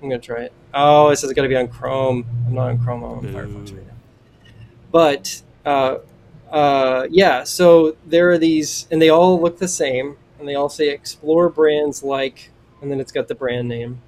I'm 0.02 0.08
gonna 0.08 0.18
try 0.18 0.42
it. 0.42 0.52
Oh, 0.74 1.10
it 1.10 1.16
says 1.16 1.30
it's 1.30 1.36
got 1.36 1.42
to 1.42 1.48
be 1.48 1.56
on 1.56 1.68
Chrome. 1.68 2.26
I'm 2.46 2.54
not 2.54 2.70
on 2.70 2.78
Chrome. 2.82 3.04
I'm 3.04 3.18
on 3.18 3.24
Firefox 3.24 3.76
right 3.76 3.86
now. 3.86 3.92
But 4.90 5.42
uh, 5.64 5.98
uh, 6.50 7.06
yeah, 7.10 7.44
so 7.44 7.96
there 8.06 8.30
are 8.30 8.38
these, 8.38 8.86
and 8.90 9.00
they 9.00 9.08
all 9.08 9.40
look 9.40 9.58
the 9.58 9.68
same, 9.68 10.16
and 10.38 10.48
they 10.48 10.54
all 10.54 10.68
say 10.68 10.88
explore 10.88 11.48
brands 11.48 12.02
like, 12.02 12.50
and 12.80 12.90
then 12.90 13.00
it's 13.00 13.12
got 13.12 13.28
the 13.28 13.34
brand 13.34 13.68
name, 13.68 14.00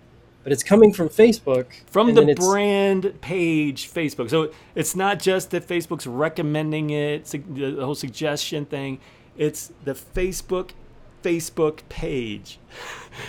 but 0.42 0.52
it's 0.52 0.62
coming 0.62 0.92
from 0.92 1.08
Facebook. 1.08 1.66
From 1.86 2.14
the 2.14 2.34
brand 2.34 3.20
page, 3.20 3.90
Facebook. 3.90 4.28
So 4.30 4.52
it's 4.74 4.94
not 4.94 5.18
just 5.18 5.50
that 5.52 5.66
Facebook's 5.66 6.06
recommending 6.06 6.90
it, 6.90 7.24
the 7.26 7.76
whole 7.84 7.94
suggestion 7.94 8.66
thing. 8.66 9.00
It's 9.36 9.72
the 9.84 9.94
Facebook 9.94 10.70
Facebook 11.24 11.80
page. 11.88 12.58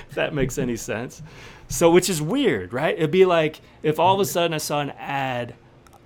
if 0.09 0.11
that 0.15 0.33
makes 0.33 0.57
any 0.57 0.75
sense. 0.75 1.23
So, 1.67 1.89
which 1.89 2.09
is 2.09 2.21
weird, 2.21 2.73
right? 2.73 2.95
It'd 2.95 3.11
be 3.11 3.25
like 3.25 3.61
if 3.81 3.99
all 3.99 4.13
of 4.13 4.19
a 4.19 4.25
sudden 4.25 4.53
I 4.53 4.59
saw 4.59 4.81
an 4.81 4.91
ad, 4.91 5.55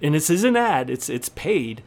and 0.02 0.16
this 0.16 0.30
is 0.30 0.44
an 0.44 0.56
ad, 0.56 0.90
it's 0.90 1.10
it's 1.10 1.30
paid 1.30 1.84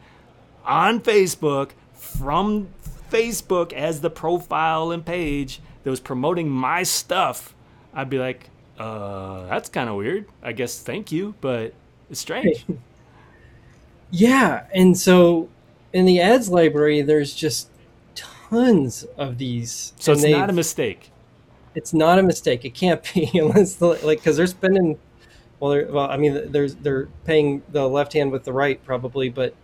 on 0.65 0.99
Facebook 0.99 1.71
from 1.93 2.67
Facebook 3.09 3.73
as 3.73 4.01
the 4.01 4.09
profile 4.09 4.91
and 4.91 5.05
page 5.05 5.61
that 5.83 5.89
was 5.89 5.99
promoting 5.99 6.49
my 6.49 6.83
stuff, 6.83 7.53
I'd 7.93 8.09
be 8.09 8.19
like, 8.19 8.49
uh, 8.77 9.45
that's 9.47 9.69
kind 9.69 9.89
of 9.89 9.95
weird. 9.95 10.25
I 10.41 10.51
guess 10.51 10.79
thank 10.79 11.11
you, 11.11 11.35
but 11.41 11.73
it's 12.09 12.19
strange. 12.19 12.65
yeah, 14.11 14.65
and 14.73 14.97
so 14.97 15.49
in 15.91 16.05
the 16.05 16.19
ads 16.21 16.49
library, 16.49 17.01
there's 17.01 17.33
just 17.33 17.69
tons 18.53 19.03
of 19.17 19.37
these. 19.37 19.93
So 19.99 20.13
it's 20.13 20.23
not 20.23 20.49
a 20.49 20.53
mistake. 20.53 21.11
It's 21.75 21.93
not 21.93 22.19
a 22.19 22.23
mistake. 22.23 22.65
It 22.65 22.73
can't 22.73 23.01
be 23.13 23.29
unless 23.33 23.75
the, 23.75 23.87
like 23.87 24.19
because 24.19 24.37
they're 24.37 24.47
spending. 24.47 24.99
Well, 25.59 25.85
well, 25.89 26.09
I 26.09 26.17
mean, 26.17 26.51
there's 26.51 26.75
they're 26.75 27.07
paying 27.25 27.63
the 27.69 27.87
left 27.87 28.13
hand 28.13 28.31
with 28.31 28.43
the 28.43 28.53
right 28.53 28.83
probably, 28.83 29.29
but 29.29 29.55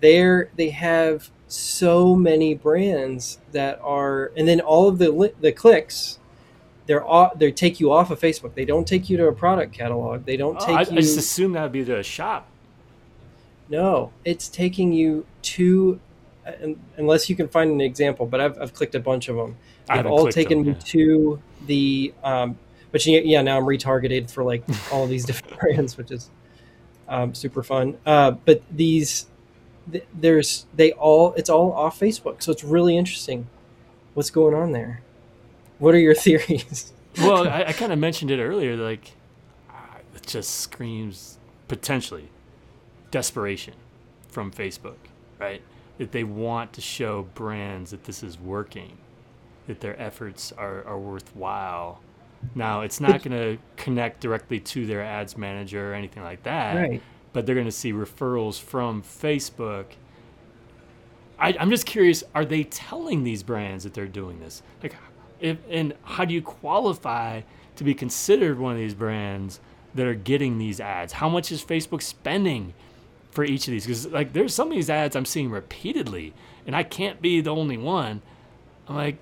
they're 0.00 0.50
they 0.56 0.70
have 0.70 1.30
so 1.48 2.16
many 2.16 2.54
brands 2.54 3.38
that 3.52 3.78
are, 3.82 4.32
and 4.36 4.48
then 4.48 4.60
all 4.60 4.88
of 4.88 4.98
the 4.98 5.34
the 5.40 5.52
clicks 5.52 6.18
they're 6.86 7.06
off, 7.06 7.38
they 7.38 7.52
take 7.52 7.80
you 7.80 7.92
off 7.92 8.10
of 8.10 8.20
Facebook. 8.20 8.54
They 8.54 8.64
don't 8.64 8.86
take 8.86 9.10
you 9.10 9.16
to 9.16 9.26
a 9.26 9.32
product 9.32 9.72
catalog. 9.72 10.24
They 10.24 10.36
don't 10.36 10.58
take 10.60 10.70
oh, 10.70 10.74
I, 10.74 10.82
you. 10.82 10.92
I 10.92 11.00
just 11.00 11.18
assume 11.18 11.52
that 11.52 11.62
would 11.64 11.72
be 11.72 11.84
to 11.84 11.98
a 11.98 12.02
shop. 12.02 12.48
No, 13.68 14.12
it's 14.24 14.48
taking 14.48 14.92
you 14.92 15.26
to, 15.42 16.00
unless 16.96 17.28
you 17.28 17.36
can 17.36 17.48
find 17.48 17.70
an 17.70 17.80
example. 17.80 18.26
But 18.26 18.40
I've, 18.40 18.60
I've 18.60 18.74
clicked 18.74 18.94
a 18.94 19.00
bunch 19.00 19.28
of 19.28 19.36
them. 19.36 19.56
They've 19.88 20.06
all 20.06 20.28
taken 20.28 20.58
them, 20.58 20.66
yeah. 20.68 20.74
me 20.74 20.80
to 20.80 21.42
the. 21.66 22.14
Um, 22.22 22.58
but 22.92 23.04
yeah, 23.04 23.42
now 23.42 23.58
I'm 23.58 23.64
retargeted 23.64 24.30
for 24.30 24.44
like 24.44 24.64
all 24.92 25.06
these 25.06 25.24
different 25.26 25.58
brands, 25.58 25.96
which 25.96 26.10
is 26.10 26.30
um, 27.08 27.34
super 27.34 27.62
fun. 27.62 27.98
Uh, 28.06 28.32
but 28.32 28.62
these, 28.70 29.26
there's 30.14 30.66
they 30.74 30.92
all 30.92 31.34
it's 31.34 31.50
all 31.50 31.72
off 31.72 31.98
Facebook, 31.98 32.42
so 32.42 32.52
it's 32.52 32.64
really 32.64 32.96
interesting. 32.96 33.48
What's 34.14 34.30
going 34.30 34.54
on 34.54 34.72
there? 34.72 35.02
What 35.78 35.94
are 35.94 35.98
your 35.98 36.14
theories? 36.26 36.92
well, 37.18 37.48
I, 37.48 37.64
I 37.64 37.72
kind 37.72 37.92
of 37.92 37.98
mentioned 37.98 38.30
it 38.30 38.40
earlier. 38.40 38.76
Like, 38.76 39.12
it 40.14 40.26
just 40.26 40.50
screams 40.60 41.38
potentially 41.68 42.28
desperation 43.10 43.74
from 44.28 44.50
Facebook, 44.50 44.96
right? 45.38 45.62
That 45.98 46.12
they 46.12 46.24
want 46.24 46.72
to 46.74 46.80
show 46.80 47.28
brands 47.34 47.90
that 47.90 48.04
this 48.04 48.22
is 48.22 48.38
working, 48.38 48.98
that 49.66 49.80
their 49.80 49.98
efforts 50.00 50.52
are, 50.52 50.84
are 50.84 50.98
worthwhile. 50.98 52.00
Now, 52.54 52.82
it's 52.82 53.00
not 53.00 53.22
going 53.22 53.36
to 53.36 53.58
connect 53.76 54.20
directly 54.20 54.60
to 54.60 54.86
their 54.86 55.02
ads 55.02 55.36
manager 55.38 55.92
or 55.92 55.94
anything 55.94 56.22
like 56.22 56.42
that, 56.42 56.74
right. 56.76 57.02
but 57.32 57.46
they're 57.46 57.54
going 57.54 57.66
to 57.66 57.72
see 57.72 57.92
referrals 57.92 58.60
from 58.60 59.02
Facebook. 59.02 59.86
I, 61.38 61.56
I'm 61.58 61.70
just 61.70 61.86
curious: 61.86 62.22
Are 62.34 62.44
they 62.44 62.64
telling 62.64 63.24
these 63.24 63.42
brands 63.42 63.84
that 63.84 63.94
they're 63.94 64.06
doing 64.06 64.38
this? 64.40 64.62
Like, 64.82 64.96
if, 65.40 65.58
and 65.68 65.94
how 66.02 66.24
do 66.24 66.34
you 66.34 66.42
qualify 66.42 67.42
to 67.76 67.84
be 67.84 67.94
considered 67.94 68.58
one 68.58 68.72
of 68.72 68.78
these 68.78 68.94
brands 68.94 69.60
that 69.94 70.06
are 70.06 70.14
getting 70.14 70.58
these 70.58 70.78
ads? 70.78 71.14
How 71.14 71.28
much 71.28 71.50
is 71.50 71.64
Facebook 71.64 72.02
spending 72.02 72.74
for 73.36 73.44
each 73.44 73.68
of 73.68 73.72
these? 73.72 73.84
Because 73.84 74.08
like 74.08 74.32
there's 74.32 74.52
some 74.52 74.68
of 74.68 74.74
these 74.74 74.90
ads 74.90 75.14
I'm 75.14 75.24
seeing 75.24 75.50
repeatedly, 75.50 76.34
and 76.66 76.74
I 76.74 76.82
can't 76.82 77.22
be 77.22 77.40
the 77.40 77.54
only 77.54 77.76
one. 77.76 78.22
I'm 78.88 78.96
like, 78.96 79.18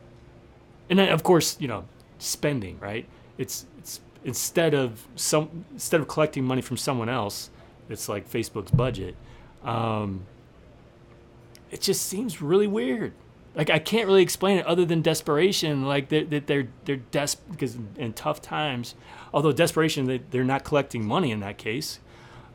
and 0.88 0.98
then 0.98 1.10
of 1.10 1.22
course 1.22 1.56
you 1.60 1.68
know 1.68 1.84
spending 2.18 2.78
right. 2.80 3.06
It's 3.36 3.66
it's 3.78 4.00
instead 4.24 4.72
of 4.72 5.06
some 5.16 5.66
instead 5.72 6.00
of 6.00 6.08
collecting 6.08 6.44
money 6.44 6.62
from 6.62 6.78
someone 6.78 7.10
else, 7.10 7.50
it's 7.90 8.08
like 8.08 8.30
Facebook's 8.30 8.70
budget. 8.70 9.16
Um, 9.62 10.24
it 11.70 11.82
just 11.82 12.06
seems 12.06 12.40
really 12.40 12.66
weird 12.66 13.12
like 13.54 13.70
I 13.70 13.78
can't 13.78 14.06
really 14.06 14.22
explain 14.22 14.58
it 14.58 14.66
other 14.66 14.84
than 14.84 15.02
desperation. 15.02 15.84
Like 15.86 16.08
that 16.08 16.30
they're, 16.30 16.40
they're 16.40 16.68
they're 16.84 16.96
des 16.96 17.36
because 17.50 17.76
in 17.96 18.12
tough 18.12 18.42
times, 18.42 18.94
although 19.32 19.52
desperation 19.52 20.06
they 20.06 20.18
they're 20.30 20.44
not 20.44 20.64
collecting 20.64 21.04
money 21.04 21.30
in 21.30 21.40
that 21.40 21.58
case, 21.58 22.00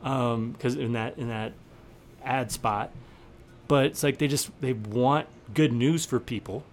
because 0.01 0.75
um, 0.75 0.81
in 0.81 0.93
that 0.93 1.17
in 1.17 1.29
that 1.29 1.53
ad 2.23 2.51
spot, 2.51 2.91
but 3.67 3.85
it's 3.85 4.03
like 4.03 4.17
they 4.17 4.27
just 4.27 4.49
they 4.61 4.73
want 4.73 5.27
good 5.53 5.73
news 5.73 6.05
for 6.05 6.19
people 6.19 6.63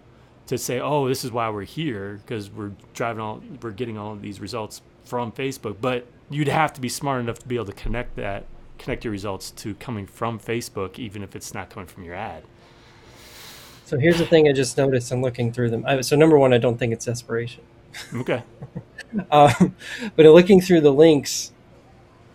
to 0.46 0.56
say, 0.56 0.78
oh, 0.80 1.08
this 1.08 1.24
is 1.24 1.32
why 1.32 1.50
we're 1.50 1.64
here 1.64 2.20
because 2.24 2.50
we're 2.50 2.72
driving 2.94 3.20
all 3.20 3.42
we're 3.62 3.70
getting 3.70 3.98
all 3.98 4.12
of 4.12 4.22
these 4.22 4.40
results 4.40 4.82
from 5.04 5.32
Facebook. 5.32 5.76
But 5.80 6.06
you'd 6.30 6.48
have 6.48 6.72
to 6.74 6.80
be 6.80 6.88
smart 6.88 7.20
enough 7.20 7.38
to 7.40 7.48
be 7.48 7.56
able 7.56 7.66
to 7.66 7.72
connect 7.72 8.16
that 8.16 8.44
connect 8.78 9.04
your 9.04 9.12
results 9.12 9.50
to 9.52 9.74
coming 9.76 10.06
from 10.06 10.38
Facebook, 10.38 10.98
even 10.98 11.22
if 11.22 11.34
it's 11.34 11.54
not 11.54 11.70
coming 11.70 11.86
from 11.86 12.04
your 12.04 12.14
ad. 12.14 12.42
So 13.84 13.98
here's 13.98 14.18
the 14.18 14.26
thing 14.26 14.48
I 14.48 14.52
just 14.52 14.76
noticed 14.76 15.12
in 15.12 15.22
looking 15.22 15.52
through 15.52 15.70
them. 15.70 15.84
I, 15.86 16.00
so 16.00 16.16
number 16.16 16.36
one, 16.36 16.52
I 16.52 16.58
don't 16.58 16.76
think 16.76 16.92
it's 16.92 17.04
desperation. 17.04 17.62
Okay. 18.14 18.42
um, 19.30 19.74
but 20.16 20.26
in 20.26 20.32
looking 20.32 20.60
through 20.60 20.80
the 20.80 20.92
links, 20.92 21.52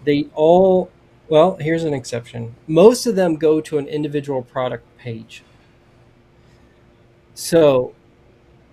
they 0.03 0.27
all 0.33 0.91
well, 1.29 1.55
here's 1.55 1.85
an 1.85 1.93
exception. 1.93 2.55
Most 2.67 3.05
of 3.05 3.15
them 3.15 3.37
go 3.37 3.61
to 3.61 3.77
an 3.77 3.87
individual 3.87 4.41
product 4.41 4.85
page. 4.97 5.43
So 7.33 7.95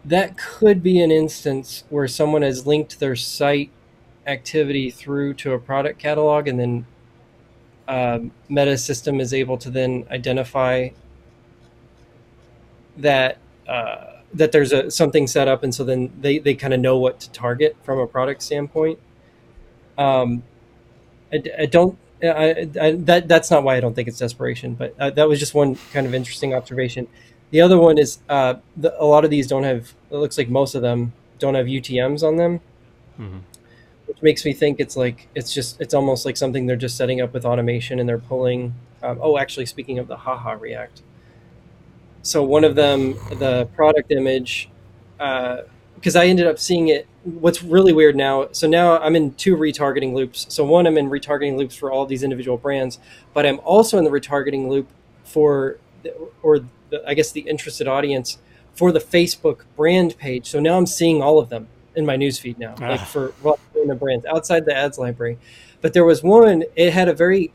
that 0.04 0.36
could 0.36 0.82
be 0.82 1.00
an 1.00 1.12
instance 1.12 1.84
where 1.88 2.08
someone 2.08 2.42
has 2.42 2.66
linked 2.66 2.98
their 2.98 3.14
site 3.14 3.70
activity 4.26 4.90
through 4.90 5.34
to 5.34 5.52
a 5.52 5.58
product 5.60 6.00
catalog 6.00 6.48
and 6.48 6.58
then 6.58 6.86
um, 7.88 8.32
meta 8.48 8.76
system 8.76 9.20
is 9.20 9.32
able 9.32 9.56
to 9.58 9.70
then 9.70 10.04
identify 10.10 10.90
that 12.98 13.38
uh, 13.66 14.18
that 14.34 14.52
there's 14.52 14.72
a 14.72 14.90
something 14.90 15.26
set 15.26 15.48
up, 15.48 15.62
and 15.62 15.74
so 15.74 15.84
then 15.84 16.12
they 16.20 16.38
they 16.38 16.54
kind 16.54 16.74
of 16.74 16.80
know 16.80 16.98
what 16.98 17.18
to 17.20 17.30
target 17.30 17.76
from 17.82 17.98
a 17.98 18.06
product 18.06 18.42
standpoint. 18.42 18.98
Um, 19.96 20.42
I, 21.32 21.42
I 21.60 21.66
don't. 21.66 21.98
I, 22.22 22.68
I, 22.80 22.92
that 22.92 23.28
that's 23.28 23.50
not 23.50 23.62
why 23.62 23.76
I 23.76 23.80
don't 23.80 23.94
think 23.94 24.08
it's 24.08 24.18
desperation, 24.18 24.74
but 24.74 24.94
uh, 24.98 25.10
that 25.10 25.28
was 25.28 25.38
just 25.38 25.54
one 25.54 25.76
kind 25.92 26.06
of 26.06 26.14
interesting 26.14 26.52
observation. 26.52 27.06
The 27.50 27.60
other 27.60 27.78
one 27.78 27.96
is 27.96 28.18
uh, 28.28 28.54
the, 28.76 29.00
a 29.00 29.04
lot 29.04 29.24
of 29.24 29.30
these 29.30 29.46
don't 29.46 29.64
have. 29.64 29.94
It 30.10 30.16
looks 30.16 30.36
like 30.36 30.48
most 30.48 30.74
of 30.74 30.82
them 30.82 31.12
don't 31.38 31.54
have 31.54 31.66
UTM's 31.66 32.22
on 32.22 32.36
them, 32.36 32.60
mm-hmm. 33.18 33.38
which 34.06 34.20
makes 34.20 34.44
me 34.44 34.52
think 34.52 34.80
it's 34.80 34.96
like 34.96 35.28
it's 35.34 35.54
just 35.54 35.80
it's 35.80 35.94
almost 35.94 36.26
like 36.26 36.36
something 36.36 36.66
they're 36.66 36.76
just 36.76 36.96
setting 36.96 37.20
up 37.20 37.32
with 37.32 37.44
automation 37.44 37.98
and 38.00 38.08
they're 38.08 38.18
pulling. 38.18 38.74
Um, 39.02 39.20
oh, 39.22 39.38
actually, 39.38 39.66
speaking 39.66 40.00
of 40.00 40.08
the 40.08 40.16
haha 40.16 40.52
React, 40.52 41.02
so 42.22 42.42
one 42.42 42.64
of 42.64 42.74
them, 42.74 43.14
the 43.38 43.66
product 43.76 44.10
image, 44.10 44.68
because 45.98 46.16
I 46.16 46.26
ended 46.26 46.46
up 46.46 46.58
seeing 46.58 46.88
it. 46.88 47.06
What's 47.24 47.62
really 47.62 47.92
weird 47.92 48.16
now, 48.16 48.48
so 48.52 48.66
now 48.66 48.98
I'm 48.98 49.14
in 49.14 49.34
two 49.34 49.56
retargeting 49.56 50.14
loops. 50.14 50.46
So 50.48 50.64
one, 50.64 50.86
I'm 50.86 50.96
in 50.96 51.10
retargeting 51.10 51.56
loops 51.58 51.76
for 51.76 51.90
all 51.90 52.06
these 52.06 52.22
individual 52.22 52.56
brands, 52.56 52.98
but 53.34 53.44
I'm 53.44 53.60
also 53.60 53.98
in 53.98 54.04
the 54.04 54.10
retargeting 54.10 54.68
loop 54.68 54.88
for, 55.24 55.78
or 56.42 56.60
the, 56.90 57.02
I 57.06 57.14
guess 57.14 57.32
the 57.32 57.40
interested 57.40 57.86
audience 57.86 58.38
for 58.74 58.92
the 58.92 59.00
Facebook 59.00 59.64
brand 59.76 60.16
page. 60.18 60.46
So 60.46 60.60
now 60.60 60.78
I'm 60.78 60.86
seeing 60.86 61.20
all 61.20 61.38
of 61.38 61.48
them 61.48 61.68
in 61.96 62.06
my 62.06 62.16
newsfeed 62.16 62.58
now, 62.58 62.74
ah. 62.80 62.90
like 62.90 63.00
for 63.00 63.34
well, 63.42 63.58
in 63.80 63.88
the 63.88 63.94
brands 63.94 64.24
outside 64.26 64.64
the 64.64 64.74
ads 64.74 64.98
library. 64.98 65.36
But 65.80 65.92
there 65.92 66.04
was 66.04 66.22
one; 66.22 66.64
it 66.76 66.92
had 66.92 67.08
a 67.08 67.12
very, 67.12 67.52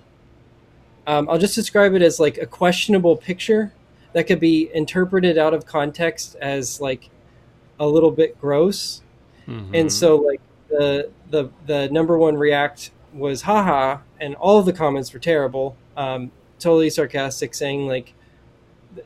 um, 1.08 1.30
I'll 1.30 1.40
just 1.40 1.56
describe 1.56 1.94
it 1.94 2.02
as 2.02 2.20
like 2.20 2.38
a 2.38 2.46
questionable 2.46 3.16
picture 3.16 3.74
that 4.12 4.28
could 4.28 4.40
be 4.40 4.70
interpreted 4.74 5.38
out 5.38 5.54
of 5.54 5.66
context 5.66 6.36
as 6.36 6.80
like 6.80 7.10
a 7.80 7.88
little 7.88 8.12
bit 8.12 8.40
gross. 8.40 9.02
Mm-hmm. 9.48 9.76
And 9.76 9.92
so 9.92 10.18
like 10.18 10.42
the 10.70 11.12
the 11.30 11.50
the 11.66 11.90
number 11.90 12.18
one 12.18 12.36
react 12.36 12.92
was 13.14 13.44
haha 13.44 14.00
and 14.20 14.36
all 14.36 14.60
of 14.60 14.66
the 14.66 14.74
comments 14.74 15.14
were 15.14 15.20
terrible. 15.20 15.76
Um, 15.96 16.32
totally 16.60 16.90
sarcastic 16.90 17.54
saying 17.54 17.88
like 17.88 18.14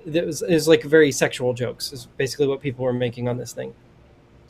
it 0.06 0.26
was, 0.26 0.42
it 0.42 0.54
was 0.54 0.68
like 0.68 0.84
very 0.84 1.12
sexual 1.12 1.54
jokes 1.54 1.92
is 1.92 2.08
basically 2.18 2.48
what 2.48 2.62
people 2.62 2.86
were 2.86 2.94
making 2.94 3.28
on 3.28 3.38
this 3.38 3.54
thing. 3.54 3.74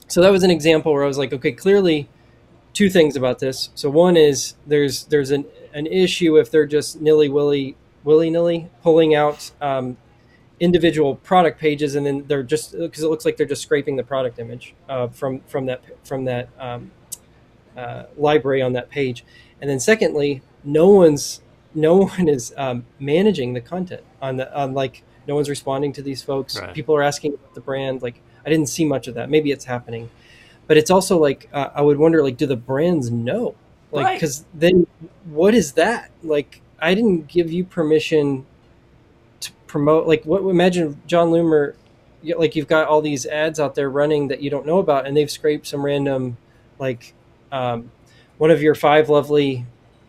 So 0.08 0.22
that 0.22 0.32
was 0.32 0.44
an 0.44 0.52
example 0.52 0.94
where 0.94 1.04
I 1.04 1.08
was 1.08 1.18
like, 1.18 1.34
okay, 1.34 1.52
clearly 1.52 2.10
two 2.74 2.90
things 2.90 3.16
about 3.16 3.40
this. 3.40 3.70
So 3.76 3.90
one 3.90 4.18
is 4.18 4.56
there's 4.66 5.06
there's 5.06 5.32
an 5.32 5.46
an 5.74 5.88
issue 5.88 6.38
if 6.38 6.50
they're 6.52 6.66
just 6.66 7.02
nilly 7.02 7.30
willy 7.30 7.76
willy 8.04 8.30
nilly 8.30 8.70
pulling 8.84 9.16
out 9.16 9.52
um, 9.62 9.98
individual 10.60 11.16
product 11.16 11.60
pages, 11.60 11.96
and 11.96 12.06
then 12.06 12.26
they're 12.28 12.44
just 12.44 12.78
because 12.78 13.04
it 13.04 13.10
looks 13.10 13.26
like 13.26 13.38
they're 13.38 13.46
just 13.46 13.62
scraping 13.62 13.96
the 13.96 14.04
product 14.04 14.40
image 14.40 14.74
uh, 14.90 15.08
from 15.08 15.42
from 15.42 15.66
that 15.68 15.82
from 16.06 16.26
that 16.26 16.50
um, 16.60 16.92
uh, 17.76 18.04
library 18.18 18.62
on 18.62 18.74
that 18.74 18.90
page. 18.90 19.24
And 19.62 19.70
then 19.70 19.80
secondly, 19.80 20.42
no 20.64 20.90
one's 20.90 21.42
no 21.74 21.98
one 22.06 22.28
is 22.28 22.54
um, 22.58 22.86
managing 23.00 23.54
the 23.54 23.62
content 23.62 24.04
on 24.22 24.38
the 24.38 24.54
on 24.58 24.74
like 24.74 25.04
no 25.28 25.36
one's 25.36 25.50
responding 25.50 25.94
to 25.94 26.02
these 26.02 26.24
folks. 26.24 26.60
Right. 26.60 26.74
People 26.74 26.96
are 26.96 27.04
asking 27.04 27.34
about 27.36 27.54
the 27.54 27.62
brand. 27.62 28.02
Like 28.02 28.22
I 28.46 28.50
didn't 28.50 28.68
see 28.68 28.86
much 28.86 29.08
of 29.08 29.16
that. 29.16 29.30
Maybe 29.30 29.52
it's 29.52 29.66
happening, 29.66 30.10
but 30.66 30.78
it's 30.78 30.90
also 30.90 31.18
like 31.18 31.50
uh, 31.54 31.70
I 31.76 31.82
would 31.82 31.98
wonder 31.98 32.24
like 32.24 32.38
do 32.38 32.48
the 32.48 32.56
brands 32.56 33.12
know? 33.12 33.56
Like 33.92 34.20
because 34.20 34.42
right. 34.42 34.60
then 34.60 34.88
what 35.26 35.54
is 35.54 35.74
that 35.74 36.12
like? 36.24 36.62
I 36.80 36.94
didn't 36.94 37.28
give 37.28 37.52
you 37.52 37.64
permission 37.64 38.46
promote 39.68 40.08
like 40.08 40.24
what 40.24 40.42
imagine 40.42 41.00
Jon 41.08 41.30
Loomer 41.30 41.76
like 42.24 42.56
you've 42.56 42.68
got 42.68 42.88
all 42.88 43.02
these 43.02 43.26
ads 43.26 43.60
out 43.60 43.76
there 43.76 43.90
running 43.90 44.28
that 44.30 44.42
you 44.42 44.50
don't 44.50 44.66
know 44.66 44.80
about 44.80 45.06
and 45.06 45.16
they've 45.16 45.30
scraped 45.30 45.68
some 45.68 45.86
random 45.86 46.38
like 46.80 47.14
um, 47.52 47.92
one 48.38 48.52
of 48.52 48.62
your 48.62 48.76
five 48.76 49.10
lovely 49.10 49.66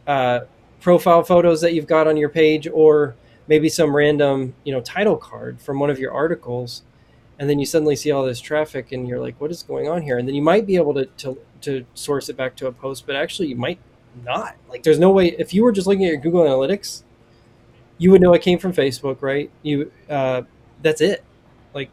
uh, 0.07 0.41
profile 0.81 1.23
photos 1.23 1.61
that 1.61 1.75
you've 1.75 1.87
got 1.87 2.07
on 2.07 2.17
your 2.17 2.29
page 2.29 2.67
or 2.73 3.15
maybe 3.47 3.69
some 3.69 3.95
random 3.95 4.55
you 4.65 4.73
know 4.73 4.81
title 4.81 5.17
card 5.17 5.61
from 5.61 5.79
one 5.79 5.91
of 5.91 5.99
your 5.99 6.13
articles 6.13 6.83
and 7.39 7.49
then 7.49 7.59
you 7.59 7.67
suddenly 7.67 7.95
see 7.95 8.11
all 8.11 8.25
this 8.25 8.41
traffic 8.41 8.91
and 8.93 9.07
you're 9.07 9.21
like 9.21 9.41
what 9.41 9.51
is 9.51 9.63
going 9.63 9.89
on 9.89 10.03
here? 10.03 10.19
And 10.19 10.27
then 10.27 10.35
you 10.35 10.43
might 10.43 10.67
be 10.67 10.77
able 10.77 10.95
to, 10.95 11.07
to, 11.07 11.39
to 11.63 11.85
source 11.95 12.29
it 12.29 12.37
back 12.37 12.57
to 12.57 12.67
a 12.67 12.73
post 12.73 13.07
but 13.07 13.17
actually 13.17 13.49
you 13.49 13.57
might 13.57 13.79
not. 14.25 14.57
Like 14.69 14.83
there's 14.83 14.99
no 14.99 15.11
way 15.11 15.29
if 15.39 15.53
you 15.53 15.63
were 15.63 15.73
just 15.73 15.87
looking 15.87 16.05
at 16.05 16.13
your 16.13 16.21
google 16.21 16.43
analytics 16.43 17.03
you 17.99 18.11
would 18.13 18.21
know 18.21 18.33
it 18.33 18.43
came 18.43 18.59
from 18.59 18.73
facebook 18.73 19.21
right? 19.21 19.51
You 19.63 19.93
uh, 20.09 20.43
that's 20.81 21.01
it. 21.01 21.25
Like 21.75 21.91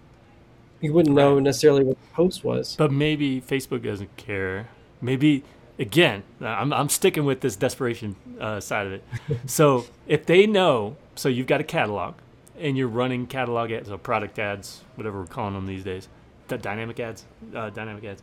you 0.80 0.93
wouldn't 0.93 1.16
know 1.16 1.39
necessarily 1.39 1.84
what 1.84 1.99
the 1.99 2.08
post 2.14 2.43
was. 2.43 2.76
But 2.76 2.91
maybe 2.91 3.41
facebook 3.41 3.84
doesn't 3.84 4.16
care. 4.16 4.70
Maybe 5.01 5.43
again 5.78 6.24
i'm, 6.39 6.72
I'm 6.72 6.88
sticking 6.88 7.26
with 7.26 7.41
this 7.41 7.58
desperation 7.58 8.16
uh, 8.39 8.60
side 8.60 8.88
of 8.88 8.93
it. 8.93 9.03
So 9.47 9.86
if 10.08 10.26
they 10.26 10.47
know 10.47 10.95
so 11.16 11.30
you've 11.30 11.47
got 11.47 11.62
a 11.62 11.66
catalog 11.66 12.16
and 12.58 12.78
you're 12.78 12.88
running 12.88 13.28
catalog 13.28 13.72
ads 13.72 13.89
or 13.89 13.97
product 13.97 14.39
ads, 14.39 14.84
whatever 14.95 15.20
we're 15.20 15.28
calling 15.28 15.53
them 15.53 15.66
these 15.66 15.84
days, 15.84 16.08
the 16.47 16.58
dynamic 16.58 16.99
ads, 16.99 17.26
uh, 17.53 17.70
dynamic 17.70 18.06
ads, 18.06 18.22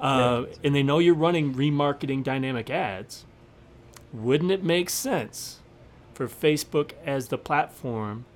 uh, 0.00 0.44
yeah. 0.46 0.56
and 0.64 0.74
they 0.74 0.82
know 0.82 0.98
you're 0.98 1.14
running 1.14 1.54
remarketing 1.54 2.22
dynamic 2.22 2.68
ads, 2.68 3.24
wouldn't 4.12 4.50
it 4.50 4.62
make 4.62 4.90
sense 4.90 5.59
for 6.20 6.28
Facebook 6.28 6.92
as 7.06 7.28
the 7.28 7.38
platform 7.38 8.26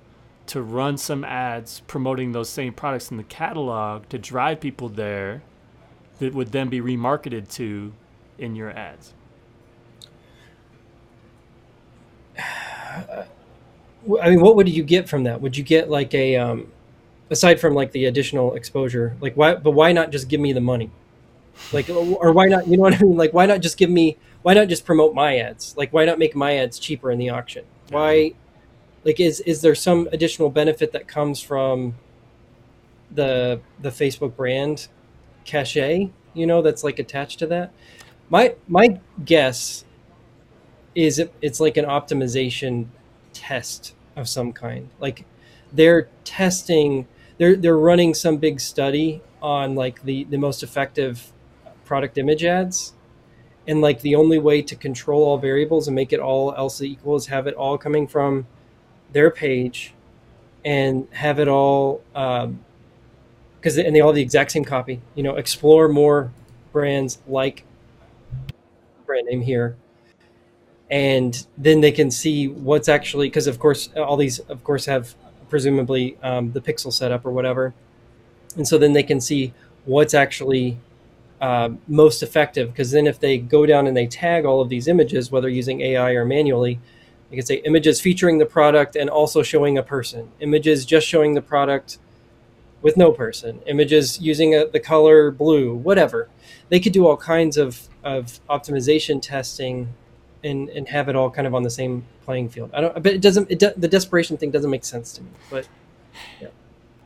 to 0.47 0.59
run 0.59 0.97
some 0.97 1.23
ads 1.23 1.81
promoting 1.81 2.31
those 2.31 2.49
same 2.49 2.73
products 2.73 3.11
in 3.11 3.17
the 3.17 3.23
catalog 3.23 4.09
to 4.09 4.17
drive 4.17 4.59
people 4.59 4.89
there 4.89 5.43
that 6.17 6.33
would 6.33 6.51
then 6.51 6.67
be 6.67 6.81
remarketed 6.81 7.47
to 7.47 7.93
in 8.39 8.55
your 8.55 8.71
ads? 8.71 9.13
I 12.39 13.27
mean, 14.29 14.41
what 14.41 14.55
would 14.55 14.67
you 14.67 14.81
get 14.81 15.07
from 15.07 15.25
that? 15.25 15.41
Would 15.41 15.55
you 15.55 15.63
get 15.63 15.87
like 15.87 16.15
a, 16.15 16.37
um, 16.37 16.71
aside 17.29 17.59
from 17.59 17.75
like 17.75 17.91
the 17.91 18.05
additional 18.05 18.55
exposure, 18.55 19.15
like 19.21 19.35
why, 19.35 19.53
but 19.53 19.71
why 19.71 19.91
not 19.91 20.11
just 20.11 20.27
give 20.27 20.41
me 20.41 20.53
the 20.53 20.61
money? 20.61 20.89
Like, 21.71 21.87
or 21.91 22.31
why 22.31 22.47
not, 22.47 22.67
you 22.67 22.77
know 22.77 22.83
what 22.83 22.95
I 22.95 23.03
mean? 23.03 23.15
Like, 23.15 23.33
why 23.33 23.45
not 23.45 23.61
just 23.61 23.77
give 23.77 23.91
me, 23.91 24.17
why 24.41 24.55
not 24.55 24.69
just 24.69 24.85
promote 24.85 25.13
my 25.13 25.37
ads? 25.37 25.77
Like, 25.77 25.93
why 25.93 26.05
not 26.05 26.17
make 26.17 26.35
my 26.35 26.55
ads 26.57 26.79
cheaper 26.79 27.11
in 27.11 27.19
the 27.19 27.29
auction? 27.29 27.65
Why, 27.89 28.33
like, 29.03 29.19
is, 29.19 29.39
is 29.41 29.61
there 29.61 29.75
some 29.75 30.09
additional 30.11 30.49
benefit 30.49 30.91
that 30.93 31.07
comes 31.07 31.41
from 31.41 31.95
the, 33.11 33.61
the 33.81 33.89
Facebook 33.89 34.35
brand 34.35 34.87
cachet, 35.45 36.09
you 36.33 36.45
know, 36.45 36.61
that's 36.61 36.83
like 36.83 36.99
attached 36.99 37.39
to 37.39 37.47
that? 37.47 37.71
My, 38.29 38.55
my 38.67 38.99
guess 39.23 39.85
is 40.95 41.19
it, 41.19 41.33
it's 41.41 41.59
like 41.59 41.77
an 41.77 41.85
optimization 41.85 42.87
test 43.33 43.93
of 44.15 44.27
some 44.27 44.53
kind. 44.53 44.89
Like 44.99 45.25
they're 45.71 46.07
testing, 46.23 47.07
they're 47.37 47.55
they're 47.55 47.77
running 47.77 48.13
some 48.13 48.37
big 48.37 48.59
study 48.59 49.21
on 49.41 49.75
like 49.75 50.01
the 50.03 50.23
the 50.23 50.37
most 50.37 50.63
effective 50.63 51.31
product 51.83 52.17
image 52.17 52.43
ads, 52.43 52.93
and 53.67 53.81
like 53.81 54.01
the 54.01 54.15
only 54.15 54.39
way 54.39 54.61
to 54.61 54.75
control 54.75 55.23
all 55.23 55.37
variables 55.37 55.87
and 55.87 55.95
make 55.95 56.13
it 56.13 56.19
all 56.19 56.53
else 56.55 56.81
equal 56.81 57.15
is 57.15 57.27
have 57.27 57.47
it 57.47 57.55
all 57.55 57.77
coming 57.77 58.07
from 58.07 58.47
their 59.11 59.31
page, 59.31 59.93
and 60.63 61.07
have 61.11 61.39
it 61.39 61.47
all 61.47 62.01
because 62.13 63.77
um, 63.77 63.85
and 63.85 63.95
they 63.95 64.01
all 64.01 64.09
have 64.09 64.15
the 64.15 64.21
exact 64.21 64.51
same 64.51 64.65
copy. 64.65 65.01
You 65.15 65.23
know, 65.23 65.35
explore 65.35 65.87
more 65.87 66.31
brands 66.71 67.19
like 67.27 67.63
brand 69.05 69.27
name 69.27 69.41
here 69.41 69.77
and 70.89 71.47
then 71.57 71.81
they 71.81 71.91
can 71.91 72.11
see 72.11 72.47
what's 72.47 72.87
actually 72.87 73.27
because 73.27 73.47
of 73.47 73.59
course 73.59 73.89
all 73.95 74.17
these 74.17 74.39
of 74.39 74.63
course 74.63 74.85
have 74.85 75.15
presumably 75.49 76.17
um, 76.21 76.51
the 76.51 76.61
pixel 76.61 76.91
setup 76.91 77.25
or 77.25 77.31
whatever 77.31 77.73
and 78.55 78.67
so 78.67 78.77
then 78.77 78.93
they 78.93 79.03
can 79.03 79.19
see 79.19 79.53
what's 79.85 80.13
actually 80.13 80.77
uh, 81.41 81.69
most 81.87 82.23
effective 82.23 82.69
because 82.71 82.91
then 82.91 83.07
if 83.07 83.19
they 83.19 83.37
go 83.37 83.65
down 83.65 83.87
and 83.87 83.95
they 83.95 84.07
tag 84.07 84.45
all 84.45 84.61
of 84.61 84.69
these 84.69 84.87
images 84.87 85.31
whether 85.31 85.49
using 85.49 85.81
ai 85.81 86.11
or 86.11 86.25
manually 86.25 86.79
you 87.29 87.37
can 87.37 87.45
say 87.45 87.55
images 87.65 87.99
featuring 87.99 88.37
the 88.37 88.45
product 88.45 88.95
and 88.95 89.09
also 89.09 89.43
showing 89.43 89.77
a 89.77 89.83
person 89.83 90.31
images 90.39 90.85
just 90.85 91.05
showing 91.05 91.33
the 91.33 91.41
product 91.41 91.97
with 92.81 92.95
no 92.95 93.11
person 93.11 93.59
images 93.65 94.19
using 94.21 94.55
a, 94.55 94.65
the 94.67 94.79
color 94.79 95.29
blue 95.29 95.75
whatever 95.75 96.29
they 96.69 96.79
could 96.79 96.93
do 96.93 97.05
all 97.05 97.17
kinds 97.17 97.57
of, 97.57 97.87
of 98.03 98.39
optimization 98.49 99.21
testing 99.21 99.93
and 100.43 100.69
and 100.69 100.87
have 100.87 101.09
it 101.09 101.15
all 101.15 101.29
kind 101.29 101.47
of 101.47 101.55
on 101.55 101.63
the 101.63 101.69
same 101.69 102.05
playing 102.23 102.49
field. 102.49 102.69
I 102.73 102.81
don't, 102.81 102.93
but 102.93 103.07
it 103.07 103.21
doesn't. 103.21 103.49
It 103.51 103.59
the 103.59 103.87
desperation 103.87 104.37
thing 104.37 104.51
doesn't 104.51 104.69
make 104.69 104.85
sense 104.85 105.13
to 105.13 105.23
me. 105.23 105.29
But 105.49 105.67
yeah, 106.39 106.47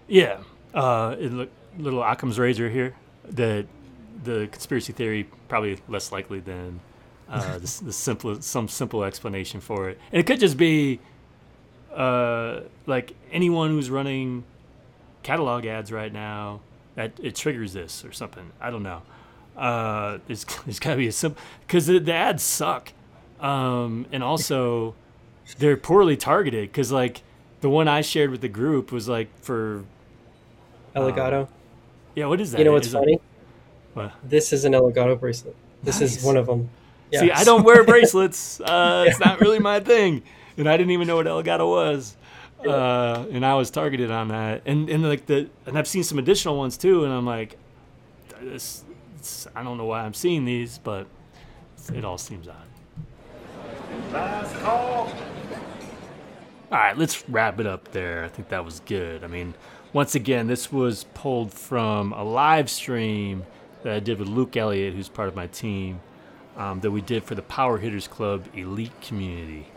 yeah. 0.08 0.40
Uh, 0.74 1.16
it 1.18 1.32
look 1.32 1.50
little 1.78 2.04
Occam's 2.04 2.38
razor 2.38 2.70
here. 2.70 2.96
The 3.24 3.66
the 4.24 4.48
conspiracy 4.52 4.94
theory 4.94 5.30
probably 5.48 5.80
less 5.88 6.12
likely 6.12 6.40
than 6.40 6.80
uh, 7.30 7.58
the, 7.58 7.82
the 7.86 7.94
simple 7.94 8.42
some 8.42 8.68
simple 8.68 9.04
explanation 9.04 9.62
for 9.62 9.90
it, 9.90 10.00
and 10.12 10.20
it 10.20 10.26
could 10.26 10.40
just 10.40 10.58
be 10.58 11.00
uh, 11.94 12.62
like 12.86 13.16
anyone 13.32 13.70
who's 13.70 13.90
running 13.90 14.44
catalog 15.24 15.66
ads 15.66 15.92
right 15.92 16.12
now 16.14 16.62
that 16.96 17.12
it 17.22 17.36
triggers 17.36 17.74
this 17.74 18.04
or 18.04 18.12
something. 18.12 18.52
I 18.60 18.72
don't 18.72 18.84
know. 18.84 19.02
Uh, 19.56 20.20
there's, 20.28 20.46
there's 20.66 20.80
got 20.80 20.92
to 20.92 20.98
be 20.98 21.08
a 21.08 21.12
simple 21.12 21.42
because 21.62 21.88
the, 21.88 22.00
the 22.00 22.14
ads 22.14 22.44
suck 22.44 22.94
um, 23.40 24.06
and 24.12 24.24
also 24.24 24.96
they're 25.58 25.78
poorly 25.78 26.18
targeted 26.18 26.70
because 26.70 26.92
like 26.92 27.22
the 27.62 27.70
one 27.70 27.88
I 27.88 28.02
shared 28.02 28.32
with 28.32 28.42
the 28.42 28.50
group 28.50 28.92
was 28.92 29.08
like 29.08 29.28
for 29.42 29.84
Elgato. 30.96 31.42
Um, 31.42 31.48
yeah, 32.16 32.26
what 32.26 32.42
is 32.42 32.52
that? 32.52 32.60
You 32.60 32.66
know 32.66 32.74
what's 32.74 32.88
is 32.88 32.94
funny? 32.94 33.20
It, 33.90 33.96
what? 33.98 34.14
This 34.24 34.54
is 34.54 34.66
an 34.66 34.74
Elgato 34.74 35.20
bracelet. 35.20 35.56
This 35.84 36.02
nice. 36.02 36.18
is 36.18 36.24
one 36.24 36.38
of 36.38 36.48
them. 36.48 36.70
Yeah. 37.12 37.20
See, 37.22 37.32
I 37.32 37.44
don't 37.44 37.64
wear 37.64 37.84
bracelets. 37.86 38.60
Uh, 38.60 39.04
yeah. 39.06 39.12
It's 39.12 39.20
not 39.20 39.40
really 39.40 39.60
my 39.60 39.80
thing, 39.80 40.24
and 40.58 40.70
I 40.70 40.78
didn't 40.78 40.92
even 40.92 41.08
know 41.08 41.16
what 41.16 41.26
Elgato 41.26 41.68
was. 41.68 42.16
Uh, 42.66 43.26
and 43.32 43.46
I 43.46 43.54
was 43.54 43.72
targeted 43.72 44.12
on 44.12 44.28
that, 44.30 44.64
and 44.66 44.90
and 44.90 45.02
like 45.04 45.26
the 45.26 45.50
and 45.66 45.78
I've 45.78 45.88
seen 45.88 46.04
some 46.04 46.20
additional 46.20 46.58
ones 46.58 46.78
too, 46.78 47.06
and 47.06 47.14
I'm 47.14 47.26
like, 47.26 47.58
this, 48.42 48.84
I 49.56 49.64
don't 49.64 49.78
know 49.78 49.86
why 49.86 50.02
I'm 50.02 50.14
seeing 50.14 50.44
these, 50.44 50.78
but 50.78 51.08
it 51.94 52.04
all 52.04 52.18
seems 52.18 52.50
odd. 52.50 52.56
Last 54.12 54.56
call. 54.58 55.12
All 56.72 56.78
right, 56.78 56.98
let's 56.98 57.28
wrap 57.30 57.60
it 57.60 57.66
up 57.66 57.92
there. 57.92 58.26
I 58.26 58.28
think 58.28 58.50
that 58.50 58.64
was 58.64 58.82
good. 58.82 59.24
I 59.24 59.28
mean, 59.28 59.56
once 59.94 60.14
again, 60.16 60.48
this 60.48 60.72
was 60.72 61.06
pulled 61.16 61.54
from 61.54 62.14
a 62.14 62.24
live 62.24 62.70
stream 62.70 63.44
that 63.84 63.94
I 63.94 64.00
did 64.00 64.20
with 64.20 64.28
Luke 64.28 64.56
Elliott, 64.58 64.94
who's 64.94 65.10
part 65.10 65.28
of 65.28 65.36
my 65.36 65.48
team, 65.48 66.02
um, 66.58 66.82
that 66.82 66.92
we 66.92 67.02
did 67.02 67.24
for 67.24 67.36
the 67.36 67.42
Power 67.42 67.78
Hitters 67.78 68.08
Club 68.08 68.46
Elite 68.54 69.00
community. 69.02 69.68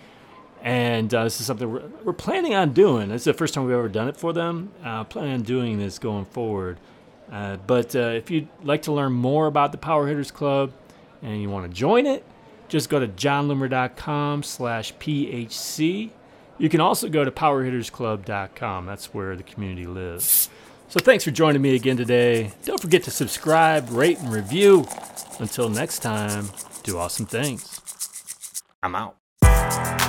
And 0.62 1.12
uh, 1.12 1.24
this 1.24 1.40
is 1.40 1.46
something 1.46 1.70
we're, 1.70 1.88
we're, 2.04 2.12
planning 2.12 2.54
on 2.54 2.72
doing. 2.72 3.08
This 3.08 3.22
is 3.22 3.24
the 3.24 3.34
first 3.34 3.54
time 3.54 3.64
we've 3.64 3.74
ever 3.74 3.88
done 3.88 4.08
it 4.08 4.16
for 4.16 4.32
them. 4.32 4.72
Uh, 4.84 5.04
planning 5.04 5.32
on 5.32 5.42
doing 5.42 5.78
this 5.78 5.98
going 5.98 6.24
forward. 6.24 6.78
Uh, 7.30 7.56
but 7.66 7.96
uh, 7.96 8.10
if 8.10 8.30
you'd 8.30 8.48
like 8.62 8.82
to 8.82 8.92
learn 8.92 9.12
more 9.12 9.46
about 9.46 9.72
the 9.72 9.78
Power 9.78 10.06
Hitters 10.06 10.30
Club 10.30 10.72
and 11.20 11.40
you 11.40 11.50
want 11.50 11.68
to 11.68 11.76
join 11.76 12.06
it, 12.06 12.24
just 12.68 12.88
go 12.88 13.00
to 13.00 13.08
jonloomer.com 13.08 14.42
slash 14.42 14.94
PHC. 14.94 16.10
You 16.58 16.68
can 16.68 16.80
also 16.80 17.08
go 17.08 17.24
to 17.24 17.30
powerhittersclub.com. 17.30 18.86
That's 18.86 19.12
where 19.12 19.34
the 19.34 19.42
community 19.42 19.86
lives. 19.86 20.48
So 20.92 21.00
thanks 21.00 21.24
for 21.24 21.30
joining 21.30 21.62
me 21.62 21.74
again 21.74 21.96
today. 21.96 22.52
Don't 22.66 22.78
forget 22.78 23.02
to 23.04 23.10
subscribe, 23.10 23.88
rate, 23.88 24.18
and 24.18 24.30
review. 24.30 24.86
Until 25.40 25.70
next 25.70 26.00
time, 26.00 26.50
do 26.82 26.98
awesome 26.98 27.24
things. 27.24 27.80
I'm 28.82 28.94
out. 28.94 30.01